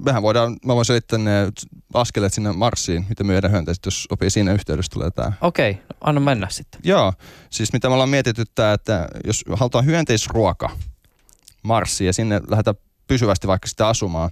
mehän 0.05 0.23
voidaan, 0.23 0.57
mä 0.65 0.75
voin 0.75 0.85
selittää 0.85 1.19
ne 1.19 1.53
askeleet 1.95 2.33
sinne 2.33 2.53
Marsiin, 2.53 3.07
mitä 3.09 3.25
myydään 3.25 3.53
hyönteiset, 3.53 3.85
jos 3.85 4.07
sopii 4.11 4.31
siinä 4.31 4.53
yhteydessä 4.53 4.91
tulee 4.93 5.11
tämä. 5.11 5.33
Okei, 5.41 5.71
okay, 5.71 5.85
anna 6.01 6.21
mennä 6.21 6.49
sitten. 6.51 6.81
Joo, 6.85 7.13
siis 7.51 7.73
mitä 7.73 7.89
me 7.89 7.95
ollaan 7.95 8.09
mietitty 8.09 8.45
tämä, 8.55 8.73
että 8.73 9.09
jos 9.25 9.45
halutaan 9.53 9.85
hyönteisruoka 9.87 10.71
Marsiin 11.63 12.07
ja 12.07 12.13
sinne 12.13 12.41
lähdetään 12.49 12.77
pysyvästi 13.07 13.47
vaikka 13.47 13.69
sitä 13.69 13.89
asumaan, 13.89 14.31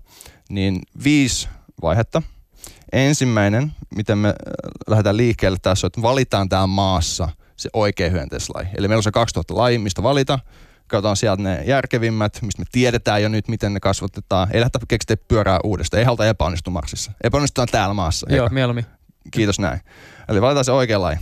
niin 0.50 0.82
viisi 1.04 1.48
vaihetta. 1.82 2.22
Ensimmäinen, 2.92 3.72
miten 3.96 4.18
me 4.18 4.28
äh, 4.28 4.34
lähdetään 4.88 5.16
liikkeelle 5.16 5.58
tässä, 5.62 5.86
on, 5.86 5.88
että 5.88 6.02
valitaan 6.02 6.48
tämä 6.48 6.66
maassa 6.66 7.28
se 7.56 7.70
oikea 7.72 8.10
hyönteislaji. 8.10 8.66
Eli 8.76 8.88
meillä 8.88 8.98
on 8.98 9.02
se 9.02 9.10
2000 9.10 9.56
laji, 9.56 9.78
mistä 9.78 10.02
valita. 10.02 10.38
Katsotaan 10.86 11.16
sieltä 11.16 11.42
ne 11.42 11.62
järkevimmät, 11.66 12.38
mistä 12.42 12.62
me 12.62 12.66
tiedetään 12.72 13.22
jo 13.22 13.28
nyt, 13.28 13.48
miten 13.48 13.74
ne 13.74 13.80
kasvatetaan. 13.80 14.48
Ei 14.52 14.60
lähdetä 14.60 14.78
keksiä 14.88 15.16
pyörää 15.28 15.58
uudestaan. 15.64 15.98
Ei 15.98 16.04
haluta 16.04 16.26
epäonnistua 16.26 16.72
Marsissa. 16.72 17.12
Epäonnistutaan 17.24 17.68
täällä 17.68 17.94
maassa. 17.94 18.26
Joo, 18.30 18.46
Eka. 18.46 18.54
mieluummin. 18.54 18.86
Kiitos 19.30 19.58
näin. 19.58 19.80
Eli 20.28 20.42
valitaan 20.42 20.64
se 20.64 20.72
oikea 20.72 21.00
laji. 21.00 21.16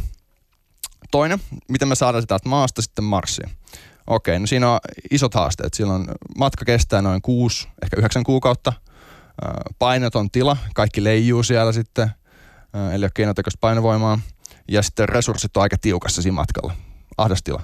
Toinen, 1.10 1.40
miten 1.68 1.88
me 1.88 1.94
saadaan 1.94 2.22
sitä 2.22 2.38
maasta 2.44 2.82
sitten 2.82 3.04
Marsiin. 3.04 3.50
Okei, 4.06 4.38
no 4.38 4.46
siinä 4.46 4.70
on 4.70 4.80
isot 5.10 5.34
haasteet. 5.34 5.74
Silloin 5.74 6.06
matka 6.38 6.64
kestää 6.64 7.02
noin 7.02 7.22
6, 7.22 7.68
ehkä 7.82 7.96
9 7.96 8.24
kuukautta. 8.24 8.72
Ö, 9.44 9.46
Paineton 9.78 10.30
tila, 10.30 10.56
kaikki 10.74 11.04
leijuu 11.04 11.42
siellä 11.42 11.72
sitten, 11.72 12.10
eli 12.92 13.04
ole 13.04 13.10
keinotekoista 13.14 13.58
painovoimaa. 13.60 14.18
Ja 14.70 14.82
sitten 14.82 15.08
resurssit 15.08 15.56
on 15.56 15.62
aika 15.62 15.76
tiukassa 15.80 16.22
siinä 16.22 16.34
matkalla, 16.34 16.74
ahdastila. 17.18 17.62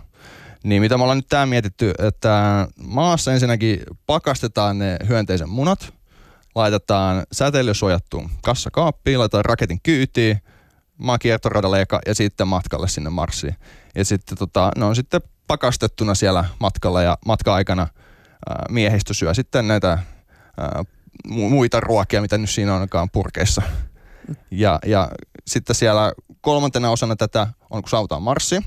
Niin 0.65 0.83
mitä 0.83 0.97
me 0.97 1.03
ollaan 1.03 1.19
nyt 1.19 1.29
tää 1.29 1.47
mietitty, 1.47 1.93
että 1.99 2.69
maassa 2.79 3.33
ensinnäkin 3.33 3.81
pakastetaan 4.07 4.79
ne 4.79 4.97
hyönteisen 5.09 5.49
munat, 5.49 5.95
laitetaan 6.55 7.23
säteilysuojattuun 7.33 8.31
kassakaappiin, 8.43 9.19
laitetaan 9.19 9.45
raketin 9.45 9.81
kyytiin, 9.83 10.41
maan 10.99 11.19
kiertoradalle 11.19 11.81
eka 11.81 12.01
ja 12.07 12.15
sitten 12.15 12.49
matkalle 12.49 12.89
sinne 12.89 13.11
Marsiin. 13.11 13.57
Ja 13.95 14.05
sitten 14.05 14.39
tota, 14.39 14.71
ne 14.77 14.85
on 14.85 14.97
sitten 14.97 15.21
pakastettuna 15.47 16.15
siellä 16.15 16.45
matkalla 16.61 17.03
ja 17.03 17.19
matka-aikana 17.27 17.89
ää, 18.49 18.65
miehistö 18.71 19.15
syö 19.15 19.35
sitten 19.35 19.69
näitä 19.69 19.99
mu- 21.29 21.51
muita 21.51 21.81
ruokia, 21.81 22.21
mitä 22.21 22.39
nyt 22.39 22.51
siinä 22.51 22.75
onkaan 22.75 23.11
purkeissa. 23.11 23.63
Ja, 24.51 24.79
ja 24.87 25.09
sitten 25.47 25.77
siellä 25.77 26.13
kolmantena 26.41 26.91
osana 26.91 27.17
tätä 27.17 27.47
on, 27.71 27.83
kun 27.83 27.91
saavutaan 27.91 28.23
Marsi, 28.23 28.61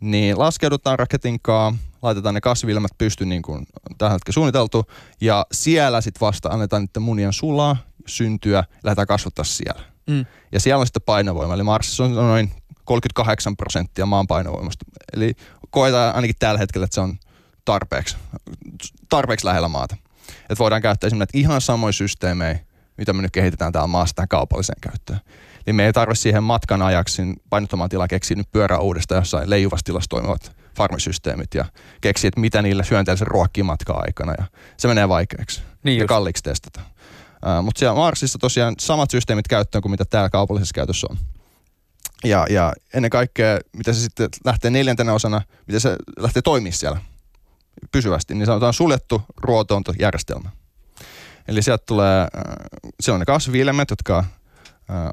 niin 0.00 0.38
laskeudutaan 0.38 0.98
raketinkaan, 0.98 1.78
laitetaan 2.02 2.34
ne 2.34 2.40
kasvilmät 2.40 2.90
pystyyn 2.98 3.28
niin 3.28 3.42
kuin 3.42 3.66
tähän 3.98 4.12
hetkeen 4.12 4.32
suunniteltu, 4.32 4.84
ja 5.20 5.46
siellä 5.52 6.00
sitten 6.00 6.20
vasta 6.20 6.48
annetaan 6.48 6.82
niiden 6.82 7.02
munien 7.02 7.32
sulaa, 7.32 7.76
syntyä, 8.06 8.58
ja 8.58 8.64
lähdetään 8.84 9.06
kasvattaa 9.06 9.44
siellä. 9.44 9.82
Mm. 10.10 10.26
Ja 10.52 10.60
siellä 10.60 10.80
on 10.80 10.86
sitten 10.86 11.02
painovoima, 11.06 11.54
eli 11.54 11.62
Marsissa 11.62 12.04
on 12.04 12.14
noin 12.14 12.52
38 12.84 13.56
prosenttia 13.56 14.06
maan 14.06 14.26
painovoimasta. 14.26 14.84
Eli 15.12 15.34
koetaan 15.70 16.14
ainakin 16.14 16.36
tällä 16.38 16.58
hetkellä, 16.58 16.84
että 16.84 16.94
se 16.94 17.00
on 17.00 17.18
tarpeeksi, 17.64 18.16
tarpeeksi 19.08 19.46
lähellä 19.46 19.68
maata. 19.68 19.96
Että 20.40 20.58
voidaan 20.58 20.82
käyttää 20.82 21.06
esimerkiksi 21.06 21.40
ihan 21.40 21.60
samoja 21.60 21.92
systeemejä, 21.92 22.58
mitä 22.98 23.12
me 23.12 23.22
nyt 23.22 23.30
kehitetään 23.30 23.72
täällä 23.72 23.86
maassa 23.86 24.14
tähän 24.14 24.28
kaupalliseen 24.28 24.80
käyttöön. 24.80 25.20
Eli 25.66 25.72
me 25.72 25.86
ei 25.86 25.92
tarvitse 25.92 26.22
siihen 26.22 26.42
matkan 26.42 26.82
ajaksi 26.82 27.22
painottomaan 27.50 27.90
tilaa 27.90 28.08
keksiä 28.08 28.36
nyt 28.36 28.52
pyörää 28.52 28.78
uudestaan 28.78 29.20
jossain 29.20 29.50
leijuvassa 29.50 29.84
tilassa 29.84 30.10
toimivat 30.10 30.52
farmisysteemit 30.76 31.54
ja 31.54 31.64
keksiä, 32.00 32.28
että 32.28 32.40
mitä 32.40 32.62
niille 32.62 32.84
hyönteille 32.90 33.24
ruokkii 33.24 33.62
matkaa 33.62 34.02
aikana. 34.06 34.34
Ja 34.38 34.44
se 34.76 34.88
menee 34.88 35.08
vaikeaksi 35.08 35.62
Niin 35.82 35.96
ja 35.98 36.02
just. 36.02 36.08
kalliiksi 36.08 36.42
testata. 36.42 36.80
Uh, 36.80 37.64
Mutta 37.64 37.78
siellä 37.78 37.96
Marsissa 37.96 38.38
tosiaan 38.38 38.74
samat 38.78 39.10
systeemit 39.10 39.48
käyttöön 39.48 39.82
kuin 39.82 39.90
mitä 39.90 40.04
täällä 40.04 40.30
kaupallisessa 40.30 40.74
käytössä 40.74 41.06
on. 41.10 41.18
Ja, 42.24 42.46
ja 42.50 42.72
ennen 42.94 43.10
kaikkea, 43.10 43.58
mitä 43.76 43.92
se 43.92 44.00
sitten 44.00 44.28
lähtee 44.44 44.70
neljäntenä 44.70 45.12
osana, 45.12 45.42
miten 45.66 45.80
se 45.80 45.96
lähtee 46.18 46.42
toimia 46.42 46.72
siellä 46.72 47.00
pysyvästi, 47.92 48.34
niin 48.34 48.46
sanotaan 48.46 48.72
suljettu 48.72 49.22
ruotoontojärjestelmä. 49.36 50.50
Eli 51.48 51.62
sieltä 51.62 51.84
tulee, 51.86 52.20
äh, 52.20 52.28
siellä 53.00 53.16
on 53.16 53.20
ne 53.20 53.26
kasviilmet, 53.26 53.90
jotka 53.90 54.18
äh, 54.18 54.26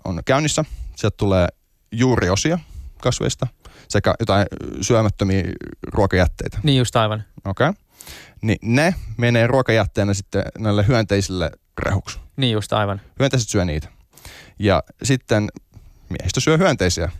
on 0.05 0.21
käynnissä. 0.25 0.65
Sieltä 0.95 1.17
tulee 1.17 1.47
juuriosia 1.91 2.59
kasveista 3.01 3.47
sekä 3.87 4.15
jotain 4.19 4.47
syömättömiä 4.81 5.43
ruokajätteitä. 5.87 6.59
Niin 6.63 6.77
just 6.77 6.95
aivan. 6.95 7.23
Okei. 7.45 7.69
Okay. 7.69 7.81
Niin 8.41 8.57
ne 8.61 8.95
menee 9.17 9.47
ruokajätteenä 9.47 10.13
sitten 10.13 10.43
näille 10.57 10.87
hyönteisille 10.87 11.51
rehuksi. 11.79 12.19
Niin 12.37 12.53
just 12.53 12.73
aivan. 12.73 13.01
Hyönteiset 13.19 13.49
syö 13.49 13.65
niitä. 13.65 13.87
Ja 14.59 14.83
sitten 15.03 15.47
miehistö 16.09 16.39
syö 16.39 16.57
hyönteisiä. 16.57 17.11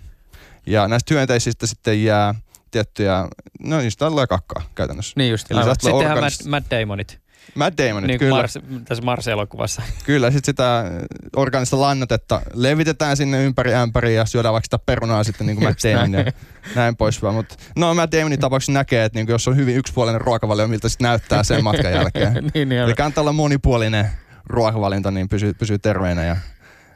Ja 0.66 0.88
näistä 0.88 1.14
hyönteisistä 1.14 1.68
sitten 1.68 2.04
jää 2.04 2.36
tiettyjä, 2.72 3.28
no 3.60 3.80
niistä 3.80 4.10
tulee 4.10 4.28
kakkaa 4.28 4.62
käytännössä. 4.76 5.14
Niin 5.18 5.32
just 5.32 5.52
Eli 5.52 5.60
aivan. 5.60 5.76
Sittenhän 5.80 6.32
Matt 6.48 6.72
Damonit, 6.72 7.20
Matt 7.56 7.78
Damonit, 7.78 8.08
niin 8.08 8.20
kuin 8.20 8.28
kyllä. 8.28 8.42
Mars, 8.42 8.60
tässä 8.86 9.04
Mars-elokuvassa. 9.04 9.82
Kyllä, 10.06 10.32
sitten 10.32 10.52
sitä 10.52 10.92
organista 11.36 11.80
lannotetta 11.82 12.42
levitetään 12.54 13.18
sinne 13.18 13.44
ympäri 13.44 13.74
ämpäri 13.74 14.16
ja 14.16 14.26
syödään 14.26 14.54
vaikka 14.54 14.66
sitä 14.66 14.80
perunaa 14.80 15.24
sitten 15.24 15.48
niin 15.48 15.58
kuin 15.58 15.68
Matt 15.68 15.84
Damon 15.84 16.14
ja 16.14 16.24
näin. 16.24 16.34
näin 16.76 16.96
poispäin. 16.96 17.36
Mutta 17.36 17.56
no 17.76 17.94
Matt 17.94 18.12
Damonin 18.16 18.40
tapauksessa 18.40 18.72
näkee, 18.72 19.06
että 19.06 19.20
niin 19.20 19.26
kuin 19.26 19.34
jos 19.34 19.48
on 19.48 19.56
hyvin 19.56 19.76
yksipuolinen 19.76 20.22
ruokavalio, 20.22 20.68
miltä 20.68 20.90
sitten 20.90 21.06
näyttää 21.06 21.44
sen 21.44 21.64
matkan 21.64 21.92
jälkeen. 21.92 22.34
niin, 22.54 22.70
niin, 22.70 22.82
Eli 22.82 22.94
kannattaa 22.94 23.22
olla 23.22 23.34
monipuolinen 23.34 24.10
ruokavalinta, 24.46 25.12
niin 25.12 25.30
pysyy, 25.30 25.54
pysyy 25.54 25.80
terveenä 25.80 26.24
ja 26.24 26.36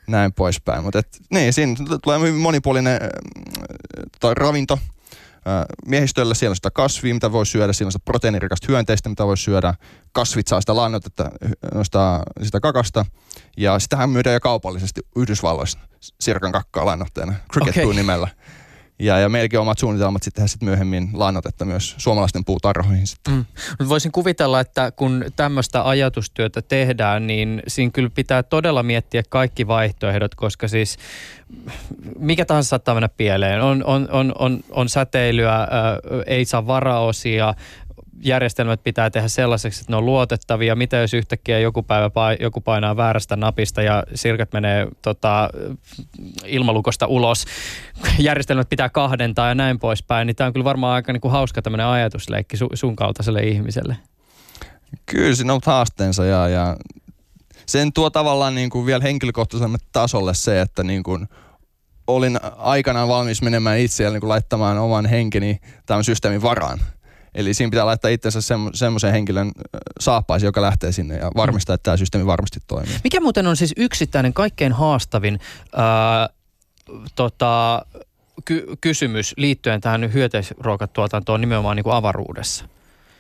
näin 0.07 0.33
poispäin. 0.33 0.83
Mutta 0.83 1.01
niin, 1.31 1.53
siinä 1.53 1.75
tulee 2.03 2.19
hyvin 2.19 2.35
monipuolinen 2.35 2.99
äh, 4.23 4.31
ravinto 4.35 4.79
miehistöllä. 5.85 6.33
Siellä 6.33 6.51
on 6.51 6.55
sitä 6.55 6.71
kasvia, 6.71 7.13
mitä 7.13 7.31
voi 7.31 7.45
syödä. 7.45 7.73
Siellä 7.73 7.87
on 7.87 7.91
sitä 7.91 8.05
proteiinirikasta 8.05 8.67
hyönteistä, 8.69 9.09
mitä 9.09 9.25
voi 9.25 9.37
syödä. 9.37 9.73
Kasvit 10.11 10.47
saa 10.47 10.61
sitä 10.61 10.75
lannotetta 10.75 11.23
äh, 11.23 11.51
noista, 11.73 12.23
sitä 12.43 12.59
kakasta. 12.59 13.05
Ja 13.57 13.79
sitähän 13.79 14.09
myydään 14.09 14.33
jo 14.33 14.39
kaupallisesti 14.39 15.01
Yhdysvalloissa 15.15 15.79
sirkan 16.19 16.51
kakkaa 16.51 16.85
lannoitteena, 16.85 17.33
Cricket 17.53 17.83
okay. 17.83 17.95
nimellä. 17.95 18.27
Ja, 18.99 19.19
ja 19.19 19.29
meilläkin 19.29 19.59
on 19.59 19.61
omat 19.61 19.77
suunnitelmat 19.77 20.23
sitten 20.23 20.41
tehdä 20.41 20.47
sit 20.47 20.61
myöhemmin 20.61 21.09
lannotetta 21.13 21.65
myös 21.65 21.95
suomalaisten 21.97 22.45
puutarhoihin. 22.45 23.05
Mm. 23.27 23.45
Voisin 23.89 24.11
kuvitella, 24.11 24.59
että 24.59 24.91
kun 24.91 25.25
tämmöistä 25.35 25.87
ajatustyötä 25.87 26.61
tehdään, 26.61 27.27
niin 27.27 27.63
siinä 27.67 27.91
kyllä 27.91 28.09
pitää 28.15 28.43
todella 28.43 28.83
miettiä 28.83 29.23
kaikki 29.29 29.67
vaihtoehdot, 29.67 30.35
koska 30.35 30.67
siis 30.67 30.97
mikä 32.19 32.45
tahansa 32.45 32.69
saattaa 32.69 32.95
mennä 32.95 33.09
pieleen. 33.09 33.61
On, 33.61 33.83
on, 33.83 34.07
on, 34.11 34.33
on, 34.39 34.59
on 34.71 34.89
säteilyä, 34.89 35.55
ää, 35.55 35.67
ei 36.25 36.45
saa 36.45 36.67
varaosia, 36.67 37.53
järjestelmät 38.23 38.83
pitää 38.83 39.09
tehdä 39.09 39.27
sellaiseksi, 39.27 39.81
että 39.81 39.91
ne 39.91 39.97
on 39.97 40.05
luotettavia. 40.05 40.75
Mitä 40.75 40.97
jos 40.97 41.13
yhtäkkiä 41.13 41.59
joku 41.59 41.83
päivä 41.83 42.09
pai- 42.09 42.37
joku 42.39 42.61
painaa 42.61 42.97
väärästä 42.97 43.35
napista 43.35 43.81
ja 43.81 44.03
sirkat 44.15 44.53
menee 44.53 44.87
tota, 45.01 45.49
ilmalukosta 46.45 47.07
ulos. 47.07 47.45
Järjestelmät 48.19 48.69
pitää 48.69 48.89
kahdentaa 48.89 49.47
ja 49.47 49.55
näin 49.55 49.79
poispäin. 49.79 50.25
Niin 50.25 50.35
tämä 50.35 50.45
on 50.47 50.53
kyllä 50.53 50.63
varmaan 50.63 50.95
aika 50.95 51.13
niin 51.13 51.21
kuin 51.21 51.31
hauska 51.31 51.61
tämmöinen 51.61 51.85
ajatusleikki 51.85 52.57
su- 52.57 52.75
sun 52.75 52.95
kaltaiselle 52.95 53.43
ihmiselle. 53.43 53.97
Kyllä 55.05 55.35
siinä 55.35 55.53
on 55.53 55.61
haasteensa 55.65 56.25
ja, 56.25 56.47
ja 56.47 56.77
sen 57.65 57.93
tuo 57.93 58.09
tavallaan 58.09 58.55
niin 58.55 58.69
kuin 58.69 58.85
vielä 58.85 59.03
henkilökohtaiselle 59.03 59.77
tasolle 59.91 60.33
se, 60.33 60.61
että 60.61 60.83
niin 60.83 61.03
kuin 61.03 61.27
olin 62.07 62.39
aikanaan 62.57 63.07
valmis 63.07 63.41
menemään 63.41 63.79
itse 63.79 64.03
ja 64.03 64.09
niin 64.09 64.29
laittamaan 64.29 64.77
oman 64.77 65.05
henkeni 65.05 65.59
tämän 65.85 66.03
systeemin 66.03 66.41
varaan. 66.41 66.79
Eli 67.35 67.53
siinä 67.53 67.69
pitää 67.69 67.85
laittaa 67.85 68.11
itsensä 68.11 68.39
semmo- 68.39 68.71
semmoisen 68.73 69.11
henkilön 69.11 69.51
saappaisi, 69.99 70.45
joka 70.45 70.61
lähtee 70.61 70.91
sinne 70.91 71.17
ja 71.17 71.31
varmistaa, 71.35 71.73
että 71.73 71.83
tämä 71.83 71.97
systeemi 71.97 72.25
varmasti 72.25 72.59
toimii. 72.67 72.95
Mikä 73.03 73.19
muuten 73.19 73.47
on 73.47 73.55
siis 73.55 73.73
yksittäinen 73.77 74.33
kaikkein 74.33 74.73
haastavin 74.73 75.39
ää, 75.75 76.29
tota, 77.15 77.85
ky- 78.45 78.65
kysymys 78.81 79.33
liittyen 79.37 79.81
tähän 79.81 80.13
hyönteisruokatuotantoon 80.13 81.41
nimenomaan 81.41 81.75
niin 81.75 81.83
kuin 81.83 81.95
avaruudessa? 81.95 82.65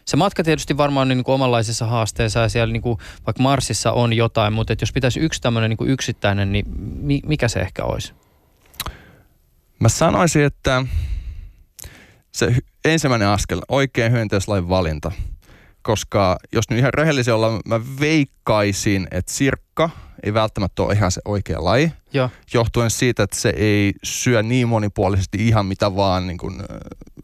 Se 0.05 0.17
matka 0.17 0.43
tietysti 0.43 0.77
varmaan 0.77 1.11
on 1.11 1.17
niin 1.17 1.23
kuin 1.23 1.35
omanlaisessa 1.35 1.85
haasteessa 1.85 2.39
ja 2.39 2.49
siellä 2.49 2.71
niin 2.73 2.81
kuin, 2.81 2.97
vaikka 3.25 3.43
Marsissa 3.43 3.91
on 3.91 4.13
jotain, 4.13 4.53
mutta 4.53 4.73
et 4.73 4.81
jos 4.81 4.93
pitäisi 4.93 5.19
yksi 5.19 5.41
tämmöinen 5.41 5.69
niin 5.69 5.77
kuin 5.77 5.89
yksittäinen, 5.89 6.51
niin 6.51 6.65
mi- 6.79 7.21
mikä 7.25 7.47
se 7.47 7.59
ehkä 7.59 7.83
olisi? 7.83 8.13
Mä 9.79 9.89
sanoisin, 9.89 10.43
että 10.43 10.85
se 12.31 12.55
ensimmäinen 12.85 13.27
askel, 13.27 13.61
oikein 13.67 14.11
hyönteislain 14.11 14.69
valinta. 14.69 15.11
Koska 15.81 16.37
jos 16.51 16.69
nyt 16.69 16.79
ihan 16.79 16.93
rehellisiä 16.93 17.35
ollaan, 17.35 17.59
mä 17.65 17.81
veikkaisin, 17.99 19.07
että 19.11 19.33
sirkka 19.33 19.89
ei 20.23 20.33
välttämättä 20.33 20.83
ole 20.83 20.93
ihan 20.93 21.11
se 21.11 21.21
oikea 21.25 21.63
laji. 21.63 21.91
Joo. 22.13 22.29
johtuen 22.53 22.89
siitä, 22.89 23.23
että 23.23 23.35
se 23.35 23.49
ei 23.49 23.93
syö 24.03 24.43
niin 24.43 24.67
monipuolisesti 24.67 25.47
ihan 25.47 25.65
mitä 25.65 25.95
vaan 25.95 26.27
niin 26.27 26.37
kuin, 26.37 26.59
äh, 26.59 26.65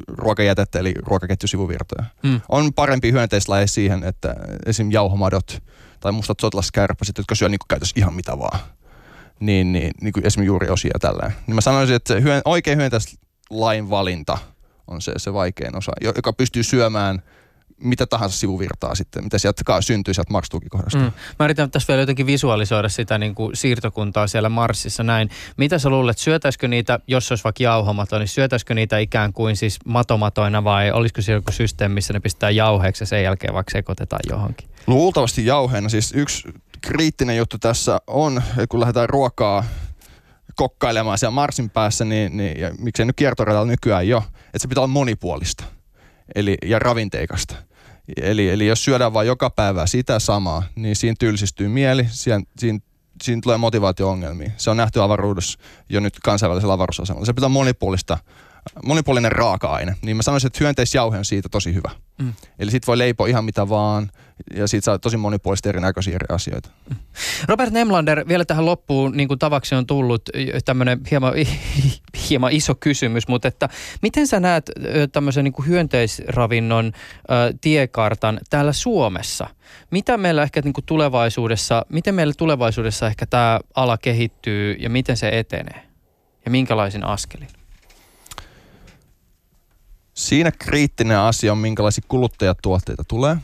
ruokajätettä 0.07 0.79
eli 0.79 0.93
ruokaketjusivuvirtoja. 0.97 2.05
Mm. 2.23 2.41
On 2.49 2.73
parempi 2.73 3.11
hyönteislaji 3.11 3.67
siihen, 3.67 4.03
että 4.03 4.35
esim. 4.65 4.91
jauhomadot 4.91 5.63
tai 5.99 6.11
mustat 6.11 6.39
sotilaskärpäset, 6.39 7.17
jotka 7.17 7.35
syö 7.35 7.49
niin 7.49 7.59
kuin 7.59 7.67
käytössä 7.67 7.93
ihan 7.99 8.13
mitä 8.13 8.39
vaan. 8.39 8.59
niin, 9.39 9.71
niin, 9.73 9.91
niin 10.01 10.13
kuin 10.13 10.27
esimerkiksi 10.27 10.47
juuri 10.47 10.69
osia 10.69 10.97
tällä. 11.01 11.31
Niin 11.47 11.55
mä 11.55 11.61
sanoisin, 11.61 11.95
että 11.95 12.13
se 12.13 12.21
hyön, 12.21 12.41
oikein 12.45 12.77
hyönteislain 12.77 13.89
valinta 13.89 14.37
on 14.87 15.01
se, 15.01 15.11
se 15.17 15.33
vaikein 15.33 15.77
osa, 15.77 15.91
joka 16.01 16.33
pystyy 16.33 16.63
syömään– 16.63 17.21
mitä 17.77 18.05
tahansa 18.05 18.37
sivuvirtaa 18.37 18.95
sitten, 18.95 19.23
mitä 19.23 19.37
sieltä 19.37 19.81
syntyy 19.81 20.13
sieltä 20.13 20.31
maksutukikohdasta. 20.31 20.99
Mm. 20.99 21.11
Mä 21.39 21.45
yritän 21.45 21.71
tässä 21.71 21.87
vielä 21.87 22.01
jotenkin 22.01 22.25
visualisoida 22.25 22.89
sitä 22.89 23.17
niin 23.17 23.35
kuin 23.35 23.55
siirtokuntaa 23.55 24.27
siellä 24.27 24.49
Marsissa 24.49 25.03
näin. 25.03 25.29
Mitä 25.57 25.79
sä 25.79 25.89
luulet, 25.89 26.17
syötäisikö 26.17 26.67
niitä, 26.67 26.99
jos 27.07 27.31
olisi 27.31 27.43
vaikka 27.43 27.63
jauhomato, 27.63 28.19
niin 28.19 28.27
syötäisikö 28.27 28.73
niitä 28.73 28.97
ikään 28.97 29.33
kuin 29.33 29.55
siis 29.55 29.79
matomatoina 29.85 30.63
vai 30.63 30.91
olisiko 30.91 31.21
siellä 31.21 31.37
joku 31.37 31.51
systeemi, 31.51 31.93
missä 31.93 32.13
ne 32.13 32.19
pistää 32.19 32.49
jauheeksi 32.49 33.03
ja 33.03 33.07
sen 33.07 33.23
jälkeen 33.23 33.53
vaikka 33.53 33.71
sekoitetaan 33.71 34.21
johonkin? 34.29 34.69
Luultavasti 34.87 35.45
jauheena. 35.45 35.89
Siis 35.89 36.11
yksi 36.15 36.43
kriittinen 36.81 37.37
juttu 37.37 37.57
tässä 37.57 37.99
on, 38.07 38.41
kun 38.69 38.79
lähdetään 38.79 39.09
ruokaa 39.09 39.63
kokkailemaan 40.55 41.17
siellä 41.17 41.35
Marsin 41.35 41.69
päässä, 41.69 42.05
niin, 42.05 42.37
niin 42.37 42.59
ja 42.59 42.71
miksei 42.79 43.05
nyt 43.05 43.15
kiertoradalla 43.15 43.65
nykyään 43.65 44.07
jo, 44.07 44.23
että 44.45 44.59
se 44.59 44.67
pitää 44.67 44.81
olla 44.81 44.93
monipuolista 44.93 45.63
eli, 46.35 46.57
ja 46.65 46.79
ravinteikasta. 46.79 47.55
Eli, 48.21 48.49
eli 48.49 48.67
jos 48.67 48.83
syödään 48.83 49.13
vain 49.13 49.27
joka 49.27 49.49
päivä 49.49 49.85
sitä 49.85 50.19
samaa, 50.19 50.63
niin 50.75 50.95
siinä 50.95 51.15
tylsistyy 51.19 51.67
mieli, 51.67 52.05
siinä, 52.09 52.41
siinä, 52.57 52.79
siinä 53.23 53.41
tulee 53.43 53.57
motivaatio-ongelmia. 53.57 54.51
Se 54.57 54.69
on 54.69 54.77
nähty 54.77 55.01
avaruudessa 55.01 55.59
jo 55.89 55.99
nyt 55.99 56.13
kansainvälisellä 56.23 56.73
avaruusasemalla. 56.73 57.25
Se 57.25 57.33
pitää 57.33 57.49
monipuolista 57.49 58.17
monipuolinen 58.83 59.31
raaka-aine, 59.31 59.95
niin 60.01 60.17
mä 60.17 60.23
sanoisin, 60.23 60.47
että 60.47 60.57
hyönteisjauhe 60.59 61.17
on 61.17 61.25
siitä 61.25 61.49
tosi 61.49 61.73
hyvä. 61.73 61.91
Mm. 62.21 62.33
Eli 62.59 62.71
sit 62.71 62.87
voi 62.87 62.97
leipoa 62.97 63.27
ihan 63.27 63.45
mitä 63.45 63.69
vaan, 63.69 64.09
ja 64.53 64.67
siitä 64.67 64.85
saa 64.85 64.99
tosi 64.99 65.17
monipuolisesti 65.17 65.69
erinäköisiä 65.69 66.15
eri 66.15 66.25
asioita. 66.29 66.69
Robert 67.47 67.71
Nemlander, 67.73 68.27
vielä 68.27 68.45
tähän 68.45 68.65
loppuun, 68.65 69.11
niin 69.17 69.27
kuin 69.27 69.39
tavaksi 69.39 69.75
on 69.75 69.85
tullut 69.85 70.29
tämmöinen 70.65 71.01
hieman, 71.11 71.33
hieman 72.29 72.51
iso 72.51 72.75
kysymys, 72.75 73.27
mutta 73.27 73.47
että 73.47 73.69
miten 74.01 74.27
sä 74.27 74.39
näet 74.39 74.71
tämmöisen 75.11 75.43
niin 75.43 75.53
kuin 75.53 75.67
hyönteisravinnon 75.67 76.85
äh, 76.85 77.59
tiekartan 77.61 78.39
täällä 78.49 78.73
Suomessa? 78.73 79.47
Mitä 79.91 80.17
meillä 80.17 80.43
ehkä 80.43 80.61
niin 80.61 80.73
kuin 80.73 80.85
tulevaisuudessa, 80.85 81.85
miten 81.89 82.15
meillä 82.15 82.33
tulevaisuudessa 82.37 83.07
ehkä 83.07 83.25
tämä 83.25 83.59
ala 83.75 83.97
kehittyy 83.97 84.75
ja 84.79 84.89
miten 84.89 85.17
se 85.17 85.29
etenee? 85.29 85.83
Ja 86.45 86.51
minkälaisin 86.51 87.03
askelin? 87.03 87.47
Siinä 90.13 90.51
kriittinen 90.51 91.17
asia 91.17 91.51
on, 91.51 91.57
minkälaisia 91.57 92.03
kuluttajatuotteita 92.07 93.03
tulee 93.07 93.37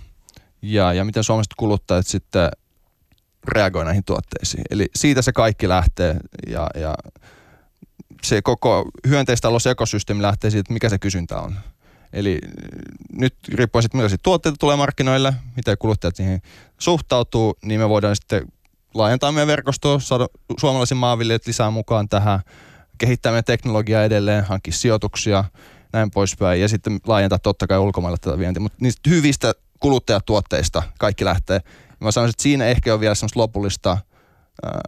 ja, 0.61 0.93
ja 0.93 1.05
miten 1.05 1.23
suomalaiset 1.23 1.53
kuluttajat 1.57 2.07
sitten 2.07 2.49
reagoi 3.47 3.85
näihin 3.85 4.03
tuotteisiin. 4.05 4.63
Eli 4.69 4.87
siitä 4.95 5.21
se 5.21 5.31
kaikki 5.31 5.69
lähtee 5.69 6.17
ja, 6.47 6.67
ja 6.75 6.95
se 8.23 8.41
koko 8.41 8.85
hyönteistalousekosysteemi 9.07 10.21
lähtee 10.21 10.49
siitä, 10.49 10.73
mikä 10.73 10.89
se 10.89 10.99
kysyntä 10.99 11.39
on. 11.39 11.55
Eli 12.13 12.39
nyt 13.13 13.35
riippuen 13.53 13.83
sitten 13.83 13.97
millaisia 13.97 14.17
tuotteita 14.23 14.57
tulee 14.59 14.75
markkinoille, 14.75 15.33
miten 15.55 15.77
kuluttajat 15.77 16.15
siihen 16.15 16.41
suhtautuu, 16.79 17.57
niin 17.63 17.79
me 17.79 17.89
voidaan 17.89 18.15
sitten 18.15 18.47
laajentaa 18.93 19.31
meidän 19.31 19.47
verkostoa, 19.47 19.99
saada 19.99 20.27
suomalaisen 20.59 20.97
maanviljelijät 20.97 21.47
lisää 21.47 21.71
mukaan 21.71 22.09
tähän, 22.09 22.39
kehittää 22.97 23.31
meidän 23.31 23.43
teknologiaa 23.43 24.03
edelleen, 24.03 24.43
hankkia 24.43 24.73
sijoituksia– 24.73 25.43
näin 25.93 26.11
poispäin. 26.11 26.61
Ja 26.61 26.67
sitten 26.67 26.99
laajentaa 27.07 27.39
totta 27.39 27.67
kai 27.67 27.77
ulkomaille 27.77 28.17
tätä 28.21 28.39
vientiä. 28.39 28.61
Mutta 28.61 28.77
niistä 28.81 29.09
hyvistä 29.09 29.53
kuluttajatuotteista 29.81 30.83
kaikki 30.99 31.25
lähtee. 31.25 31.59
Mä 31.99 32.11
sanoisin, 32.11 32.33
että 32.33 32.43
siinä 32.43 32.65
ehkä 32.65 32.93
on 32.93 32.99
vielä 32.99 33.15
semmoista 33.15 33.39
lopullista 33.39 33.97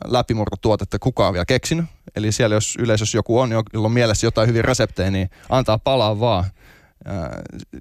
läpimurtotuotetta 0.06 1.00
kukaan 1.00 1.28
on 1.28 1.34
vielä 1.34 1.46
keksinyt. 1.46 1.86
Eli 2.16 2.32
siellä 2.32 2.56
jos 2.56 2.76
yleisössä 2.80 3.18
joku 3.18 3.40
on, 3.40 3.52
jolla 3.52 3.86
on 3.86 3.92
mielessä 3.92 4.28
jotain 4.28 4.50
hyviä 4.50 4.62
reseptejä, 4.62 5.12
niin 5.12 5.30
antaa 5.50 5.78
palaa 5.78 6.20
vaan 6.20 6.44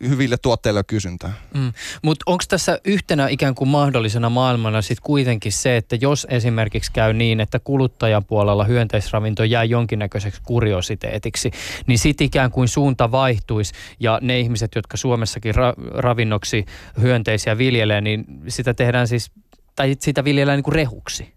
hyville 0.09 0.37
tuotteille 0.37 0.85
kysyntää. 0.85 1.33
Mm. 1.55 1.73
Mutta 2.03 2.23
onko 2.27 2.45
tässä 2.49 2.79
yhtenä 2.85 3.29
ikään 3.29 3.55
kuin 3.55 3.69
mahdollisena 3.69 4.31
maailmana 4.31 4.83
sitten 4.83 5.03
kuitenkin 5.03 5.53
se, 5.53 5.77
että 5.77 5.97
jos 6.01 6.27
esimerkiksi 6.31 6.93
käy 6.93 7.13
niin, 7.13 7.41
että 7.41 7.59
kuluttajapuolella 7.59 8.65
hyönteisravinto 8.65 9.45
jää 9.45 9.65
jonkinnäköiseksi 9.65 10.43
kuriositeetiksi, 10.45 11.51
niin 11.87 11.99
sitten 11.99 12.25
ikään 12.25 12.51
kuin 12.51 12.69
suunta 12.69 13.11
vaihtuisi 13.11 13.73
ja 14.01 14.19
ne 14.23 14.41
ihmiset, 14.41 14.75
jotka 14.75 14.97
Suomessakin 14.97 15.55
ra- 15.55 15.91
ravinnoksi 15.95 16.67
hyönteisiä 17.01 17.59
viljelee, 17.59 18.01
niin 18.01 18.25
sitä 18.49 18.75
tehdään 18.75 19.09
siis, 19.09 19.31
tai 19.77 19.97
sitä 20.01 20.25
viljellään 20.25 20.57
niin 20.57 20.65
kuin 20.65 20.75
rehuksi. 20.75 21.33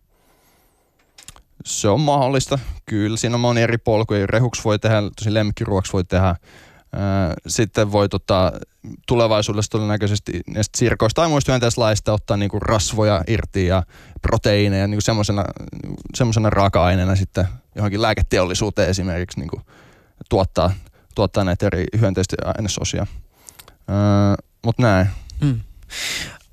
Se 1.66 1.90
on 1.90 2.02
mahdollista, 2.02 2.60
kyllä. 2.86 3.18
Siinä 3.18 3.36
on 3.36 3.40
moni 3.40 3.62
eri 3.62 3.78
polkuja. 3.78 4.28
Rehuksi 4.28 4.64
voi 4.64 4.80
tehdä, 4.80 5.02
tosi 5.16 5.34
lemmikkiruoksi 5.34 5.94
voi 5.94 6.04
tehdä 6.04 6.36
sitten 7.48 7.92
voi 7.92 8.10
tota, 8.10 8.52
tulevaisuudessa 9.08 9.72
todennäköisesti 9.72 10.42
näistä 10.48 10.78
sirkoista 10.78 11.22
tai 11.22 11.30
muista 11.30 11.52
hyönteislaista 11.52 12.14
ottaa 12.14 12.38
niinku 12.38 12.60
rasvoja 12.60 13.22
irti 13.28 13.66
ja 13.66 13.84
proteiineja 14.22 14.88
niinku 14.88 15.02
semmoisena, 15.02 15.46
semmoisena 16.16 16.50
raaka-aineena 16.50 17.16
sitten 17.16 17.48
johonkin 17.76 18.02
lääketeollisuuteen 18.02 18.90
esimerkiksi 18.90 19.40
niinku 19.40 19.62
tuottaa, 20.30 20.72
tuottaa 21.16 21.44
näitä 21.44 21.66
eri 21.66 21.86
hyönteisten 22.00 22.48
ainesosia. 22.58 23.08
Mutta 24.66 24.82
näin. 24.82 25.08
Mm. 25.42 25.60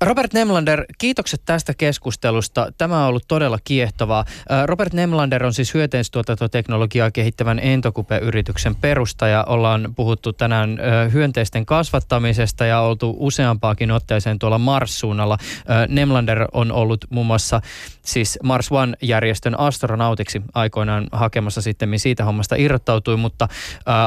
Robert 0.03 0.33
Nemlander, 0.33 0.85
kiitokset 0.97 1.41
tästä 1.45 1.73
keskustelusta. 1.73 2.71
Tämä 2.77 3.03
on 3.03 3.09
ollut 3.09 3.23
todella 3.27 3.57
kiehtovaa. 3.63 4.25
Robert 4.65 4.93
Nemlander 4.93 5.45
on 5.45 5.53
siis 5.53 5.73
hyönteistuotantoteknologiaa 5.73 7.11
kehittävän 7.11 7.59
Entokupe-yrityksen 7.59 8.75
perustaja. 8.75 9.43
Ollaan 9.47 9.93
puhuttu 9.95 10.33
tänään 10.33 10.77
hyönteisten 11.13 11.65
kasvattamisesta 11.65 12.65
ja 12.65 12.79
oltu 12.79 13.15
useampaakin 13.19 13.91
otteeseen 13.91 14.39
tuolla 14.39 14.57
Mars-suunnalla. 14.57 15.37
Nemlander 15.87 16.47
on 16.53 16.71
ollut 16.71 17.05
muun 17.09 17.27
muassa 17.27 17.61
siis 18.05 18.39
Mars 18.43 18.71
One-järjestön 18.71 19.59
astronautiksi 19.59 20.41
aikoinaan 20.53 21.07
hakemassa 21.11 21.61
sitten, 21.61 21.99
siitä 21.99 22.23
hommasta 22.23 22.55
irrottautui, 22.55 23.17
mutta 23.17 23.47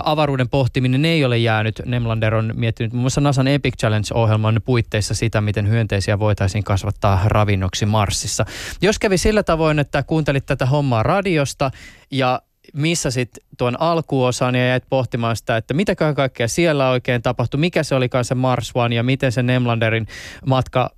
avaruuden 0.04 0.48
pohtiminen 0.48 1.04
ei 1.04 1.24
ole 1.24 1.38
jäänyt. 1.38 1.82
Nemlander 1.84 2.34
on 2.34 2.52
miettinyt 2.56 2.92
muun 2.92 3.02
muassa 3.02 3.20
NASAn 3.20 3.48
Epic 3.48 3.74
Challenge-ohjelman 3.80 4.60
puitteissa 4.64 5.14
sitä, 5.14 5.40
miten 5.40 5.68
hyönteisten 5.68 5.85
hyönteisiä 5.86 6.18
voitaisiin 6.18 6.64
kasvattaa 6.64 7.20
ravinnoksi 7.24 7.86
Marsissa. 7.86 8.44
Jos 8.82 8.98
kävi 8.98 9.18
sillä 9.18 9.42
tavoin, 9.42 9.78
että 9.78 10.02
kuuntelit 10.02 10.46
tätä 10.46 10.66
hommaa 10.66 11.02
radiosta 11.02 11.70
ja 12.10 12.42
missä 12.74 13.10
sitten 13.10 13.44
tuon 13.58 13.80
alkuosan 13.80 14.54
ja 14.54 14.66
jäit 14.66 14.84
pohtimaan 14.88 15.36
sitä, 15.36 15.56
että 15.56 15.74
mitä 15.74 15.94
kaikkea 15.94 16.48
siellä 16.48 16.90
oikein 16.90 17.22
tapahtui, 17.22 17.60
mikä 17.60 17.82
se 17.82 17.94
oli 17.94 18.08
se 18.22 18.34
Mars 18.34 18.70
One 18.74 18.94
ja 18.94 19.02
miten 19.02 19.32
se 19.32 19.42
Nemlanderin 19.42 20.06
matka 20.46 20.90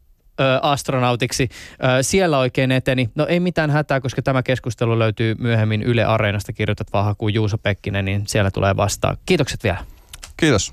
astronautiksi 0.63 1.49
siellä 2.03 2.39
oikein 2.39 2.73
eteni. 2.73 3.11
No 3.15 3.27
ei 3.27 3.41
mitään 3.41 3.71
hätää, 3.71 4.01
koska 4.01 4.23
tämä 4.23 4.43
keskustelu 4.43 4.99
löytyy 4.99 5.35
myöhemmin 5.39 5.83
Yle 5.83 6.05
Areenasta. 6.05 6.53
Kirjoitat 6.53 6.93
vaan 6.93 7.05
hakuun 7.05 7.35
Juuso 7.35 7.59
Pekkinen, 7.59 8.05
niin 8.05 8.23
siellä 8.27 8.51
tulee 8.51 8.77
vastaan. 8.77 9.17
Kiitokset 9.27 9.65
vielä. 9.65 9.79
Kiitos. 10.37 10.73